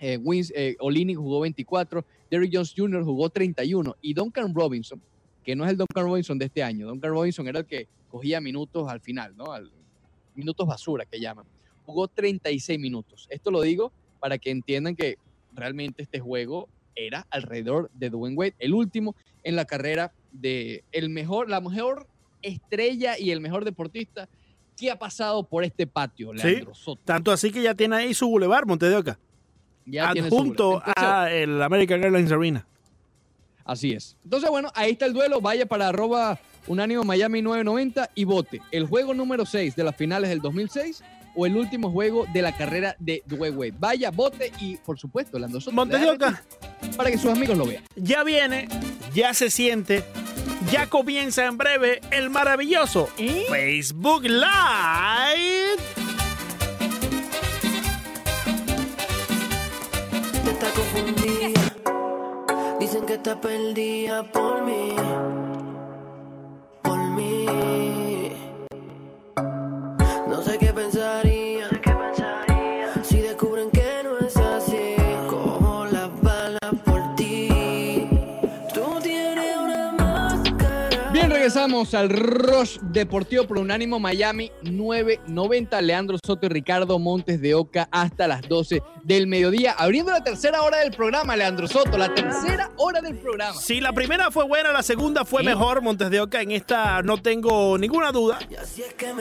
Eh, 0.00 0.16
Wins, 0.16 0.52
eh, 0.56 0.74
Olynyk 0.80 1.18
jugó 1.18 1.38
24, 1.38 2.04
Derrick 2.28 2.50
Jones 2.52 2.74
Jr. 2.76 3.04
jugó 3.04 3.30
31 3.30 3.94
y 4.02 4.12
Duncan 4.12 4.52
Robinson, 4.52 5.00
que 5.44 5.54
no 5.54 5.64
es 5.64 5.70
el 5.70 5.76
Duncan 5.76 6.04
Robinson 6.04 6.36
de 6.36 6.46
este 6.46 6.64
año, 6.64 6.88
Duncan 6.88 7.12
Robinson 7.12 7.46
era 7.46 7.60
el 7.60 7.66
que 7.66 7.86
cogía 8.10 8.40
minutos 8.40 8.88
al 8.88 9.00
final, 9.00 9.36
¿no? 9.36 9.46
Minutos 10.34 10.66
basura 10.66 11.04
que 11.04 11.20
llaman. 11.20 11.46
Jugó 11.84 12.08
36 12.08 12.80
minutos. 12.80 13.28
Esto 13.30 13.52
lo 13.52 13.62
digo 13.62 13.92
para 14.18 14.36
que 14.36 14.50
entiendan 14.50 14.96
que 14.96 15.16
realmente 15.54 16.02
este 16.02 16.18
juego 16.18 16.68
era 16.96 17.24
alrededor 17.30 17.88
de 17.94 18.10
Dwayne 18.10 18.36
Wade, 18.36 18.54
el 18.58 18.74
último 18.74 19.14
en 19.44 19.54
la 19.54 19.64
carrera 19.64 20.12
de 20.40 20.84
el 20.92 21.08
mejor, 21.08 21.48
la 21.48 21.60
mejor 21.60 22.06
estrella 22.42 23.18
y 23.18 23.30
el 23.30 23.40
mejor 23.40 23.64
deportista 23.64 24.28
que 24.76 24.90
ha 24.90 24.98
pasado 24.98 25.44
por 25.44 25.64
este 25.64 25.86
patio, 25.86 26.32
Sí. 26.36 26.46
Leandro 26.46 26.74
Soto. 26.74 27.00
Tanto 27.04 27.32
así 27.32 27.50
que 27.50 27.62
ya 27.62 27.74
tiene 27.74 27.96
ahí 27.96 28.14
su 28.14 28.28
bulevar, 28.28 28.66
Monte 28.66 28.86
de 28.88 28.96
Oca, 28.96 29.18
Ya 29.86 30.10
adjunto 30.10 30.82
a 30.84 31.30
el 31.30 31.62
American 31.62 32.02
Airlines 32.04 32.30
Arena. 32.30 32.66
Así 33.64 33.92
es. 33.92 34.16
Entonces, 34.22 34.48
bueno, 34.50 34.70
ahí 34.74 34.92
está 34.92 35.06
el 35.06 35.12
duelo. 35.12 35.40
Vaya 35.40 35.66
para 35.66 35.88
arroba 35.88 36.38
Unánimo 36.68 37.02
Miami 37.02 37.42
990 37.42 38.10
y 38.14 38.24
vote 38.24 38.60
el 38.70 38.86
juego 38.86 39.12
número 39.14 39.44
6 39.44 39.74
de 39.74 39.82
las 39.84 39.96
finales 39.96 40.30
del 40.30 40.40
2006 40.40 41.02
o 41.36 41.46
el 41.46 41.56
último 41.56 41.90
juego 41.90 42.26
de 42.32 42.42
la 42.42 42.56
carrera 42.56 42.96
de 42.98 43.22
Dwayne 43.26 43.56
Wade. 43.56 43.74
Vaya, 43.78 44.10
vote 44.10 44.52
y, 44.60 44.76
por 44.78 44.98
supuesto, 44.98 45.38
Lando 45.38 45.60
Soto, 45.60 45.74
Montes 45.74 46.00
le 46.00 46.06
de 46.06 46.18
da 46.18 46.28
Oca, 46.28 46.42
retweet 46.80 46.96
para 46.96 47.10
que 47.10 47.18
sus 47.18 47.30
amigos 47.30 47.56
lo 47.56 47.66
vean. 47.66 47.84
ya 47.94 48.24
viene, 48.24 48.68
ya 49.14 49.34
se 49.34 49.50
siente, 49.50 50.04
ya 50.72 50.86
comienza 50.88 51.44
en 51.46 51.58
breve 51.58 52.00
el 52.10 52.30
maravilloso 52.30 53.08
Facebook 53.48 54.24
Live. 54.24 55.76
está 60.56 60.70
confundida. 60.70 61.60
Dicen 62.80 63.04
que 63.06 63.14
está 63.14 63.40
perdida 63.40 64.22
por 64.32 64.64
mí. 64.64 64.94
Por 66.82 66.98
mí. 67.10 68.05
Regresamos 81.66 81.94
al 81.94 82.10
Rush 82.10 82.78
Deportivo 82.80 83.44
por 83.44 83.58
Unánimo 83.58 83.98
Miami 83.98 84.52
990. 84.62 85.80
Leandro 85.82 86.16
Soto 86.24 86.46
y 86.46 86.48
Ricardo 86.48 86.96
Montes 87.00 87.40
de 87.40 87.56
Oca 87.56 87.88
hasta 87.90 88.28
las 88.28 88.42
12 88.48 88.82
del 89.02 89.26
mediodía. 89.26 89.72
Abriendo 89.72 90.12
la 90.12 90.22
tercera 90.22 90.62
hora 90.62 90.78
del 90.78 90.92
programa, 90.92 91.34
Leandro 91.34 91.66
Soto. 91.66 91.98
La 91.98 92.14
tercera 92.14 92.70
hora 92.76 93.00
del 93.00 93.18
programa. 93.18 93.54
Si 93.60 93.80
la 93.80 93.92
primera 93.92 94.30
fue 94.30 94.44
buena, 94.46 94.70
la 94.70 94.84
segunda 94.84 95.24
fue 95.24 95.42
Sí. 95.42 95.46
mejor, 95.48 95.82
Montes 95.82 96.08
de 96.10 96.20
Oca. 96.20 96.40
En 96.40 96.52
esta 96.52 97.02
no 97.02 97.20
tengo 97.20 97.76
ninguna 97.78 98.12
duda 98.12 98.38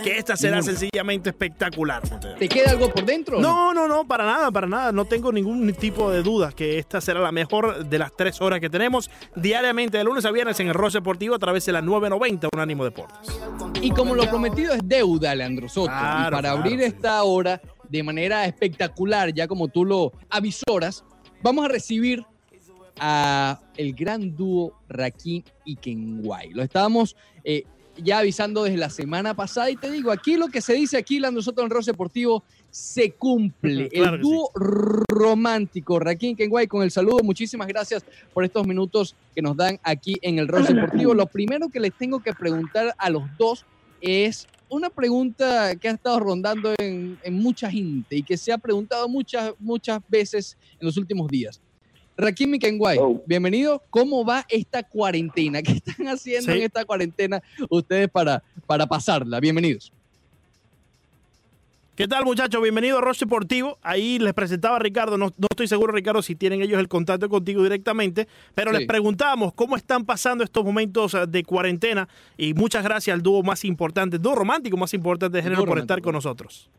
que 0.03 0.15
esta 0.19 0.37
será 0.37 0.61
sencillamente 0.61 1.29
espectacular. 1.31 2.03
¿Te 2.37 2.47
queda 2.47 2.69
algo 2.71 2.91
por 2.91 3.05
dentro? 3.05 3.39
No, 3.39 3.73
no, 3.73 3.87
no, 3.87 4.05
para 4.07 4.23
nada, 4.23 4.51
para 4.51 4.67
nada. 4.67 4.91
No 4.91 5.05
tengo 5.05 5.31
ningún 5.31 5.73
tipo 5.73 6.11
de 6.11 6.21
duda 6.21 6.51
que 6.51 6.77
esta 6.77 7.01
será 7.01 7.21
la 7.21 7.31
mejor 7.31 7.85
de 7.85 7.97
las 7.97 8.15
tres 8.15 8.39
horas 8.39 8.59
que 8.59 8.69
tenemos 8.69 9.09
diariamente 9.35 9.97
de 9.97 10.03
lunes 10.03 10.25
a 10.25 10.31
viernes 10.31 10.59
en 10.59 10.67
el 10.67 10.75
Ross 10.75 10.93
Deportivo 10.93 11.33
a 11.33 11.39
través 11.39 11.65
de 11.65 11.71
la 11.71 11.81
990 11.81 12.34
Unánimo 12.53 12.83
Deportes. 12.83 13.39
Y 13.81 13.91
como 13.91 14.15
lo 14.15 14.29
prometido 14.29 14.73
es 14.73 14.81
deuda, 14.83 15.35
Leandro 15.35 15.69
Soto. 15.69 15.87
Claro, 15.87 16.27
y 16.27 16.31
para 16.31 16.39
claro, 16.39 16.57
abrir 16.59 16.79
sí. 16.79 16.85
esta 16.85 17.23
hora 17.23 17.61
de 17.89 18.03
manera 18.03 18.45
espectacular, 18.45 19.33
ya 19.33 19.47
como 19.47 19.67
tú 19.67 19.85
lo 19.85 20.11
avisoras, 20.29 21.03
vamos 21.41 21.65
a 21.65 21.67
recibir 21.67 22.25
a 22.99 23.59
el 23.77 23.93
gran 23.93 24.35
dúo 24.35 24.73
Rakim 24.89 25.43
y 25.65 25.75
Kenway. 25.75 26.51
Lo 26.51 26.63
estábamos 26.63 27.15
eh, 27.43 27.63
ya 27.97 28.19
avisando 28.19 28.63
desde 28.63 28.77
la 28.77 28.89
semana 28.89 29.33
pasada 29.33 29.69
y 29.69 29.75
te 29.75 29.91
digo, 29.91 30.11
aquí 30.11 30.37
lo 30.37 30.47
que 30.47 30.61
se 30.61 30.73
dice 30.73 30.97
aquí, 30.97 31.19
Leandro 31.19 31.41
Soto 31.41 31.61
en 31.61 31.69
Ross 31.69 31.85
Deportivo, 31.85 32.43
se 32.75 33.11
cumple. 33.11 33.87
Claro 33.87 34.15
el 34.17 34.21
sí. 34.21 34.29
dúo 34.29 34.49
romántico, 35.07 35.97
Rakim 35.97 36.35
Kenway, 36.35 36.67
con 36.67 36.83
el 36.83 36.91
saludo. 36.91 37.19
Muchísimas 37.23 37.67
gracias 37.69 38.03
por 38.33 38.43
estos 38.43 38.67
minutos 38.67 39.15
que 39.33 39.41
nos 39.41 39.55
dan 39.55 39.79
aquí 39.81 40.15
en 40.21 40.39
el 40.39 40.47
Ross 40.49 40.67
Deportivo. 40.67 41.13
Lo 41.13 41.25
primero 41.25 41.69
que 41.69 41.79
les 41.79 41.93
tengo 41.93 42.19
que 42.19 42.33
preguntar 42.33 42.93
a 42.97 43.09
los 43.09 43.23
dos 43.37 43.65
es 44.01 44.45
una 44.67 44.89
pregunta 44.89 45.73
que 45.77 45.87
ha 45.87 45.91
estado 45.91 46.19
rondando 46.19 46.73
en, 46.77 47.17
en 47.23 47.33
mucha 47.35 47.71
gente 47.71 48.17
y 48.17 48.23
que 48.23 48.35
se 48.35 48.51
ha 48.51 48.57
preguntado 48.57 49.07
muchas, 49.07 49.53
muchas 49.57 50.01
veces 50.09 50.57
en 50.77 50.85
los 50.87 50.97
últimos 50.97 51.29
días. 51.29 51.61
Rakim 52.17 52.55
y 52.55 52.59
Kenway, 52.59 52.97
Oh. 52.99 53.23
bienvenido. 53.25 53.81
¿Cómo 53.89 54.25
va 54.25 54.45
esta 54.49 54.83
cuarentena? 54.83 55.61
¿Qué 55.63 55.71
están 55.71 56.07
haciendo 56.09 56.51
Sí. 56.51 56.57
en 56.57 56.63
esta 56.65 56.83
cuarentena 56.83 57.41
ustedes 57.69 58.09
para, 58.09 58.43
para 58.67 58.85
pasarla? 58.85 59.39
Bienvenidos. 59.39 59.93
¿Qué 61.95 62.09
tal, 62.09 62.25
muchachos? 62.25 62.61
Bienvenido 62.61 62.97
a 62.97 63.01
Ross 63.01 63.19
Deportivo. 63.21 63.77
Ahí 63.81 64.19
les 64.19 64.33
presentaba 64.33 64.75
a 64.75 64.79
Ricardo. 64.79 65.17
No, 65.17 65.27
no 65.37 65.47
estoy 65.49 65.67
seguro, 65.67 65.93
Ricardo, 65.93 66.21
si 66.21 66.35
tienen 66.35 66.61
ellos 66.61 66.77
el 66.77 66.89
contacto 66.89 67.29
contigo 67.29 67.63
directamente, 67.63 68.27
pero 68.53 68.71
Sí. 68.71 68.79
les 68.79 68.87
preguntábamos 68.87 69.53
cómo 69.53 69.77
están 69.77 70.03
pasando 70.03 70.43
estos 70.43 70.65
momentos 70.65 71.13
eh, 71.13 71.25
de 71.25 71.43
cuarentena. 71.45 72.09
Y 72.37 72.53
muchas 72.53 72.83
gracias 72.83 73.13
al 73.13 73.21
dúo 73.21 73.43
más 73.43 73.63
importante, 73.63 74.17
el 74.17 74.21
dúo 74.21 74.35
romántico 74.35 74.75
más 74.75 74.93
importante 74.93 75.37
de 75.37 75.43
género 75.43 75.63
por 75.63 75.79
estar 75.79 76.01
con 76.01 76.13
nosotros. 76.13 76.69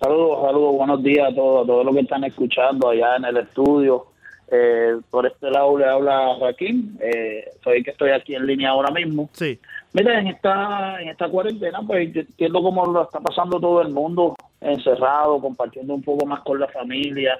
Saludos, 0.00 0.38
saludos, 0.44 0.74
buenos 0.74 1.02
días 1.02 1.30
a 1.30 1.34
todos, 1.34 1.64
a 1.64 1.66
todos 1.68 1.84
los 1.86 1.94
que 1.94 2.00
están 2.00 2.24
escuchando 2.24 2.88
allá 2.88 3.14
en 3.16 3.26
el 3.26 3.36
estudio. 3.36 4.06
Eh, 4.52 4.96
por 5.08 5.24
este 5.26 5.48
lado 5.48 5.78
le 5.78 5.84
habla 5.84 6.34
Joaquín, 6.36 6.98
eh, 7.00 7.44
soy 7.62 7.84
que 7.84 7.92
estoy 7.92 8.10
aquí 8.10 8.34
en 8.34 8.44
línea 8.46 8.70
ahora 8.70 8.90
mismo. 8.90 9.30
Sí. 9.34 9.60
Mira, 9.92 10.20
en 10.20 10.28
esta, 10.28 11.00
en 11.00 11.08
esta 11.08 11.28
cuarentena, 11.28 11.80
pues 11.84 12.12
yo 12.12 12.20
entiendo 12.20 12.62
cómo 12.62 12.86
lo 12.86 13.02
está 13.02 13.18
pasando 13.20 13.58
todo 13.58 13.82
el 13.82 13.88
mundo, 13.90 14.36
encerrado, 14.60 15.40
compartiendo 15.40 15.94
un 15.94 16.02
poco 16.02 16.26
más 16.26 16.40
con 16.40 16.60
la 16.60 16.68
familia. 16.68 17.38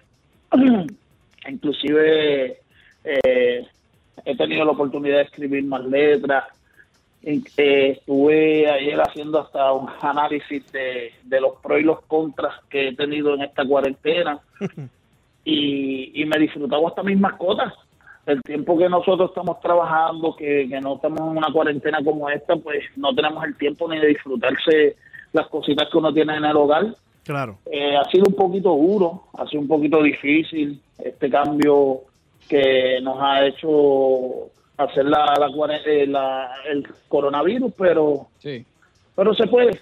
Inclusive 1.48 2.58
eh, 3.04 3.66
he 4.24 4.36
tenido 4.36 4.64
la 4.64 4.72
oportunidad 4.72 5.18
de 5.18 5.22
escribir 5.22 5.64
más 5.64 5.84
letras. 5.84 6.44
Eh, 7.22 7.96
estuve 7.98 8.68
ayer 8.68 9.00
haciendo 9.00 9.40
hasta 9.40 9.72
un 9.72 9.88
análisis 10.00 10.72
de, 10.72 11.12
de 11.22 11.40
los 11.40 11.56
pros 11.62 11.80
y 11.80 11.84
los 11.84 12.00
contras 12.02 12.54
que 12.68 12.88
he 12.88 12.96
tenido 12.96 13.34
en 13.34 13.42
esta 13.42 13.64
cuarentena 13.64 14.40
y, 15.44 16.20
y 16.20 16.24
me 16.24 16.38
disfrutaba 16.38 16.88
hasta 16.88 17.04
mis 17.04 17.18
mascotas. 17.18 17.74
El 18.26 18.42
tiempo 18.42 18.76
que 18.78 18.88
nosotros 18.88 19.30
estamos 19.30 19.60
trabajando, 19.60 20.36
que, 20.36 20.66
que 20.68 20.80
no 20.80 20.96
estamos 20.96 21.20
en 21.20 21.38
una 21.38 21.52
cuarentena 21.52 21.98
como 22.04 22.28
esta, 22.28 22.54
pues 22.56 22.84
no 22.96 23.14
tenemos 23.14 23.42
el 23.44 23.56
tiempo 23.56 23.88
ni 23.88 23.98
de 23.98 24.08
disfrutarse 24.08 24.96
las 25.32 25.46
cositas 25.48 25.88
que 25.90 25.98
uno 25.98 26.12
tiene 26.12 26.36
en 26.36 26.44
el 26.44 26.56
hogar. 26.56 26.94
Claro. 27.24 27.58
Eh, 27.70 27.96
ha 27.96 28.04
sido 28.10 28.24
un 28.28 28.34
poquito 28.34 28.70
duro, 28.70 29.24
ha 29.38 29.46
sido 29.46 29.62
un 29.62 29.68
poquito 29.68 30.02
difícil 30.02 30.80
este 31.02 31.30
cambio 31.30 32.00
que 32.48 33.00
nos 33.02 33.16
ha 33.20 33.46
hecho 33.46 34.50
hacer 34.76 35.04
la, 35.06 35.34
la, 35.38 35.76
eh, 35.86 36.06
la- 36.06 36.50
el 36.68 36.86
coronavirus, 37.08 37.72
pero 37.76 38.28
Sí. 38.38 38.64
pero 39.14 39.34
se 39.34 39.46
puede. 39.46 39.80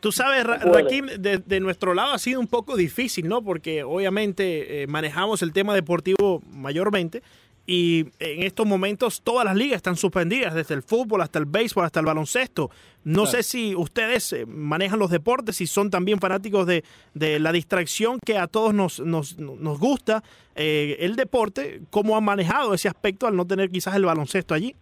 Tú 0.00 0.12
sabes, 0.12 0.44
Ra-. 0.44 0.58
Rakim, 0.58 1.06
de, 1.06 1.38
de 1.38 1.60
nuestro 1.60 1.94
lado 1.94 2.12
ha 2.12 2.18
sido 2.18 2.40
un 2.40 2.46
poco 2.48 2.76
difícil, 2.76 3.26
¿no? 3.28 3.42
Porque 3.42 3.82
obviamente 3.84 4.82
eh, 4.82 4.86
manejamos 4.86 5.42
el 5.42 5.52
tema 5.52 5.74
deportivo 5.74 6.42
mayormente 6.50 7.22
y 7.66 8.00
en 8.18 8.42
estos 8.42 8.66
momentos 8.66 9.22
todas 9.22 9.44
las 9.44 9.56
ligas 9.56 9.76
están 9.76 9.96
suspendidas, 9.96 10.54
desde 10.54 10.74
el 10.74 10.82
fútbol 10.82 11.22
hasta 11.22 11.38
el 11.38 11.46
béisbol, 11.46 11.84
hasta 11.84 12.00
el 12.00 12.06
baloncesto. 12.06 12.70
No 13.04 13.22
Claro. 13.22 13.26
sé 13.26 13.42
si 13.42 13.74
ustedes 13.74 14.32
eh, 14.34 14.44
manejan 14.46 14.98
los 14.98 15.10
deportes, 15.10 15.56
si 15.56 15.66
son 15.66 15.90
también 15.90 16.18
fanáticos 16.20 16.66
de, 16.66 16.84
de 17.14 17.38
la 17.38 17.52
distracción 17.52 18.18
que 18.24 18.36
a 18.38 18.46
todos 18.48 18.74
nos, 18.74 19.00
nos, 19.00 19.38
nos 19.38 19.78
gusta, 19.78 20.22
eh, 20.56 20.96
el 21.00 21.16
deporte, 21.16 21.80
¿cómo 21.90 22.16
han 22.16 22.24
manejado 22.24 22.74
ese 22.74 22.88
aspecto 22.88 23.26
al 23.26 23.36
no 23.36 23.46
tener 23.46 23.70
quizás 23.70 23.94
el 23.96 24.04
baloncesto 24.04 24.54
allí? 24.54 24.74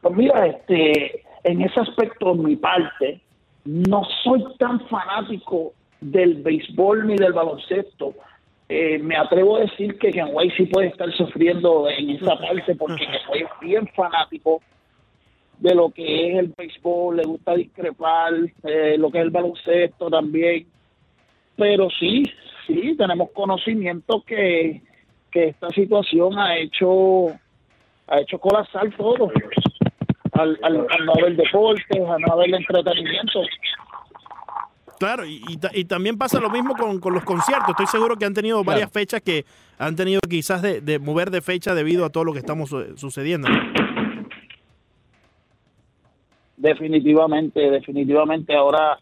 Pues 0.00 0.16
mira, 0.16 0.46
este, 0.46 1.24
en 1.44 1.62
ese 1.62 1.80
aspecto, 1.80 2.32
en 2.32 2.42
mi 2.42 2.56
parte, 2.56 3.20
no 3.64 4.02
soy 4.22 4.44
tan 4.58 4.80
fanático 4.88 5.72
del 6.00 6.42
béisbol 6.42 7.06
ni 7.06 7.16
del 7.16 7.32
baloncesto. 7.32 8.14
Eh, 8.68 8.98
me 8.98 9.16
atrevo 9.16 9.56
a 9.56 9.60
decir 9.60 9.98
que 9.98 10.10
Kenway 10.10 10.50
sí 10.52 10.64
puede 10.66 10.88
estar 10.88 11.12
sufriendo 11.12 11.88
en 11.88 12.10
esa 12.10 12.36
parte 12.38 12.74
porque 12.74 13.06
Kenway 13.06 13.42
es 13.42 13.60
bien 13.60 13.86
fanático 13.88 14.62
de 15.58 15.74
lo 15.74 15.90
que 15.90 16.30
es 16.30 16.38
el 16.38 16.54
béisbol, 16.56 17.16
le 17.16 17.22
gusta 17.24 17.54
discrepar, 17.54 18.32
eh, 18.64 18.96
lo 18.98 19.10
que 19.10 19.18
es 19.18 19.24
el 19.24 19.30
baloncesto 19.30 20.10
también. 20.10 20.66
Pero 21.56 21.88
sí, 21.90 22.24
sí, 22.66 22.96
tenemos 22.96 23.30
conocimiento 23.30 24.22
que, 24.26 24.82
que 25.30 25.48
esta 25.48 25.68
situación 25.70 26.38
ha 26.38 26.56
hecho 26.56 27.28
ha 28.06 28.20
hecho 28.20 28.38
colapsar 28.38 28.90
todo. 28.96 29.30
Al, 30.32 30.58
al, 30.62 30.86
al 30.90 31.06
no 31.06 31.12
haber 31.12 31.36
deportes, 31.36 32.00
al 32.00 32.20
no 32.20 32.32
haber 32.32 32.54
entretenimiento. 32.54 33.42
Claro, 34.98 35.24
y, 35.26 35.42
y 35.48 35.56
ta- 35.56 35.70
y 35.74 35.84
también 35.84 36.16
pasa 36.16 36.40
lo 36.40 36.50
mismo 36.50 36.74
con, 36.76 37.00
con 37.00 37.12
los 37.14 37.24
conciertos. 37.24 37.70
Estoy 37.70 37.86
seguro 37.86 38.16
que 38.16 38.24
han 38.24 38.34
tenido 38.34 38.62
varias 38.64 38.90
fechas 38.90 39.20
que 39.22 39.44
han 39.78 39.96
tenido 39.96 40.20
quizás 40.28 40.62
de, 40.62 40.80
de 40.80 40.98
mover 40.98 41.30
de 41.30 41.40
fecha 41.40 41.74
debido 41.74 42.04
a 42.04 42.10
todo 42.10 42.24
lo 42.24 42.32
que 42.32 42.38
estamos 42.38 42.72
eh, 42.72 42.92
sucediendo. 42.96 43.48
Definitivamente, 46.56 47.60
definitivamente 47.70 48.54
ahora 48.54 48.98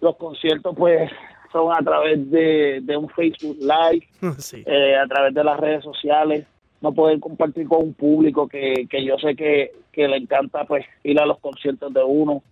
los 0.00 0.16
conciertos 0.16 0.74
pues 0.76 1.10
son 1.52 1.72
a 1.72 1.82
través 1.82 2.30
de, 2.30 2.80
de 2.82 2.96
un 2.96 3.08
Facebook 3.10 3.58
Live, 3.60 4.06
Sí. 4.38 4.62
eh, 4.66 4.96
a 4.96 5.06
través 5.06 5.34
de 5.34 5.44
las 5.44 5.58
redes 5.60 5.84
sociales, 5.84 6.46
no 6.80 6.92
poder 6.92 7.20
compartir 7.20 7.66
con 7.68 7.82
un 7.82 7.94
público 7.94 8.48
que, 8.48 8.86
que 8.88 9.04
yo 9.04 9.18
sé 9.18 9.34
que, 9.36 9.72
que 9.92 10.08
le 10.08 10.16
encanta 10.16 10.64
pues 10.64 10.84
ir 11.04 11.20
a 11.20 11.26
los 11.26 11.38
conciertos 11.38 11.92
de 11.92 12.02
uno. 12.02 12.42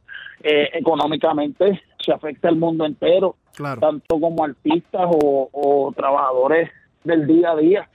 Eh, 0.43 0.69
económicamente 0.75 1.81
se 1.99 2.13
afecta 2.13 2.49
al 2.49 2.57
mundo 2.57 2.85
entero, 2.85 3.37
Claro. 3.55 3.81
tanto 3.81 4.21
como 4.21 4.45
artistas 4.45 5.09
o, 5.11 5.49
o 5.53 5.93
trabajadores 5.97 6.71
del 7.05 7.27
día 7.27 7.53
a 7.53 7.57
día. 7.57 7.89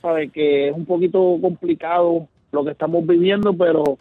Sabe 0.00 0.28
que 0.30 0.68
es 0.68 0.74
un 0.74 0.86
poquito 0.86 1.36
complicado 1.42 2.28
lo 2.52 2.64
que 2.64 2.70
estamos 2.70 3.06
viviendo, 3.06 3.52
pero 3.52 3.98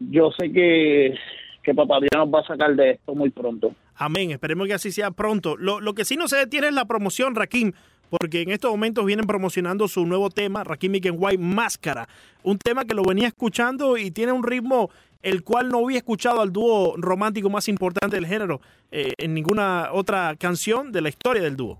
yo 0.00 0.30
sé 0.38 0.52
que, 0.52 1.14
que 1.62 1.74
Papá 1.74 1.98
Dios 2.00 2.10
nos 2.14 2.28
va 2.32 2.40
a 2.40 2.46
sacar 2.46 2.74
de 2.76 2.92
esto 2.92 3.14
muy 3.14 3.30
pronto. 3.30 3.72
Amén, 3.96 4.30
esperemos 4.32 4.66
que 4.66 4.74
así 4.74 4.90
sea 4.92 5.10
pronto. 5.12 5.56
Lo, 5.56 5.80
lo 5.80 5.94
que 5.94 6.04
sí 6.04 6.16
no 6.16 6.28
se 6.28 6.36
detiene 6.36 6.68
es 6.68 6.74
la 6.74 6.84
promoción, 6.84 7.34
Rakim, 7.34 7.72
porque 8.10 8.42
en 8.42 8.50
estos 8.50 8.70
momentos 8.70 9.04
vienen 9.04 9.26
promocionando 9.26 9.88
su 9.88 10.06
nuevo 10.06 10.30
tema, 10.30 10.62
Rakim 10.64 10.92
Kenway 11.00 11.36
Máscara. 11.38 12.08
Un 12.42 12.58
tema 12.58 12.84
que 12.84 12.94
lo 12.94 13.02
venía 13.02 13.28
escuchando 13.28 13.96
y 13.96 14.10
tiene 14.10 14.32
un 14.32 14.42
ritmo 14.44 14.90
el 15.22 15.42
cual 15.42 15.68
no 15.70 15.78
había 15.84 15.96
escuchado 15.98 16.40
al 16.42 16.52
dúo 16.52 16.94
romántico 16.98 17.48
más 17.48 17.66
importante 17.68 18.16
del 18.16 18.26
género 18.26 18.60
eh, 18.92 19.12
en 19.16 19.32
ninguna 19.34 19.88
otra 19.92 20.34
canción 20.38 20.92
de 20.92 21.00
la 21.00 21.08
historia 21.08 21.42
del 21.42 21.56
dúo. 21.56 21.78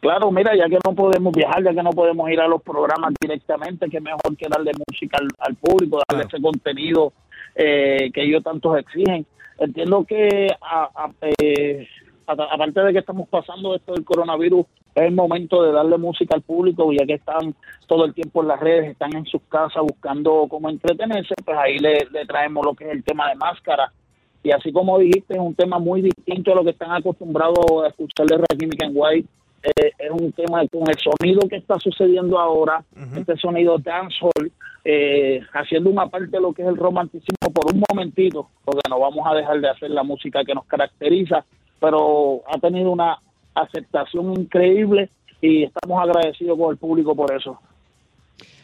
Claro, 0.00 0.30
mira, 0.30 0.54
ya 0.54 0.68
que 0.68 0.78
no 0.84 0.94
podemos 0.94 1.32
viajar, 1.34 1.62
ya 1.62 1.72
que 1.72 1.82
no 1.82 1.90
podemos 1.90 2.30
ir 2.30 2.38
a 2.40 2.46
los 2.48 2.62
programas 2.62 3.14
directamente, 3.20 3.88
que 3.88 4.00
mejor 4.00 4.36
que 4.36 4.46
darle 4.50 4.72
música 4.88 5.16
al, 5.18 5.28
al 5.38 5.54
público, 5.54 6.00
darle 6.08 6.24
ese 6.26 6.42
contenido 6.42 7.12
eh, 7.54 8.10
que 8.12 8.22
ellos 8.22 8.42
tantos 8.42 8.78
exigen. 8.78 9.24
Entiendo 9.58 10.04
que 10.04 10.48
a- 10.60 10.90
a- 10.94 11.10
eh, 11.42 11.86
a- 11.86 12.03
aparte 12.26 12.80
de 12.80 12.92
que 12.92 12.98
estamos 12.98 13.28
pasando 13.28 13.74
esto 13.74 13.94
del 13.94 14.04
coronavirus, 14.04 14.66
es 14.94 15.02
el 15.04 15.14
momento 15.14 15.62
de 15.62 15.72
darle 15.72 15.98
música 15.98 16.34
al 16.34 16.42
público, 16.42 16.92
ya 16.92 17.04
que 17.06 17.14
están 17.14 17.54
todo 17.86 18.04
el 18.04 18.14
tiempo 18.14 18.42
en 18.42 18.48
las 18.48 18.60
redes, 18.60 18.90
están 18.90 19.14
en 19.16 19.26
sus 19.26 19.42
casas 19.42 19.82
buscando 19.82 20.46
cómo 20.48 20.70
entretenerse, 20.70 21.34
pues 21.44 21.56
ahí 21.58 21.78
le, 21.78 22.06
le 22.10 22.26
traemos 22.26 22.64
lo 22.64 22.74
que 22.74 22.84
es 22.84 22.90
el 22.92 23.04
tema 23.04 23.28
de 23.28 23.36
máscara. 23.36 23.92
Y 24.44 24.50
así 24.52 24.70
como 24.72 24.98
dijiste, 24.98 25.34
es 25.34 25.40
un 25.40 25.54
tema 25.54 25.78
muy 25.78 26.02
distinto 26.02 26.52
a 26.52 26.54
lo 26.54 26.64
que 26.64 26.70
están 26.70 26.92
acostumbrados 26.92 27.82
a 27.82 27.88
escuchar 27.88 28.26
de 28.26 28.36
Rakim 28.36 28.70
Kenway. 28.70 29.24
Eh, 29.62 29.92
es 29.98 30.10
un 30.10 30.30
tema 30.32 30.60
con 30.68 30.82
el 30.86 30.96
sonido 30.98 31.48
que 31.48 31.56
está 31.56 31.78
sucediendo 31.78 32.38
ahora, 32.38 32.84
este 33.16 33.38
sonido 33.38 33.78
dancehall, 33.78 34.52
eh, 34.84 35.40
haciendo 35.54 35.88
una 35.88 36.08
parte 36.08 36.26
de 36.26 36.40
lo 36.40 36.52
que 36.52 36.60
es 36.60 36.68
el 36.68 36.76
romanticismo 36.76 37.50
por 37.54 37.74
un 37.74 37.82
momentito, 37.88 38.50
porque 38.62 38.82
no 38.90 39.00
vamos 39.00 39.26
a 39.26 39.34
dejar 39.34 39.58
de 39.62 39.70
hacer 39.70 39.90
la 39.90 40.02
música 40.02 40.44
que 40.44 40.54
nos 40.54 40.66
caracteriza, 40.66 41.46
pero 41.84 42.40
ha 42.46 42.58
tenido 42.58 42.90
una 42.90 43.18
aceptación 43.54 44.32
increíble 44.32 45.10
y 45.42 45.64
estamos 45.64 46.02
agradecidos 46.02 46.58
con 46.58 46.70
el 46.70 46.78
público 46.78 47.14
por 47.14 47.30
eso. 47.34 47.60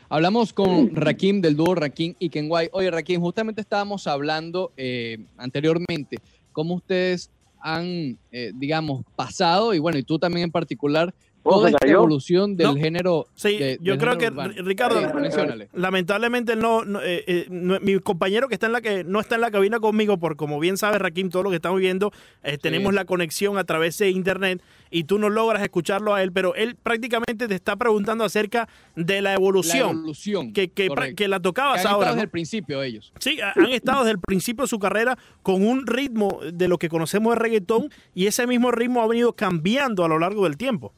Hablamos 0.08 0.54
con 0.54 0.96
Rakim 0.96 1.42
del 1.42 1.54
dúo 1.54 1.74
Rakim 1.74 2.14
y 2.18 2.30
Kenway. 2.30 2.70
Oye, 2.72 2.90
Rakim, 2.90 3.20
justamente 3.20 3.60
estábamos 3.60 4.06
hablando 4.06 4.72
eh, 4.78 5.18
anteriormente 5.36 6.16
cómo 6.52 6.76
ustedes 6.76 7.30
han, 7.60 8.16
eh, 8.32 8.52
digamos, 8.54 9.04
pasado, 9.16 9.74
y 9.74 9.78
bueno, 9.80 9.98
y 9.98 10.02
tú 10.02 10.18
también 10.18 10.44
en 10.44 10.50
particular, 10.50 11.12
toda 11.42 11.68
esta 11.68 11.78
cayó. 11.78 11.94
evolución 11.98 12.56
del 12.56 12.66
No. 12.66 12.74
género. 12.74 13.26
Sí, 13.34 13.56
de- 13.58 13.78
yo 13.80 13.92
del 13.92 14.00
creo 14.00 14.18
que, 14.18 14.26
urbano. 14.28 14.52
Ricardo, 14.58 15.00
Eh, 15.00 15.68
lamentablemente 15.72 16.56
no, 16.56 16.84
no, 16.84 17.00
eh, 17.00 17.24
eh, 17.26 17.46
no- 17.50 17.78
mi 17.80 17.98
compañero 18.00 18.48
que 18.48 18.54
está 18.54 18.66
en 18.66 18.72
la 18.72 18.80
que 18.80 19.04
no 19.04 19.20
está 19.20 19.34
en 19.36 19.40
la 19.40 19.50
cabina 19.50 19.80
conmigo, 19.80 20.18
por 20.18 20.36
como 20.36 20.60
bien 20.60 20.76
sabe 20.76 20.98
Rakim, 20.98 21.30
todo 21.30 21.42
lo 21.44 21.50
que 21.50 21.56
estamos 21.56 21.80
viendo, 21.80 22.12
eh, 22.42 22.58
tenemos 22.58 22.92
la 22.94 23.04
conexión 23.04 23.58
a 23.58 23.64
través 23.64 23.96
de 23.98 24.10
internet 24.10 24.62
y 24.90 25.04
tú 25.04 25.18
no 25.18 25.28
logras 25.30 25.62
escucharlo 25.62 26.14
a 26.14 26.22
él, 26.22 26.32
pero 26.32 26.54
él 26.54 26.76
prácticamente 26.82 27.46
te 27.48 27.54
está 27.54 27.76
preguntando 27.76 28.24
acerca 28.24 28.68
de 28.96 29.22
la 29.22 29.30
La 29.30 29.36
evolución, 29.36 29.90
evolución. 29.90 30.52
que, 30.52 30.68
que, 30.68 30.88
que 31.16 31.28
la 31.28 31.38
Que 31.38 31.42
tocabas 31.42 31.72
han 31.74 31.78
estado 31.78 31.94
ahora. 31.96 32.08
desde 32.08 32.16
¿no? 32.16 32.22
el 32.22 32.28
principio 32.30 32.82
ellos. 32.82 33.12
Sí, 33.18 33.40
ha- 33.40 33.52
han 33.56 33.70
estado 33.70 34.00
desde 34.00 34.12
el 34.12 34.18
principio 34.20 34.64
de 34.64 34.68
su 34.68 34.78
carrera 34.78 35.16
con 35.42 35.66
un 35.66 35.86
ritmo 35.86 36.40
de 36.52 36.68
lo 36.68 36.78
que 36.78 36.88
conocemos 36.88 37.34
de 37.34 37.38
reggaetón 37.40 37.90
y 38.14 38.26
ese 38.26 38.46
mismo 38.46 38.70
ritmo 38.70 39.02
ha 39.02 39.06
venido 39.06 39.32
cambiando 39.32 40.04
a 40.04 40.08
lo 40.08 40.18
largo 40.18 40.44
del 40.44 40.56
tiempo. 40.56 40.92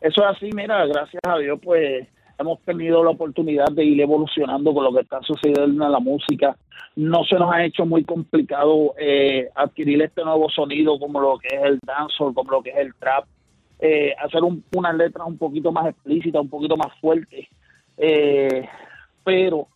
Eso 0.00 0.22
es 0.22 0.36
así, 0.36 0.50
mira, 0.54 0.84
gracias 0.86 1.22
a 1.26 1.38
Dios, 1.38 1.58
pues 1.62 2.06
hemos 2.38 2.60
tenido 2.60 3.02
la 3.02 3.10
oportunidad 3.10 3.66
de 3.72 3.84
ir 3.84 4.00
evolucionando 4.00 4.74
con 4.74 4.84
lo 4.84 4.92
que 4.92 5.00
está 5.00 5.20
sucediendo 5.22 5.86
en 5.86 5.92
la 5.92 6.00
música. 6.00 6.56
No 6.96 7.24
se 7.24 7.36
nos 7.36 7.52
ha 7.52 7.64
hecho 7.64 7.86
muy 7.86 8.04
complicado 8.04 8.94
eh, 8.98 9.48
adquirir 9.54 10.02
este 10.02 10.22
nuevo 10.22 10.48
sonido 10.50 10.98
como 10.98 11.20
lo 11.20 11.38
que 11.38 11.48
es 11.56 11.62
el 11.62 11.78
dancehall, 11.82 12.34
como 12.34 12.50
lo 12.50 12.62
que 12.62 12.70
es 12.70 12.76
el 12.76 12.94
trap, 12.96 13.24
eh, 13.80 14.14
hacer 14.22 14.42
un- 14.42 14.64
unas 14.74 14.94
letras 14.96 15.26
un 15.26 15.38
poquito 15.38 15.72
más 15.72 15.86
explícitas, 15.86 16.40
un 16.42 16.50
poquito 16.50 16.76
más 16.76 16.92
fuertes, 17.00 17.46
eh, 17.96 18.68
pero 19.24 19.68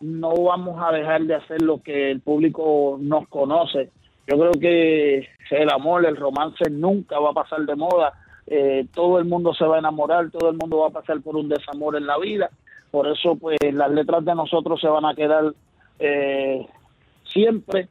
no 0.00 0.34
vamos 0.34 0.80
a 0.80 0.92
dejar 0.92 1.22
de 1.22 1.34
hacer 1.34 1.62
lo 1.62 1.82
que 1.82 2.10
el 2.12 2.20
público 2.20 2.96
nos 3.00 3.26
conoce. 3.28 3.90
Yo 4.26 4.38
creo 4.38 4.52
que 4.52 5.28
el 5.50 5.70
amor, 5.72 6.06
el 6.06 6.16
romance 6.16 6.70
nunca 6.70 7.18
va 7.18 7.30
a 7.30 7.34
pasar 7.34 7.60
de 7.62 7.76
moda. 7.76 8.12
Eh, 8.46 8.86
todo 8.94 9.18
el 9.18 9.24
mundo 9.24 9.54
se 9.54 9.64
va 9.64 9.76
a 9.76 9.78
enamorar, 9.78 10.30
todo 10.30 10.50
el 10.50 10.56
mundo 10.56 10.78
va 10.78 10.88
a 10.88 10.90
pasar 10.90 11.20
por 11.22 11.36
un 11.36 11.48
desamor 11.48 11.96
en 11.96 12.06
la 12.06 12.18
vida. 12.18 12.50
Por 12.90 13.08
eso, 13.08 13.36
pues, 13.36 13.56
las 13.72 13.90
letras 13.90 14.24
de 14.24 14.34
nosotros 14.34 14.80
se 14.80 14.88
van 14.88 15.04
a 15.04 15.14
quedar 15.14 15.52
eh, 15.98 16.66
siempre. 17.24 17.88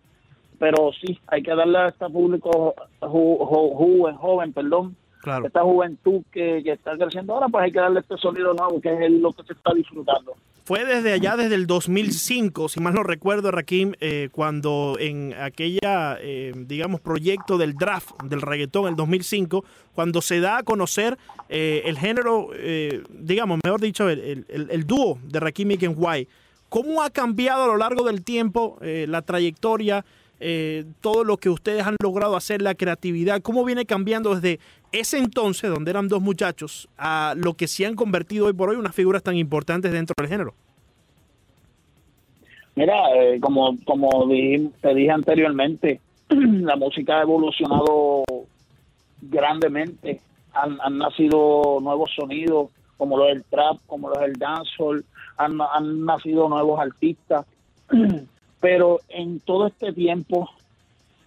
Pero 0.60 0.92
sí, 0.94 1.20
hay 1.28 1.42
que 1.44 1.54
darle 1.56 1.78
a 1.78 1.88
este 1.90 2.08
público 2.10 2.74
ju- 3.02 3.38
ju- 3.40 3.76
joven, 3.76 4.16
joven, 4.16 4.54
perdón, 4.54 4.96
Claro. 5.22 5.46
esta 5.48 5.62
juventud 5.62 6.22
que, 6.32 6.62
que 6.64 6.72
está 6.74 6.96
creciendo 6.98 7.34
ahora, 7.34 7.48
pues 7.48 7.64
hay 7.66 7.72
que 7.72 7.80
darle 7.80 8.02
este 8.02 8.18
sonido 8.18 8.54
nuevo, 8.54 8.80
que 8.80 8.94
es 9.06 9.12
lo 9.12 9.32
que 9.34 9.44
se 9.44 9.54
está 9.54 9.74
disfrutando. 9.74 10.34
Fue 10.66 10.86
desde 10.86 11.12
allá, 11.12 11.36
desde 11.36 11.56
el 11.56 11.68
2005, 11.68 12.70
si 12.70 12.80
mal 12.80 12.94
no 12.94 13.04
recuerdo, 13.04 13.52
Rakim, 13.52 13.96
eh, 14.00 14.30
cuando 14.32 14.96
en 14.98 15.34
aquella, 15.34 16.18
eh, 16.22 16.54
digamos, 16.56 17.02
proyecto 17.02 17.58
del 17.58 17.74
draft 17.74 18.12
del 18.24 18.42
reggaetón, 18.42 18.88
el 18.88 18.96
2005, 18.96 19.66
cuando 19.94 20.22
se 20.22 20.40
da 20.40 20.60
a 20.60 20.64
conocer 20.64 21.18
eh, 21.50 21.82
el 21.86 21.98
género, 21.98 22.52
digamos, 23.10 23.60
mejor 23.62 23.82
dicho, 23.82 24.08
el, 24.08 24.84
dúo 24.88 25.20
de 25.24 25.40
Rakim 25.42 25.72
y 25.72 25.78
Kenway. 25.78 26.30
¿Cómo 26.70 27.04
ha 27.04 27.10
cambiado 27.10 27.64
a 27.64 27.68
lo 27.68 27.78
largo 27.78 28.06
del 28.06 28.24
tiempo 28.24 28.80
la 28.82 29.22
trayectoria, 29.22 30.06
eh, 30.46 30.84
todo 31.00 31.24
lo 31.24 31.38
que 31.38 31.50
ustedes 31.50 31.88
han 31.88 31.96
logrado 32.04 32.36
hacer, 32.36 32.62
la 32.62 32.76
creatividad? 32.76 33.42
¿Cómo 33.42 33.64
viene 33.64 33.86
cambiando 33.86 34.36
desde 34.36 34.60
ese 34.92 35.18
entonces, 35.18 35.70
donde 35.70 35.92
eran 35.92 36.10
dos 36.10 36.22
muchachos, 36.22 36.90
a 36.98 37.34
lo 37.38 37.54
que 37.54 37.68
se 37.68 37.86
han 37.86 37.96
convertido 37.96 38.48
hoy 38.48 38.54
por 38.54 38.70
hoy 38.70 38.76
unas 38.76 38.94
figuras 38.94 39.24
tan 39.24 39.38
importantes 39.38 39.94
dentro 39.94 40.14
del 40.18 40.28
género? 40.28 40.54
Mira, 42.76 42.94
eh, 43.16 43.40
como, 43.40 43.78
como 43.86 44.10
te 44.82 44.94
dije 44.94 45.12
anteriormente, 45.12 46.02
la 46.30 46.76
música 46.76 47.20
ha 47.20 47.22
evolucionado 47.22 48.24
grandemente. 49.22 50.20
Han, 50.54 50.78
han 50.82 50.98
nacido 50.98 51.80
nuevos 51.82 52.12
sonidos, 52.16 52.70
como 52.98 53.18
lo 53.18 53.26
del 53.26 53.46
trap, 53.46 53.78
como 53.88 54.10
lo 54.10 54.20
del 54.20 54.34
dancehall, 54.34 55.06
han, 55.38 55.58
han 55.62 56.04
nacido 56.04 56.50
nuevos 56.50 56.80
artistas. 56.82 57.46
Pero 58.64 59.02
en 59.10 59.42
todo 59.42 59.68
este 59.68 59.92
tiempo, 59.92 60.50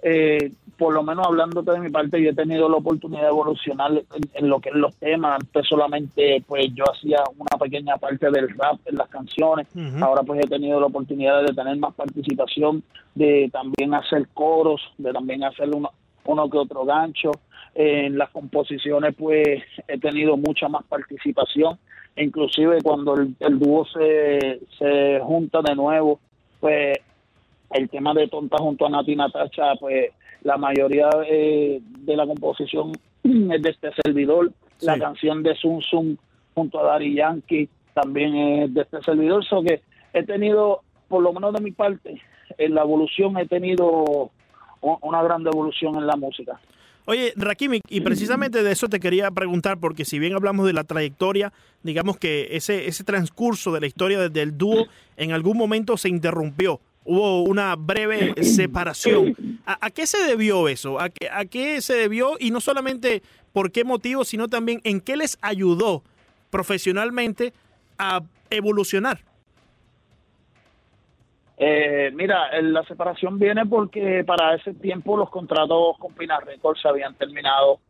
eh, 0.03 0.53
por 0.79 0.95
lo 0.95 1.03
menos 1.03 1.27
hablándote 1.27 1.71
de 1.71 1.81
mi 1.81 1.91
parte, 1.91 2.23
yo 2.23 2.31
he 2.31 2.35
tenido 2.35 2.67
la 2.67 2.79
oportunidad 2.79 3.25
de 3.25 3.29
evolucionar 3.29 3.93
en, 3.93 4.05
en 4.33 4.49
lo 4.49 4.59
que 4.59 4.71
es 4.71 4.75
los 4.75 4.97
temas. 4.97 5.39
Antes 5.43 5.67
solamente 5.69 6.43
pues 6.47 6.69
yo 6.75 6.85
hacía 6.91 7.19
una 7.37 7.59
pequeña 7.59 7.99
parte 7.99 8.31
del 8.31 8.49
rap 8.57 8.81
en 8.87 8.97
las 8.97 9.11
canciones. 9.11 9.67
Ahora 10.01 10.23
pues 10.23 10.41
he 10.43 10.49
tenido 10.49 10.81
la 10.81 10.87
oportunidad 10.87 11.43
de 11.43 11.53
tener 11.53 11.77
más 11.77 11.93
participación, 11.95 12.83
de 13.15 13.51
también 13.53 13.93
hacer 13.93 14.29
coros, 14.33 14.81
de 14.97 15.13
también 15.13 15.45
hacer 15.45 15.69
uno, 15.69 15.91
uno 16.25 16.49
que 16.49 16.57
otro 16.57 16.87
gancho. 16.87 17.33
En 17.75 18.17
las 18.17 18.31
composiciones 18.31 19.15
pues 19.15 19.63
he 19.89 19.99
tenido 19.99 20.39
mucha 20.39 20.71
más 20.71 20.85
participación. 20.85 21.79
Inclusive 22.17 22.81
cuando 22.83 23.13
el, 23.15 23.37
el 23.41 23.59
dúo 23.59 23.85
se, 23.85 24.61
se 24.79 25.21
junta 25.23 25.61
de 25.61 25.75
nuevo, 25.75 26.19
pues 26.61 26.97
el 27.71 27.89
tema 27.89 28.15
de 28.15 28.29
Tonta 28.29 28.57
junto 28.59 28.87
a 28.87 28.91
Nati 28.91 29.17
Natacha, 29.17 29.75
pues 29.81 30.11
la 30.43 30.57
mayoría 30.57 31.09
eh, 31.29 31.81
de 31.83 32.17
la 32.17 32.27
composición 32.27 32.93
es 33.25 33.63
de 33.63 33.71
este 33.71 33.91
servidor. 34.05 34.53
La 34.81 34.99
canción 34.99 35.43
de 35.43 35.55
Zum 35.57 35.81
Zum 35.81 36.17
junto 36.55 36.79
a 36.81 36.85
Dari 36.93 37.15
Yankee 37.15 37.69
también 37.95 38.37
es 38.37 38.75
de 38.75 38.83
este 38.83 39.01
servidor. 39.03 39.45
So 39.45 39.63
que 39.63 39.81
he 40.13 40.23
tenido, 40.23 40.83
por 41.09 41.23
lo 41.23 41.33
menos 41.33 41.53
de 41.55 41.61
mi 41.61 41.71
parte, 41.73 42.21
en 42.59 42.75
la 42.75 42.83
evolución 42.83 43.37
he 43.39 43.47
tenido 43.47 44.31
una 44.81 45.23
gran 45.23 45.47
evolución 45.47 45.97
en 45.97 46.07
la 46.07 46.17
música. 46.17 46.61
Oye, 47.07 47.33
Rakim, 47.37 47.81
y- 47.89 48.01
precisamente 48.01 48.63
de 48.65 48.73
eso 48.73 48.89
te 48.89 48.99
quería 49.01 49.31
preguntar, 49.31 49.79
porque 49.79 50.05
si 50.05 50.19
bien 50.19 50.35
hablamos 50.35 50.67
de 50.67 50.73
la 50.73 50.83
trayectoria, 50.85 51.53
digamos 51.83 52.19
que 52.19 52.49
ese, 52.57 52.89
ese 52.89 53.05
transcurso 53.05 53.73
de 53.73 53.81
la 53.81 53.87
historia 53.87 54.19
de- 54.21 54.29
del 54.29 54.59
dúo 54.59 54.87
en 55.17 55.33
algún 55.33 55.57
momento 55.57 55.97
se 55.97 56.09
interrumpió. 56.09 56.81
Hubo 57.07 57.43
una 57.45 57.77
breve 57.77 58.35
separación. 58.43 59.35
¿A, 59.65 59.87
a 59.87 59.91
qué 59.91 60.07
se 60.07 60.19
debió 60.27 60.69
eso? 60.69 61.01
¿A 61.01 61.09
qué, 61.09 61.29
¿A 61.31 61.45
qué 61.45 61.81
se 61.81 61.95
debió? 61.95 62.33
Y 62.41 62.51
no 62.51 62.61
solamente 62.61 63.23
por 63.53 63.71
qué 63.71 63.85
motivo, 63.85 64.25
sino 64.25 64.49
también 64.49 64.81
en 64.85 65.01
qué 65.01 65.17
les 65.17 65.39
ayudó 65.41 66.03
profesionalmente 66.51 67.53
a 67.99 68.21
evolucionar. 68.51 69.21
Eh, 71.59 72.11
mira, 72.15 72.61
la 72.61 72.85
separación 72.85 73.39
viene 73.39 73.65
porque 73.65 74.23
para 74.25 74.55
ese 74.55 74.75
tiempo 74.75 75.17
los 75.17 75.31
contratos 75.31 75.97
con 75.99 76.13
Pina 76.13 76.39
Records 76.41 76.83
se 76.83 76.89
habían 76.89 77.15
terminado. 77.15 77.81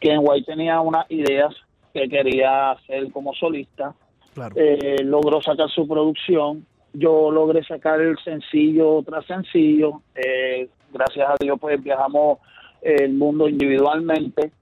Ken 0.00 0.18
White 0.20 0.46
tenía 0.50 0.80
unas 0.80 1.08
ideas 1.10 1.54
que 1.92 2.08
quería 2.08 2.72
hacer 2.72 3.12
como 3.12 3.32
solista 3.34 3.94
Claro. 4.34 4.54
eh, 4.56 4.96
logró 5.04 5.40
sacar 5.42 5.68
su 5.70 5.86
producción, 5.86 6.66
yo 6.92 7.30
logré 7.30 7.64
sacar 7.64 8.00
el 8.00 8.18
sencillo 8.18 9.02
tras 9.02 9.24
sencillo, 9.26 10.02
eh, 10.14 10.68
gracias 10.92 11.28
a 11.28 11.34
Dios 11.40 11.58
pues 11.60 11.82
viajamos 11.82 12.38
el 12.80 13.14
mundo 13.14 13.48
individualmente. 13.48 14.52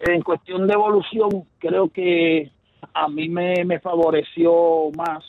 En 0.00 0.22
cuestión 0.22 0.66
de 0.66 0.74
evolución, 0.74 1.30
creo 1.58 1.88
que 1.88 2.50
a 2.94 3.08
mí 3.08 3.28
me, 3.28 3.64
me 3.64 3.78
favoreció 3.78 4.90
más 4.96 5.24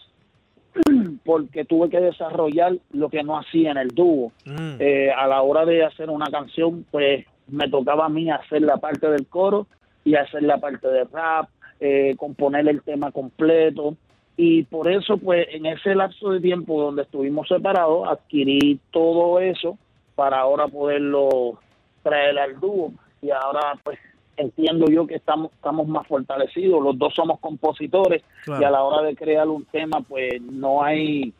porque 1.26 1.66
tuve 1.66 1.90
que 1.90 2.00
desarrollar 2.00 2.74
lo 2.92 3.10
que 3.10 3.24
no 3.24 3.38
hacía 3.38 3.72
en 3.72 3.78
el 3.78 3.90
dúo. 3.90 4.32
Mm. 4.46 4.76
Eh, 4.80 5.12
a 5.12 5.28
la 5.28 5.42
hora 5.42 5.66
de 5.66 5.84
hacer 5.84 6.10
una 6.10 6.26
canción, 6.28 6.86
pues 6.92 7.26
me 7.48 7.70
tocaba 7.70 8.06
a 8.06 8.10
mí 8.10 8.30
hacer 8.32 8.62
la 8.62 8.78
parte 8.78 9.08
del 9.10 9.28
coro 9.28 9.68
y 10.04 10.16
hacer 10.16 10.44
la 10.44 10.58
parte 10.58 10.88
de 10.88 11.04
rap, 11.06 11.50
eh, 11.80 12.16
componer 12.18 12.68
el 12.68 12.82
tema 12.82 13.12
completo. 13.12 13.96
Y 14.36 14.64
por 14.64 14.90
eso, 14.92 15.18
pues 15.18 15.48
en 15.52 15.66
ese 15.68 15.94
lapso 15.94 16.32
de 16.32 16.40
tiempo 16.40 16.82
donde 16.82 17.04
estuvimos 17.04 17.48
separados, 17.48 18.08
adquirí 18.08 18.80
todo 18.92 19.40
eso 19.40 19.78
para 20.16 20.40
ahora 20.40 20.68
poderlo 20.68 21.60
traer 22.02 22.40
al 22.40 22.60
dúo. 22.60 22.92
Y 23.22 23.30
ahora, 23.30 23.78
pues 23.84 24.00
entiendo 24.36 24.88
yo 24.88 25.06
que 25.06 25.16
estamos, 25.16 25.52
estamos 25.54 25.88
más 25.88 26.08
fortalecidos. 26.08 26.82
Los 26.84 26.98
dos 26.98 27.14
somos 27.14 27.40
compositores 27.40 28.24
Claro. 28.44 28.62
y 28.62 28.66
a 28.66 28.72
la 28.72 28.84
hora 28.84 29.04
de 29.04 29.16
crear 29.16 29.48
un 29.48 29.66
tema, 29.66 30.02
pues 30.02 30.42
no 30.42 30.84
hay 30.84 31.34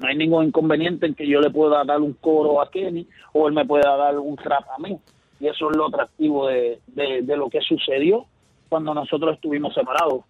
no 0.00 0.08
hay 0.08 0.16
ningún 0.16 0.46
inconveniente 0.46 1.04
en 1.06 1.14
que 1.14 1.26
yo 1.28 1.38
le 1.40 1.50
pueda 1.50 1.84
dar 1.84 2.00
un 2.00 2.14
coro 2.14 2.62
a 2.62 2.70
Kenny 2.70 3.06
o 3.34 3.46
él 3.46 3.52
me 3.52 3.66
pueda 3.66 3.94
dar 3.96 4.18
un 4.18 4.36
rap 4.38 4.64
a 4.74 4.80
mí. 4.80 4.96
Y 5.38 5.48
eso 5.48 5.70
es 5.70 5.76
lo 5.76 5.86
atractivo 5.88 6.46
de, 6.46 6.78
de, 6.86 7.20
de 7.22 7.36
lo 7.36 7.50
que 7.50 7.60
sucedió 7.60 8.24
cuando 8.70 8.94
nosotros 8.94 9.34
estuvimos 9.34 9.74
separados. 9.74 10.22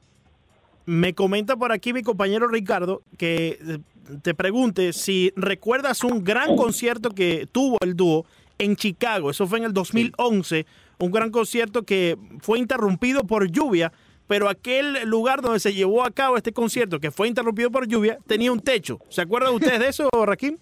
Me 0.86 1.14
comenta 1.14 1.56
por 1.56 1.72
aquí 1.72 1.92
mi 1.92 2.02
compañero 2.02 2.48
Ricardo 2.48 3.02
que 3.16 3.58
eh, 3.60 3.78
te 4.22 4.34
pregunte 4.34 4.92
si 4.92 5.32
recuerdas 5.36 6.02
un 6.04 6.24
gran 6.24 6.56
concierto 6.56 7.10
que 7.10 7.46
tuvo 7.50 7.78
el 7.82 7.94
dúo 7.94 8.26
en 8.58 8.74
Chicago. 8.76 9.30
Eso 9.30 9.46
fue 9.46 9.58
en 9.58 9.64
el 9.66 9.72
2011. 9.72 10.66
Un 10.98 11.10
gran 11.10 11.30
concierto 11.30 11.82
que 11.84 12.16
fue 12.40 12.58
interrumpido 12.58 13.24
por 13.24 13.50
lluvia, 13.50 13.92
pero 14.26 14.48
aquel 14.48 15.08
lugar 15.08 15.40
donde 15.42 15.60
se 15.60 15.72
llevó 15.74 16.04
a 16.04 16.10
cabo 16.10 16.36
este 16.36 16.52
concierto, 16.52 17.00
que 17.00 17.10
fue 17.10 17.28
interrumpido 17.28 17.70
por 17.70 17.86
lluvia, 17.88 18.18
tenía 18.26 18.52
un 18.52 18.60
techo. 18.60 18.98
¿Se 19.08 19.20
acuerdan 19.22 19.54
ustedes 19.54 19.78
de 19.80 19.88
eso, 19.88 20.08
Raquín? 20.24 20.58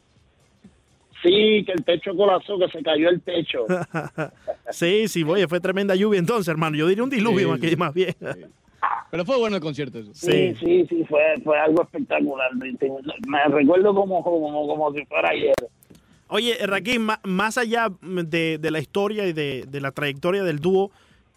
Sí, 1.23 1.63
que 1.67 1.73
el 1.73 1.85
techo 1.85 2.17
colapsó, 2.17 2.59
que 2.59 2.69
se 2.69 2.83
cayó 2.83 3.09
el 3.11 3.21
techo. 3.21 3.67
Sí, 4.73 5.09
sí, 5.09 5.25
oye, 5.25 5.49
fue 5.49 5.59
tremenda 5.59 5.97
lluvia 5.97 6.21
entonces, 6.21 6.47
hermano. 6.47 6.77
Yo 6.77 6.87
diría 6.87 7.03
un 7.03 7.11
diluvio 7.11 7.41
Sí, 7.41 7.51
más, 7.51 7.61
que- 7.61 7.77
más 7.77 7.93
bien. 7.95 8.15
Pero 9.11 9.25
fue 9.25 9.39
bueno 9.39 9.57
el 9.57 9.63
concierto 9.63 9.99
eso. 9.99 10.13
Sí, 10.15 10.55
sí, 10.61 10.87
sí, 10.89 11.05
fue, 11.09 11.21
fue 11.43 11.59
algo 11.59 11.83
espectacular. 11.83 12.51
Me 12.55 13.45
recuerdo 13.49 13.95
como, 13.95 14.23
como, 14.23 14.67
como 14.69 14.93
si 14.93 15.05
fuera 15.07 15.31
ayer. 15.31 15.55
Oye, 16.29 16.57
Raquín, 16.65 17.03
ma- 17.03 17.21
más 17.25 17.59
allá 17.59 17.89
de, 18.01 18.59
de 18.59 18.71
la 18.71 18.79
historia 18.79 19.27
y 19.27 19.33
de, 19.33 19.65
de 19.69 19.81
la 19.81 19.91
trayectoria 19.91 20.45
del 20.45 20.61
dúo, 20.61 20.93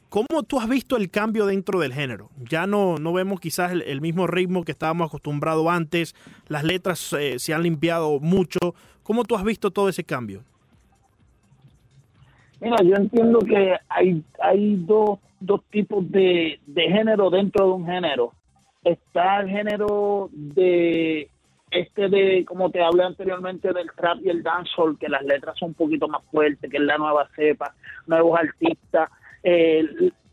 ¿cómo 0.09 0.43
tú 0.43 0.59
has 0.59 0.69
visto 0.69 0.97
el 0.97 1.09
cambio 1.09 1.47
dentro 1.47 1.79
del 1.79 1.93
género? 1.93 2.29
Ya 2.47 2.67
no, 2.67 2.97
no 2.99 3.11
vemos 3.11 3.39
quizás 3.39 3.71
el, 3.71 3.81
el 3.81 4.01
mismo 4.01 4.27
ritmo 4.27 4.63
que 4.63 4.71
estábamos 4.71 5.07
acostumbrados 5.07 5.65
antes, 5.67 6.13
las 6.47 6.63
letras 6.63 7.11
eh, 7.13 7.39
se 7.39 7.55
han 7.55 7.63
limpiado 7.63 8.19
mucho. 8.19 8.59
¿Cómo 9.01 9.23
tú 9.23 9.35
has 9.35 9.43
visto 9.43 9.71
todo 9.71 9.89
ese 9.89 10.03
cambio? 10.03 10.43
Mira, 12.61 12.77
yo 12.83 12.95
entiendo 12.95 13.39
que 13.39 13.75
hay, 13.89 14.23
hay 14.39 14.75
dos, 14.85 15.17
dos 15.45 15.61
tipos 15.69 16.09
de, 16.11 16.59
de 16.65 16.81
género 16.83 17.29
dentro 17.29 17.67
de 17.67 17.71
un 17.73 17.85
género. 17.85 18.33
Está 18.83 19.41
el 19.41 19.49
género 19.49 20.29
de 20.31 21.29
este 21.71 22.07
de, 22.09 22.45
como 22.45 22.69
te 22.69 22.83
hablé 22.83 23.03
anteriormente, 23.03 23.73
del 23.73 23.89
trap 23.95 24.19
y 24.23 24.29
el 24.29 24.43
dancehall, 24.43 24.97
que 24.99 25.09
las 25.09 25.23
letras 25.23 25.57
son 25.57 25.69
un 25.69 25.73
poquito 25.73 26.07
más 26.07 26.23
fuertes, 26.31 26.69
que 26.69 26.77
es 26.77 26.83
la 26.83 26.97
nueva 26.97 27.27
cepa, 27.35 27.73
nuevos 28.05 28.39
artistas. 28.39 29.09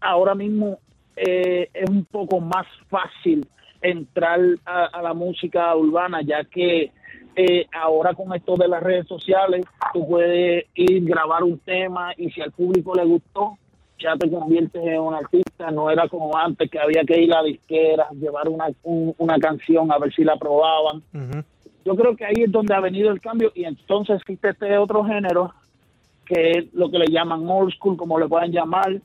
Ahora 0.01 0.35
mismo 0.35 0.79
eh, 1.17 1.69
es 1.73 1.89
un 1.89 2.05
poco 2.05 2.41
más 2.41 2.67
fácil 2.89 3.47
entrar 3.83 4.41
a, 4.65 4.85
a 4.87 5.03
la 5.03 5.15
música 5.15 5.75
urbana, 5.75 6.21
ya 6.23 6.45
que 6.45 6.93
eh, 7.37 7.67
ahora 7.73 8.15
con 8.15 8.35
esto 8.35 8.57
de 8.57 8.69
las 8.69 8.83
redes 8.83 9.07
sociales, 9.07 9.65
tú 9.93 10.07
puedes 10.07 10.67
ir 10.75 11.05
grabar 11.05 11.43
un 11.43 11.59
tema 11.59 12.13
y 12.17 12.31
si 12.31 12.41
al 12.41 12.53
público 12.53 12.95
le 12.95 13.05
gustó, 13.05 13.57
ya 14.01 14.17
te 14.17 14.31
conviertes 14.31 14.83
en 14.83 15.01
un 15.01 15.15
artista. 15.15 15.71
No 15.71 15.91
era 15.91 16.09
como 16.09 16.37
antes 16.37 16.71
que 16.71 16.79
había 16.79 17.05
que 17.05 17.21
ir 17.21 17.33
a 17.35 17.43
disqueras, 17.43 18.11
llevar 18.13 18.49
una, 18.49 18.67
un- 18.83 19.15
una 19.19 19.39
canción 19.39 19.93
a 19.93 19.99
ver 19.99 20.13
si 20.15 20.25
la 20.25 20.33
aprobaban. 20.35 21.03
Ujú. 21.15 21.43
Yo 21.85 21.97
creo 21.97 22.17
que 22.17 22.25
ahí 22.25 22.43
es 22.45 22.53
donde 22.53 22.75
ha 22.75 22.81
venido 22.81 23.11
el 23.11 23.21
cambio 23.21 23.53
y 23.55 23.65
entonces 23.65 24.17
existe 24.21 24.51
este 24.51 24.77
otro 24.79 25.05
género 25.05 25.53
que 26.27 26.51
es 26.53 26.75
lo 26.75 26.91
que 26.91 26.99
le 26.99 27.07
llaman 27.09 27.49
old 27.49 27.73
school, 27.75 27.97
como 27.97 28.19
le 28.19 28.29
puedan 28.29 28.53
llamar, 28.53 29.01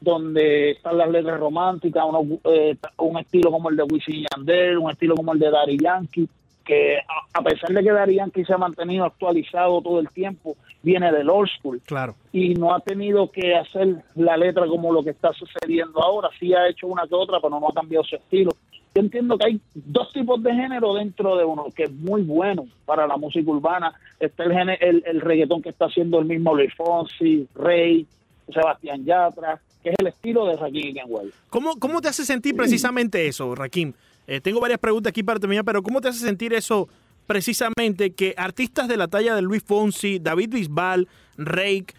donde 0.00 0.72
están 0.72 0.98
las 0.98 1.08
letras 1.08 1.40
románticas, 1.40 2.04
uno, 2.06 2.38
eh, 2.44 2.76
un 2.98 3.18
estilo 3.18 3.50
como 3.50 3.70
el 3.70 3.76
de 3.76 3.82
Wisin 3.84 4.24
Yandel, 4.30 4.76
un 4.78 4.90
estilo 4.90 5.14
como 5.14 5.32
el 5.32 5.38
de 5.38 5.50
Daddy 5.50 5.78
Yankee, 5.82 6.28
que 6.66 6.98
a, 7.32 7.42
pesar 7.42 7.70
de 7.70 7.82
que 7.82 7.92
Daddy 7.92 8.16
Yankee 8.16 8.44
se 8.44 8.52
ha 8.52 8.58
mantenido 8.58 9.04
actualizado 9.04 9.80
todo 9.80 10.00
el 10.00 10.08
tiempo, 10.10 10.56
viene 10.82 11.10
del 11.12 11.30
old 11.30 11.48
school 11.58 11.80
Claro. 11.86 12.14
y 12.32 12.54
no 12.54 12.74
ha 12.74 12.80
tenido 12.80 13.30
que 13.30 13.54
hacer 13.54 14.02
la 14.16 14.36
letra 14.36 14.66
como 14.66 14.92
lo 14.92 15.02
que 15.04 15.10
está 15.10 15.32
sucediendo 15.32 16.02
ahora. 16.02 16.28
Sí 16.38 16.52
ha 16.54 16.68
hecho 16.68 16.86
una 16.88 17.06
que 17.06 17.14
otra, 17.14 17.38
pero 17.40 17.58
no 17.60 17.68
ha 17.68 17.72
cambiado 17.72 18.04
su 18.04 18.16
estilo. 18.16 18.50
Yo 18.94 19.02
entiendo 19.02 19.36
que 19.38 19.46
hay 19.46 19.60
dos 19.74 20.10
tipos 20.12 20.42
de 20.42 20.54
género 20.54 20.94
dentro 20.94 21.36
de 21.36 21.44
uno, 21.44 21.66
que 21.74 21.84
es 21.84 21.92
muy 21.92 22.22
bueno 22.22 22.66
para 22.84 23.06
la 23.06 23.16
música 23.16 23.50
urbana. 23.50 23.92
Está 24.18 24.44
el, 24.44 24.52
géne- 24.52 24.78
el, 24.80 25.02
el 25.06 25.20
reggaetón 25.20 25.60
que 25.62 25.68
está 25.68 25.84
haciendo 25.84 26.18
el 26.18 26.24
mismo 26.24 26.54
Luis 26.54 26.72
Fonsi, 26.74 27.46
Rey, 27.54 28.06
Sebastián 28.52 29.04
Yatra, 29.04 29.60
que 29.82 29.90
es 29.90 29.96
el 29.98 30.06
estilo 30.06 30.46
de 30.46 30.56
Rakim 30.56 30.94
Kenway. 30.94 31.28
¿Cómo, 31.50 31.78
¿Cómo 31.78 32.00
te 32.00 32.08
hace 32.08 32.24
sentir 32.24 32.56
precisamente 32.56 33.26
eso, 33.28 33.54
Raquín? 33.54 33.94
Eh, 34.26 34.40
tengo 34.40 34.60
varias 34.60 34.78
preguntas 34.80 35.10
aquí 35.10 35.22
para 35.22 35.38
terminar, 35.40 35.64
pero 35.64 35.82
¿cómo 35.82 36.00
te 36.00 36.08
hace 36.08 36.20
sentir 36.20 36.52
eso 36.52 36.88
precisamente 37.26 38.12
que 38.12 38.34
artistas 38.36 38.88
de 38.88 38.96
la 38.96 39.08
talla 39.08 39.34
de 39.34 39.42
Luis 39.42 39.62
Fonsi, 39.62 40.18
David 40.18 40.50
Bisbal, 40.50 41.08
Rake, 41.36 41.94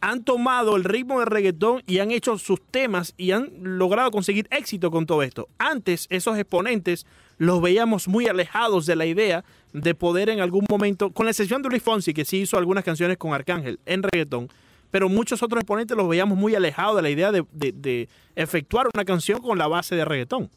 han 0.00 0.24
tomado 0.24 0.74
el 0.76 0.82
ritmo 0.84 1.20
de 1.20 1.26
reggaetón 1.26 1.82
y 1.86 1.98
han 2.00 2.10
hecho 2.10 2.36
sus 2.36 2.60
temas 2.60 3.14
y 3.16 3.30
han 3.30 3.50
logrado 3.62 4.10
conseguir 4.10 4.48
éxito 4.50 4.90
con 4.90 5.06
todo 5.06 5.22
esto? 5.22 5.48
Antes, 5.58 6.06
esos 6.10 6.36
exponentes 6.36 7.06
los 7.38 7.62
veíamos 7.62 8.08
muy 8.08 8.26
alejados 8.26 8.86
de 8.86 8.96
la 8.96 9.06
idea 9.06 9.44
de 9.72 9.94
poder 9.94 10.28
en 10.28 10.40
algún 10.40 10.66
momento, 10.68 11.10
con 11.10 11.26
la 11.26 11.30
excepción 11.30 11.62
de 11.62 11.68
Luis 11.68 11.82
Fonsi, 11.82 12.12
que 12.12 12.24
sí 12.24 12.38
hizo 12.38 12.58
algunas 12.58 12.82
canciones 12.84 13.16
con 13.16 13.32
Arcángel 13.32 13.78
en 13.86 14.02
reggaetón, 14.02 14.48
pero 14.90 15.08
muchos 15.08 15.42
otros 15.42 15.60
exponentes 15.60 15.96
los 15.96 16.08
veíamos 16.08 16.36
muy 16.36 16.54
alejados 16.54 16.96
de 16.96 17.02
la 17.02 17.10
idea 17.10 17.32
de, 17.32 17.44
de- 17.52 17.72
de 17.72 18.08
efectuar 18.36 18.88
una 18.92 19.04
canción 19.04 19.40
con 19.40 19.56
la 19.56 19.68
base 19.68 19.94
de 19.94 20.04
reggaetón. 20.04 20.50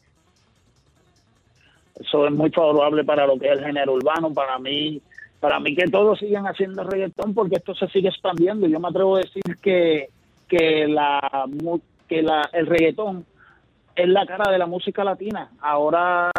Eso 2.00 2.26
es 2.26 2.32
muy 2.32 2.50
favorable 2.50 3.04
para 3.04 3.26
lo 3.26 3.38
que 3.38 3.46
es 3.46 3.58
el 3.58 3.64
género 3.64 3.94
urbano, 3.94 4.32
para 4.32 4.58
mí, 4.58 5.00
para 5.40 5.58
mí 5.60 5.74
que 5.74 5.86
todos 5.86 6.18
sigan 6.18 6.46
haciendo 6.46 6.84
reggaetón 6.84 7.34
porque 7.34 7.56
esto 7.56 7.74
se 7.74 7.88
sigue 7.88 8.08
expandiendo. 8.08 8.66
Yo 8.66 8.78
me 8.80 8.88
atrevo 8.88 9.16
a 9.16 9.20
decir 9.20 9.42
que, 9.62 10.08
que 10.48 10.86
la 10.88 11.20
que 12.08 12.22
la, 12.22 12.48
el 12.52 12.66
reggaetón 12.66 13.24
es 13.94 14.08
la 14.08 14.26
cara 14.26 14.50
de 14.52 14.58
la 14.58 14.66
música 14.66 15.02
latina. 15.04 15.50
Ahora 15.60 16.30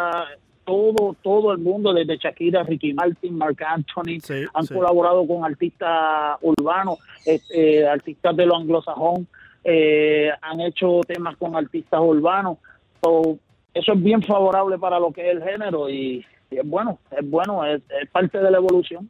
todo 0.64 1.16
todo 1.22 1.52
el 1.52 1.58
mundo, 1.58 1.92
desde 1.92 2.18
Shakira, 2.18 2.62
Ricky 2.62 2.92
Martin, 2.92 3.36
Marc 3.36 3.60
Anthony, 3.62 4.20
Sí, 4.22 4.44
han 4.54 4.64
sí. 4.66 4.74
colaborado 4.74 5.26
con 5.26 5.44
artistas 5.44 6.38
urbanos, 6.42 6.98
este, 7.24 7.86
artistas 7.86 8.36
de 8.36 8.46
lo 8.46 8.56
anglosajón, 8.56 9.26
eh, 9.64 10.30
han 10.40 10.60
hecho 10.60 11.00
temas 11.06 11.36
con 11.36 11.56
artistas 11.56 12.00
urbanos. 12.00 12.58
So, 13.02 13.38
eso 13.78 13.92
es 13.92 14.02
bien 14.02 14.22
favorable 14.22 14.78
para 14.78 14.98
lo 14.98 15.12
que 15.12 15.30
es 15.30 15.36
el 15.36 15.42
género 15.42 15.88
y, 15.88 16.24
y 16.50 16.56
es 16.58 16.68
bueno, 16.68 16.98
es 17.10 17.28
bueno, 17.28 17.64
es, 17.64 17.80
es 18.02 18.08
parte 18.10 18.38
de 18.38 18.50
la 18.50 18.58
evolución. 18.58 19.08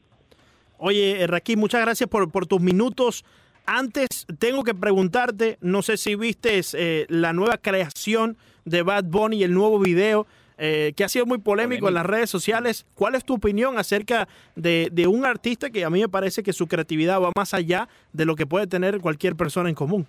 Oye, 0.79 1.23
eh, 1.23 1.27
Raquín, 1.27 1.59
muchas 1.59 1.81
gracias 1.81 2.09
por, 2.09 2.31
por 2.31 2.47
tus 2.47 2.61
minutos. 2.61 3.25
Antes 3.67 4.27
tengo 4.39 4.65
que 4.65 4.75
preguntarte, 4.75 5.59
no 5.61 5.83
sé 5.83 5.97
si 5.97 6.15
viste 6.15 6.61
eh, 6.75 7.07
la 7.09 7.33
nueva 7.33 7.59
creación 7.59 8.37
de 8.65 8.83
Bad 8.83 9.05
Bunny 9.05 9.39
y 9.39 9.45
el 9.45 9.53
nuevo 9.53 9.79
video 9.79 10.27
eh, 10.57 10.93
que 10.97 11.05
ha 11.05 11.09
sido 11.09 11.27
muy 11.27 11.39
polémico, 11.39 11.89
en 11.89 11.95
las 11.95 12.07
redes 12.07 12.31
sociales. 12.31 12.87
¿Cuál 12.95 13.15
es 13.15 13.25
tu 13.25 13.35
opinión 13.35 13.79
acerca 13.79 14.29
de, 14.57 14.89
de 14.93 15.07
un 15.07 15.25
artista 15.25 15.71
que 15.71 15.85
a 15.85 15.91
mí 15.91 16.01
me 16.01 16.09
parece 16.09 16.43
que 16.43 16.53
su 16.53 16.67
creatividad 16.67 17.21
va 17.21 17.31
más 17.37 17.55
allá 17.55 17.89
de 18.13 18.25
lo 18.25 18.37
que 18.37 18.47
puede 18.47 18.67
tener 18.67 19.01
cualquier 19.01 19.37
persona 19.37 19.69
en 19.69 19.75
común? 19.75 20.07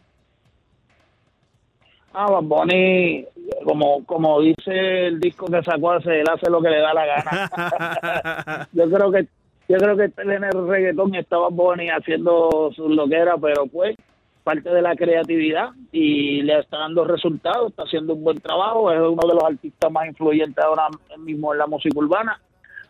Ah, 2.14 2.30
Bad 2.30 2.44
Bunny, 2.44 3.26
como, 3.64 4.04
como 4.06 4.42
dice 4.42 5.08
el 5.08 5.20
disco 5.20 5.46
que 5.46 5.62
sacó 5.64 5.92
hace, 5.92 6.22
él 6.22 6.28
hace 6.32 6.50
lo 6.50 6.62
que 6.62 6.70
le 6.70 6.80
da 6.80 6.94
la 6.94 7.06
gana. 7.06 8.68
yo 8.74 8.90
creo 8.90 9.12
que 9.12 9.28
yo 9.68 9.78
creo 9.78 9.96
que 9.96 10.12
en 10.18 10.44
el 10.44 10.68
reggaetón 10.68 11.14
estaba 11.14 11.50
Bonnie 11.50 11.92
haciendo 11.92 12.72
su 12.76 12.90
loquera, 12.90 13.36
pero 13.38 13.68
pues 13.68 13.96
parte 14.44 14.68
de 14.68 14.82
la 14.82 14.96
creatividad 14.96 15.70
y 15.92 16.42
le 16.42 16.58
está 16.58 16.80
dando 16.80 17.06
resultados, 17.06 17.70
está 17.70 17.84
haciendo 17.84 18.16
un 18.16 18.24
buen 18.24 18.40
trabajo, 18.40 18.92
es 18.92 19.00
uno 19.00 19.28
de 19.28 19.36
los 19.36 19.44
artistas 19.44 19.92
más 19.92 20.08
influyentes 20.08 20.58
ahora 20.64 20.88
mismo 21.20 21.54
en 21.54 21.60
la 21.60 21.68
música 21.68 22.00
urbana. 22.00 22.42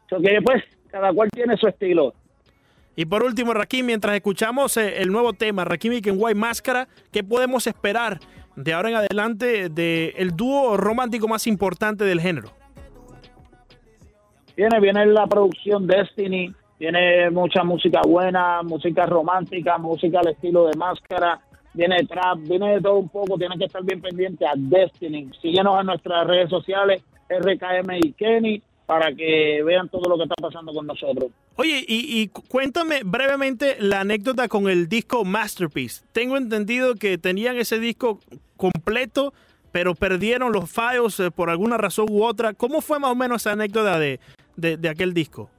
So 0.09 0.21
que 0.21 0.39
pues 0.41 0.63
cada 0.89 1.11
cual 1.11 1.29
tiene 1.29 1.57
su 1.57 1.67
estilo. 1.67 2.13
Y 2.95 3.05
por 3.05 3.23
último, 3.23 3.53
Rakim, 3.53 3.85
mientras 3.85 4.15
escuchamos 4.15 4.77
eh, 4.77 5.01
el 5.01 5.11
nuevo 5.11 5.33
tema, 5.33 5.65
Rakim 5.65 5.93
y 5.93 6.01
Kenway 6.01 6.33
Máscara, 6.33 6.87
¿qué 7.11 7.25
podemos 7.25 7.67
esperar 7.67 8.19
de 8.55 8.73
ahora 8.73 8.89
en 8.89 8.95
adelante 8.95 9.69
del 9.69 10.13
el 10.15 10.35
dúo 10.35 10.77
romántico 10.77 11.27
más 11.27 11.47
importante 11.47 12.03
del 12.03 12.21
género? 12.21 12.49
Viene, 14.55 14.79
viene 14.79 15.05
la 15.05 15.25
producción 15.25 15.87
Destiny, 15.87 16.53
tiene 16.77 17.29
mucha 17.29 17.63
música 17.63 18.01
buena, 18.05 18.61
música 18.63 19.05
romántica, 19.05 19.77
música 19.77 20.19
al 20.19 20.29
estilo 20.29 20.67
de 20.67 20.77
máscara, 20.77 21.39
viene 21.73 22.05
trap, 22.05 22.39
viene 22.39 22.75
de 22.75 22.81
todo 22.81 22.97
un 22.97 23.09
poco, 23.09 23.37
tienen 23.37 23.57
que 23.57 23.65
estar 23.65 23.83
bien 23.83 24.01
pendientes 24.01 24.47
a 24.47 24.53
Destiny. 24.55 25.29
Síguenos 25.41 25.79
en 25.79 25.85
nuestras 25.85 26.27
redes 26.27 26.49
sociales, 26.49 27.03
RKM 27.29 27.91
y 28.01 28.11
Kenny, 28.13 28.61
para 28.89 29.13
que 29.13 29.61
vean 29.63 29.87
todo 29.87 30.09
lo 30.09 30.17
que 30.17 30.23
está 30.23 30.33
pasando 30.41 30.73
con 30.73 30.87
nosotros. 30.87 31.29
Oye, 31.57 31.85
y, 31.87 32.21
y 32.23 32.27
cu- 32.29 32.41
cuéntame 32.47 33.01
brevemente 33.05 33.75
la 33.79 33.99
anécdota 33.99 34.47
con 34.47 34.67
el 34.67 34.89
disco 34.89 35.23
Masterpiece. 35.23 36.03
Tengo 36.11 36.37
entendido 36.37 36.95
que 36.95 37.19
tenían 37.19 37.55
ese 37.57 37.79
disco 37.79 38.19
completo, 38.57 39.31
pero 39.71 39.93
perdieron 39.93 40.51
los 40.51 40.71
files 40.71 41.19
eh, 41.19 41.29
por 41.29 41.51
alguna 41.51 41.77
razón 41.77 42.07
u 42.09 42.23
otra. 42.23 42.55
¿Cómo 42.55 42.81
fue 42.81 42.97
más 42.97 43.11
o 43.11 43.15
menos 43.15 43.43
esa 43.43 43.51
anécdota 43.51 43.99
de, 43.99 44.19
de- 44.55 44.77
de 44.77 44.89
aquel 44.89 45.13
disco? 45.13 45.51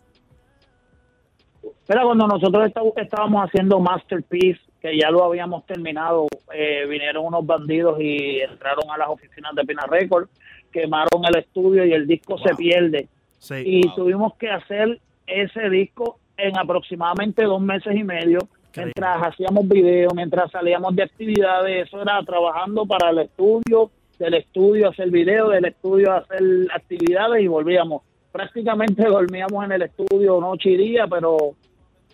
Pero 1.86 2.02
cuando 2.06 2.26
nosotros 2.26 2.68
estábamos 2.96 3.44
haciendo 3.46 3.78
Masterpiece, 3.78 4.60
que 4.82 4.98
ya 4.98 5.08
lo 5.12 5.22
habíamos 5.22 5.64
terminado, 5.66 6.26
eh, 6.52 6.84
vinieron 6.88 7.26
unos 7.26 7.46
bandidos 7.46 8.00
y 8.00 8.40
entraron 8.40 8.90
a 8.92 8.98
las 8.98 9.08
oficinas 9.08 9.54
de 9.54 9.62
Pina 9.64 9.84
Record, 9.88 10.28
quemaron 10.72 11.24
el 11.28 11.36
estudio 11.36 11.84
y 11.84 11.92
el 11.92 12.08
disco 12.08 12.36
se 12.38 12.56
pierde. 12.56 13.06
Sí. 13.40 13.62
y 13.64 13.94
tuvimos 13.94 14.34
que 14.36 14.50
hacer 14.50 15.00
ese 15.26 15.68
disco 15.70 16.20
en 16.36 16.56
aproximadamente 16.56 17.42
dos 17.44 17.60
meses 17.60 17.96
y 17.96 18.04
medio 18.04 18.38
mientras 18.76 19.22
hacíamos 19.22 19.68
videos, 19.68 20.12
mientras 20.14 20.50
salíamos 20.50 20.94
de 20.94 21.02
actividades, 21.02 21.86
eso 21.86 22.02
era 22.02 22.22
trabajando 22.24 22.86
para 22.86 23.10
el 23.10 23.18
estudio, 23.18 23.90
del 24.18 24.34
estudio 24.34 24.90
hacer 24.90 25.10
video, 25.10 25.48
del 25.48 25.64
estudio 25.64 26.12
hacer 26.12 26.42
actividades 26.74 27.42
y 27.42 27.48
volvíamos. 27.48 28.02
Prácticamente 28.32 29.04
dormíamos 29.08 29.64
en 29.64 29.72
el 29.72 29.82
estudio 29.82 30.40
noche 30.40 30.70
y 30.70 30.76
día, 30.76 31.06
pero 31.08 31.54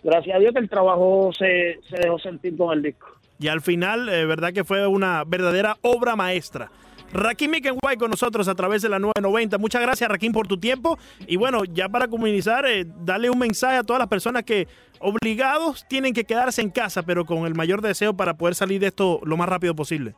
gracias 0.03 0.35
a 0.35 0.39
Dios 0.39 0.53
que 0.53 0.59
el 0.59 0.69
trabajo 0.69 1.31
se, 1.37 1.79
se 1.89 1.97
dejó 1.97 2.17
sentir 2.19 2.57
con 2.57 2.75
el 2.75 2.81
disco. 2.81 3.07
Y 3.39 3.49
al 3.49 3.61
final, 3.61 4.09
eh, 4.09 4.25
verdad 4.25 4.51
que 4.51 4.63
fue 4.63 4.87
una 4.87 5.23
verdadera 5.23 5.77
obra 5.81 6.15
maestra. 6.15 6.71
Rakim 7.13 7.51
Kenway 7.51 7.97
con 7.97 8.11
nosotros 8.11 8.47
a 8.47 8.55
través 8.55 8.81
de 8.81 8.89
la 8.89 8.99
990. 8.99 9.57
Muchas 9.57 9.81
gracias, 9.81 10.09
Rakim, 10.09 10.33
por 10.33 10.47
tu 10.47 10.57
tiempo. 10.57 10.97
Y 11.25 11.37
bueno, 11.37 11.63
ya 11.65 11.89
para 11.89 12.07
comunizar, 12.07 12.65
eh, 12.65 12.85
dale 13.03 13.29
un 13.29 13.39
mensaje 13.39 13.77
a 13.77 13.83
todas 13.83 13.99
las 13.99 14.09
personas 14.09 14.43
que 14.43 14.67
obligados 14.99 15.85
tienen 15.87 16.13
que 16.13 16.25
quedarse 16.25 16.61
en 16.61 16.69
casa, 16.69 17.03
pero 17.03 17.25
con 17.25 17.45
el 17.45 17.55
mayor 17.55 17.81
deseo 17.81 18.15
para 18.15 18.35
poder 18.35 18.55
salir 18.55 18.81
de 18.81 18.87
esto 18.87 19.21
lo 19.23 19.37
más 19.37 19.47
rápido 19.47 19.75
posible. 19.75 20.15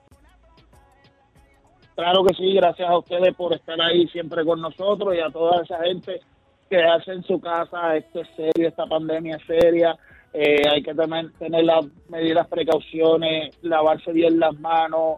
Claro 1.96 2.24
que 2.24 2.34
sí, 2.34 2.54
gracias 2.54 2.90
a 2.90 2.98
ustedes 2.98 3.36
por 3.36 3.54
estar 3.54 3.80
ahí 3.82 4.08
siempre 4.08 4.46
con 4.46 4.62
nosotros 4.62 5.14
y 5.16 5.20
a 5.20 5.30
toda 5.30 5.64
esa 5.64 5.84
gente 5.84 6.22
que 6.70 6.82
hace 6.82 7.12
en 7.12 7.24
su 7.24 7.42
casa. 7.42 7.98
Esto 7.98 8.22
es 8.22 8.28
serio, 8.36 8.70
esta 8.70 8.86
pandemia 8.86 9.36
es 9.36 9.46
seria. 9.46 9.98
Eh, 10.32 10.62
hay 10.72 10.82
que 10.82 10.94
tener, 10.94 11.32
tener 11.34 11.66
las 11.66 11.86
medidas, 12.08 12.48
precauciones, 12.48 13.58
lavarse 13.64 14.14
bien 14.14 14.40
las 14.40 14.58
manos. 14.60 15.18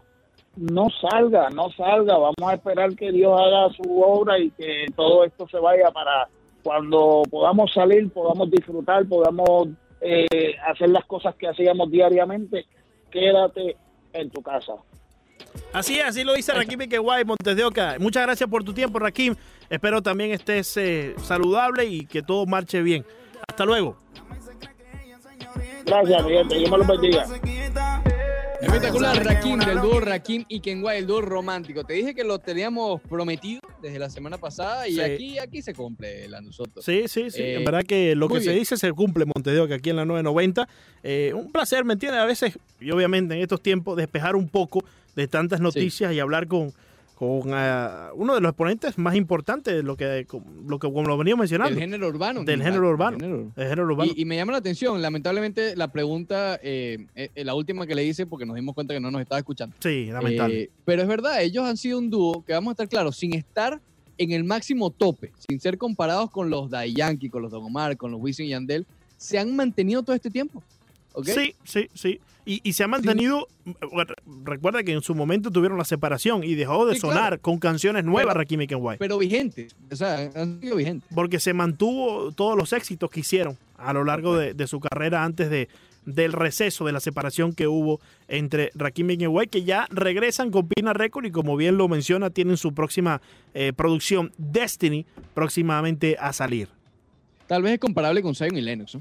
No 0.56 0.88
salga, 0.90 1.48
no 1.50 1.70
salga. 1.70 2.18
Vamos 2.18 2.34
a 2.46 2.54
esperar 2.54 2.94
que 2.94 3.10
Dios 3.10 3.38
haga 3.40 3.70
su 3.74 4.02
obra 4.02 4.38
y 4.38 4.50
que 4.50 4.86
todo 4.94 5.24
esto 5.24 5.48
se 5.48 5.58
vaya 5.58 5.90
para 5.90 6.28
cuando 6.62 7.22
podamos 7.30 7.72
salir, 7.72 8.10
podamos 8.10 8.50
disfrutar, 8.50 9.06
podamos 9.06 9.68
eh, 10.00 10.54
hacer 10.68 10.90
las 10.90 11.04
cosas 11.06 11.34
que 11.36 11.48
hacíamos 11.48 11.90
diariamente. 11.90 12.66
Quédate 13.10 13.76
en 14.12 14.30
tu 14.30 14.42
casa. 14.42 14.74
Así 15.72 15.98
es, 15.98 16.04
así 16.04 16.24
lo 16.24 16.34
dice 16.34 16.52
Rakim 16.52 16.80
Kenway 16.80 17.24
Montes 17.24 17.56
de 17.56 17.64
Oca. 17.64 17.96
Muchas 17.98 18.24
gracias 18.24 18.48
por 18.48 18.62
tu 18.62 18.72
tiempo, 18.72 18.98
Rakim. 18.98 19.34
Espero 19.68 20.02
también 20.02 20.32
estés 20.32 20.76
eh, 20.76 21.14
saludable 21.18 21.84
y 21.86 22.06
que 22.06 22.22
todo 22.22 22.46
marche 22.46 22.82
bien. 22.82 23.04
Hasta 23.48 23.64
luego. 23.64 23.96
Gracias, 25.84 26.24
mi 26.24 26.32
gente. 26.32 26.54
Dios 26.56 26.70
me 26.70 26.78
los 26.78 26.86
bendiga. 26.86 27.26
Espectacular, 28.62 29.24
Rakim, 29.24 29.58
del 29.58 29.80
dúo 29.80 29.98
Rakim 30.00 30.44
y 30.48 30.60
Kenway, 30.60 30.98
el 31.00 31.06
dúo 31.06 31.20
romántico. 31.20 31.82
Te 31.84 31.94
dije 31.94 32.14
que 32.14 32.22
lo 32.22 32.38
teníamos 32.38 33.00
prometido 33.02 33.60
desde 33.82 33.98
la 33.98 34.08
semana 34.08 34.38
pasada 34.38 34.86
y 34.86 34.94
Sí. 34.94 35.00
aquí, 35.00 35.38
aquí 35.38 35.62
se 35.62 35.74
cumple 35.74 36.28
la 36.28 36.40
nosotros. 36.40 36.84
Sí, 36.84 37.02
sí, 37.08 37.30
sí. 37.32 37.42
Eh, 37.42 37.54
en 37.56 37.64
verdad 37.64 37.82
que 37.82 38.14
lo 38.14 38.28
que 38.28 38.40
se 38.40 38.52
dice 38.52 38.76
se 38.76 38.92
cumple, 38.92 39.24
Montedeo, 39.26 39.66
que 39.66 39.74
aquí 39.74 39.90
en 39.90 39.96
la 39.96 40.04
990. 40.04 40.68
Eh, 41.02 41.32
un 41.34 41.50
placer, 41.50 41.84
¿me 41.84 41.94
entiendes? 41.94 42.20
A 42.20 42.24
veces, 42.24 42.56
y 42.80 42.90
obviamente 42.92 43.34
en 43.34 43.40
estos 43.40 43.60
tiempos, 43.60 43.96
despejar 43.96 44.36
un 44.36 44.48
poco 44.48 44.84
de 45.16 45.26
tantas 45.26 45.60
noticias 45.60 46.12
y 46.14 46.20
hablar 46.20 46.46
con, 46.46 46.72
con 47.22 47.54
ah, 47.54 48.10
uno 48.16 48.34
de 48.34 48.40
los 48.40 48.50
exponentes 48.50 48.98
más 48.98 49.14
importantes 49.14 49.72
de 49.72 49.84
lo 49.84 49.96
que, 49.96 50.26
lo 50.66 50.80
que 50.80 50.88
como 50.88 51.04
lo 51.04 51.16
venía 51.16 51.36
mencionando. 51.36 51.70
Del 51.72 51.78
género 51.78 52.08
urbano. 52.08 52.40
Del 52.40 52.58
del 52.58 52.62
género 52.62 52.88
urbano. 52.88 53.16
género. 53.16 53.52
El 53.54 53.68
género 53.68 53.84
urbano. 53.84 54.12
Y, 54.16 54.22
y 54.22 54.24
me 54.24 54.34
llama 54.34 54.50
la 54.50 54.58
atención, 54.58 55.00
lamentablemente, 55.00 55.76
la 55.76 55.92
pregunta, 55.92 56.58
eh, 56.64 57.06
eh, 57.14 57.30
la 57.44 57.54
última 57.54 57.86
que 57.86 57.94
le 57.94 58.04
hice, 58.04 58.26
porque 58.26 58.44
nos 58.44 58.56
dimos 58.56 58.74
cuenta 58.74 58.92
que 58.92 58.98
no 58.98 59.12
nos 59.12 59.20
estaba 59.20 59.38
escuchando. 59.38 59.76
sí, 59.78 60.06
lamentable. 60.06 60.62
Eh, 60.62 60.70
pero 60.84 61.02
es 61.02 61.06
verdad, 61.06 61.40
ellos 61.40 61.64
han 61.64 61.76
sido 61.76 62.00
un 62.00 62.10
dúo 62.10 62.44
que 62.44 62.54
vamos 62.54 62.70
a 62.70 62.72
estar 62.72 62.88
claros, 62.88 63.16
sin 63.16 63.34
estar 63.34 63.80
en 64.18 64.32
el 64.32 64.42
máximo 64.42 64.90
tope, 64.90 65.30
sin 65.48 65.60
ser 65.60 65.78
comparados 65.78 66.28
con 66.28 66.50
los 66.50 66.70
Daddy 66.70 66.92
Yankee, 66.92 67.30
con 67.30 67.42
los 67.42 67.52
Don 67.52 67.62
Omar, 67.62 67.96
con 67.96 68.10
los 68.10 68.20
Wisin 68.20 68.46
y 68.46 68.48
Yandel, 68.48 68.84
se 69.16 69.38
han 69.38 69.54
mantenido 69.54 70.02
todo 70.02 70.16
este 70.16 70.28
tiempo. 70.28 70.60
Sí, 71.22 71.54
sí, 71.62 71.88
sí. 71.94 72.20
Y, 72.44 72.60
y 72.64 72.72
se 72.72 72.82
ha 72.84 72.88
mantenido. 72.88 73.46
Recuerda 74.44 74.82
que 74.82 74.92
en 74.92 75.02
su 75.02 75.14
momento 75.14 75.50
tuvieron 75.50 75.78
la 75.78 75.84
separación 75.84 76.42
y 76.44 76.54
dejó 76.54 76.86
de 76.86 76.94
Sí, 76.94 77.00
sonar 77.00 77.16
claro. 77.28 77.40
con 77.42 77.58
canciones 77.58 78.04
nuevas 78.04 78.34
Rakim 78.36 78.62
y 78.62 78.66
Kenway. 78.66 78.98
Pero 78.98 79.18
vigentes, 79.18 79.76
o 79.90 79.96
sea, 79.96 80.30
han 80.34 80.60
sido 80.60 80.76
vigentes. 80.76 81.08
porque 81.14 81.38
se 81.40 81.52
mantuvo 81.54 82.32
todos 82.32 82.56
los 82.56 82.72
éxitos 82.72 83.10
que 83.10 83.20
hicieron 83.20 83.56
a 83.76 83.92
lo 83.92 84.04
largo 84.04 84.36
de, 84.36 84.54
de 84.54 84.66
su 84.66 84.80
carrera 84.80 85.24
antes 85.24 85.50
de, 85.50 85.68
del 86.04 86.32
receso 86.32 86.84
de 86.84 86.92
la 86.92 86.98
separación 87.00 87.52
que 87.52 87.68
hubo 87.68 88.00
entre 88.28 88.70
Rakim 88.74 89.10
y 89.10 89.18
Kenway, 89.18 89.46
que 89.46 89.62
ya 89.62 89.86
regresan 89.90 90.50
con 90.50 90.66
Pina 90.66 90.92
Record 90.92 91.26
y 91.26 91.30
como 91.30 91.56
bien 91.56 91.76
lo 91.76 91.86
menciona, 91.88 92.30
tienen 92.30 92.56
su 92.56 92.74
próxima 92.74 93.20
eh, 93.54 93.72
producción 93.72 94.32
Destiny 94.38 95.06
próximamente 95.34 96.16
a 96.18 96.32
salir. 96.32 96.68
Tal 97.46 97.62
vez 97.62 97.74
es 97.74 97.78
comparable 97.78 98.22
con 98.22 98.34
Zion 98.34 98.56
y 98.56 98.60
Lennox, 98.62 98.94
¿no? 98.96 99.00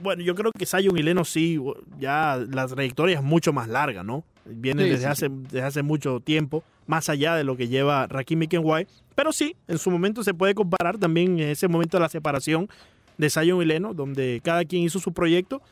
Bueno, 0.00 0.22
yo 0.22 0.34
creo 0.34 0.50
que 0.52 0.66
Zion 0.66 0.96
y 0.98 1.02
Leno 1.02 1.24
sí, 1.24 1.58
ya 1.98 2.42
la 2.50 2.66
trayectoria 2.66 3.16
es 3.18 3.22
mucho 3.22 3.52
más 3.52 3.68
larga, 3.68 4.02
¿no? 4.02 4.24
Viene 4.44 4.84
Sí, 4.84 4.90
desde, 4.90 5.02
sí, 5.04 5.10
hace, 5.10 5.28
desde 5.30 5.62
hace 5.62 5.82
mucho 5.82 6.20
tiempo, 6.20 6.62
más 6.86 7.08
allá 7.08 7.34
de 7.34 7.44
lo 7.44 7.56
que 7.56 7.68
lleva 7.68 8.06
Rakim 8.06 8.40
Kenway. 8.46 8.86
Pero 9.14 9.32
sí, 9.32 9.56
en 9.68 9.78
su 9.78 9.90
momento 9.90 10.22
se 10.22 10.34
puede 10.34 10.54
comparar 10.54 10.98
también 10.98 11.38
en 11.40 11.48
ese 11.50 11.68
momento 11.68 11.96
de 11.96 12.02
la 12.02 12.08
separación 12.08 12.68
de 13.18 13.30
Zion 13.30 13.62
y 13.62 13.64
Leno, 13.64 13.94
donde 13.94 14.40
cada 14.44 14.64
quien 14.64 14.82
hizo 14.82 14.98
su 14.98 15.12
proyecto. 15.12 15.62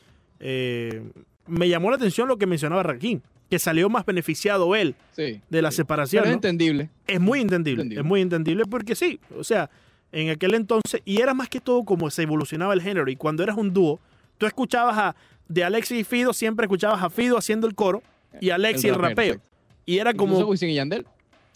Eh, 0.40 1.02
me 1.46 1.68
llamó 1.68 1.90
la 1.90 1.96
atención 1.96 2.26
lo 2.26 2.36
que 2.38 2.46
mencionaba 2.46 2.82
Rakim, 2.82 3.20
que 3.50 3.58
salió 3.58 3.88
más 3.90 4.06
beneficiado 4.06 4.74
él 4.74 4.94
de 5.16 5.62
la 5.62 5.70
separación. 5.70 6.22
Pero 6.22 6.30
es 6.30 6.36
¿no? 6.36 6.48
entendible. 6.48 6.90
Es 7.06 7.20
muy 7.20 7.40
entendible, 7.40 7.82
Entendible. 7.82 8.00
es 8.00 8.06
muy 8.06 8.20
entendible 8.22 8.64
porque 8.64 8.94
sí, 8.94 9.20
o 9.38 9.44
sea, 9.44 9.70
en 10.14 10.30
aquel 10.30 10.54
entonces, 10.54 11.02
y 11.04 11.20
era 11.20 11.34
más 11.34 11.48
que 11.48 11.60
todo 11.60 11.84
como 11.84 12.08
se 12.08 12.22
evolucionaba 12.22 12.72
el 12.72 12.80
género, 12.80 13.10
y 13.10 13.16
cuando 13.16 13.42
eras 13.42 13.56
un 13.56 13.72
dúo, 13.72 14.00
tú 14.38 14.46
escuchabas 14.46 14.96
a, 14.96 15.16
de 15.48 15.64
Alexis 15.64 16.00
y 16.00 16.04
Fido, 16.04 16.32
siempre 16.32 16.66
escuchabas 16.66 17.02
a 17.02 17.10
Fido 17.10 17.36
haciendo 17.36 17.66
el 17.66 17.74
coro, 17.74 18.02
y 18.40 18.50
Alexis 18.50 18.86
el, 18.86 18.94
rapero, 18.94 19.34
rapeo. 19.34 19.48
Y 19.86 19.98
era 19.98 20.10
Incluso 20.12 20.34
como, 20.34 20.46
Wisin 20.50 20.70
y 20.70 20.74
Yandel. 20.74 21.06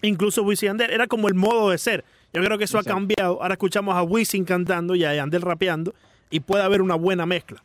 incluso 0.02 0.42
Wisin 0.42 0.66
y 0.66 0.68
Yandel, 0.70 0.90
era 0.90 1.06
como 1.06 1.28
el 1.28 1.34
modo 1.34 1.70
de 1.70 1.78
ser. 1.78 2.04
Yo 2.32 2.42
creo 2.42 2.58
que 2.58 2.64
eso 2.64 2.78
Exacto. 2.78 2.90
ha 2.90 2.94
cambiado, 2.94 3.42
ahora 3.42 3.54
escuchamos 3.54 3.94
a 3.94 4.02
Wisin 4.02 4.44
cantando 4.44 4.94
y 4.94 5.04
a 5.04 5.14
Yandel 5.14 5.42
rapeando, 5.42 5.94
y 6.30 6.40
puede 6.40 6.64
haber 6.64 6.82
una 6.82 6.96
buena 6.96 7.26
mezcla. 7.26 7.62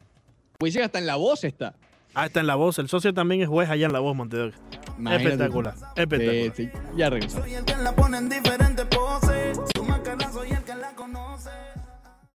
Wisin 0.62 0.84
hasta 0.84 1.00
en 1.00 1.08
la 1.08 1.16
voz 1.16 1.44
está. 1.44 1.74
Ah, 2.14 2.28
está 2.28 2.40
en 2.40 2.48
la 2.48 2.56
voz, 2.56 2.78
el 2.78 2.88
socio 2.88 3.12
también 3.14 3.42
es 3.42 3.48
juez 3.48 3.68
allá 3.70 3.88
en 3.88 3.94
la 3.94 4.00
voz, 4.00 4.16
Montedor. 4.16 4.54
Imagínate 5.00 5.24
Espectacular, 5.32 5.76
espectacular. 5.96 6.56
Sí, 6.56 6.66
sí. 6.66 6.70
Ya 6.96 7.10
regresamos. 7.10 7.48
La 10.84 10.92
conoce. 10.96 11.73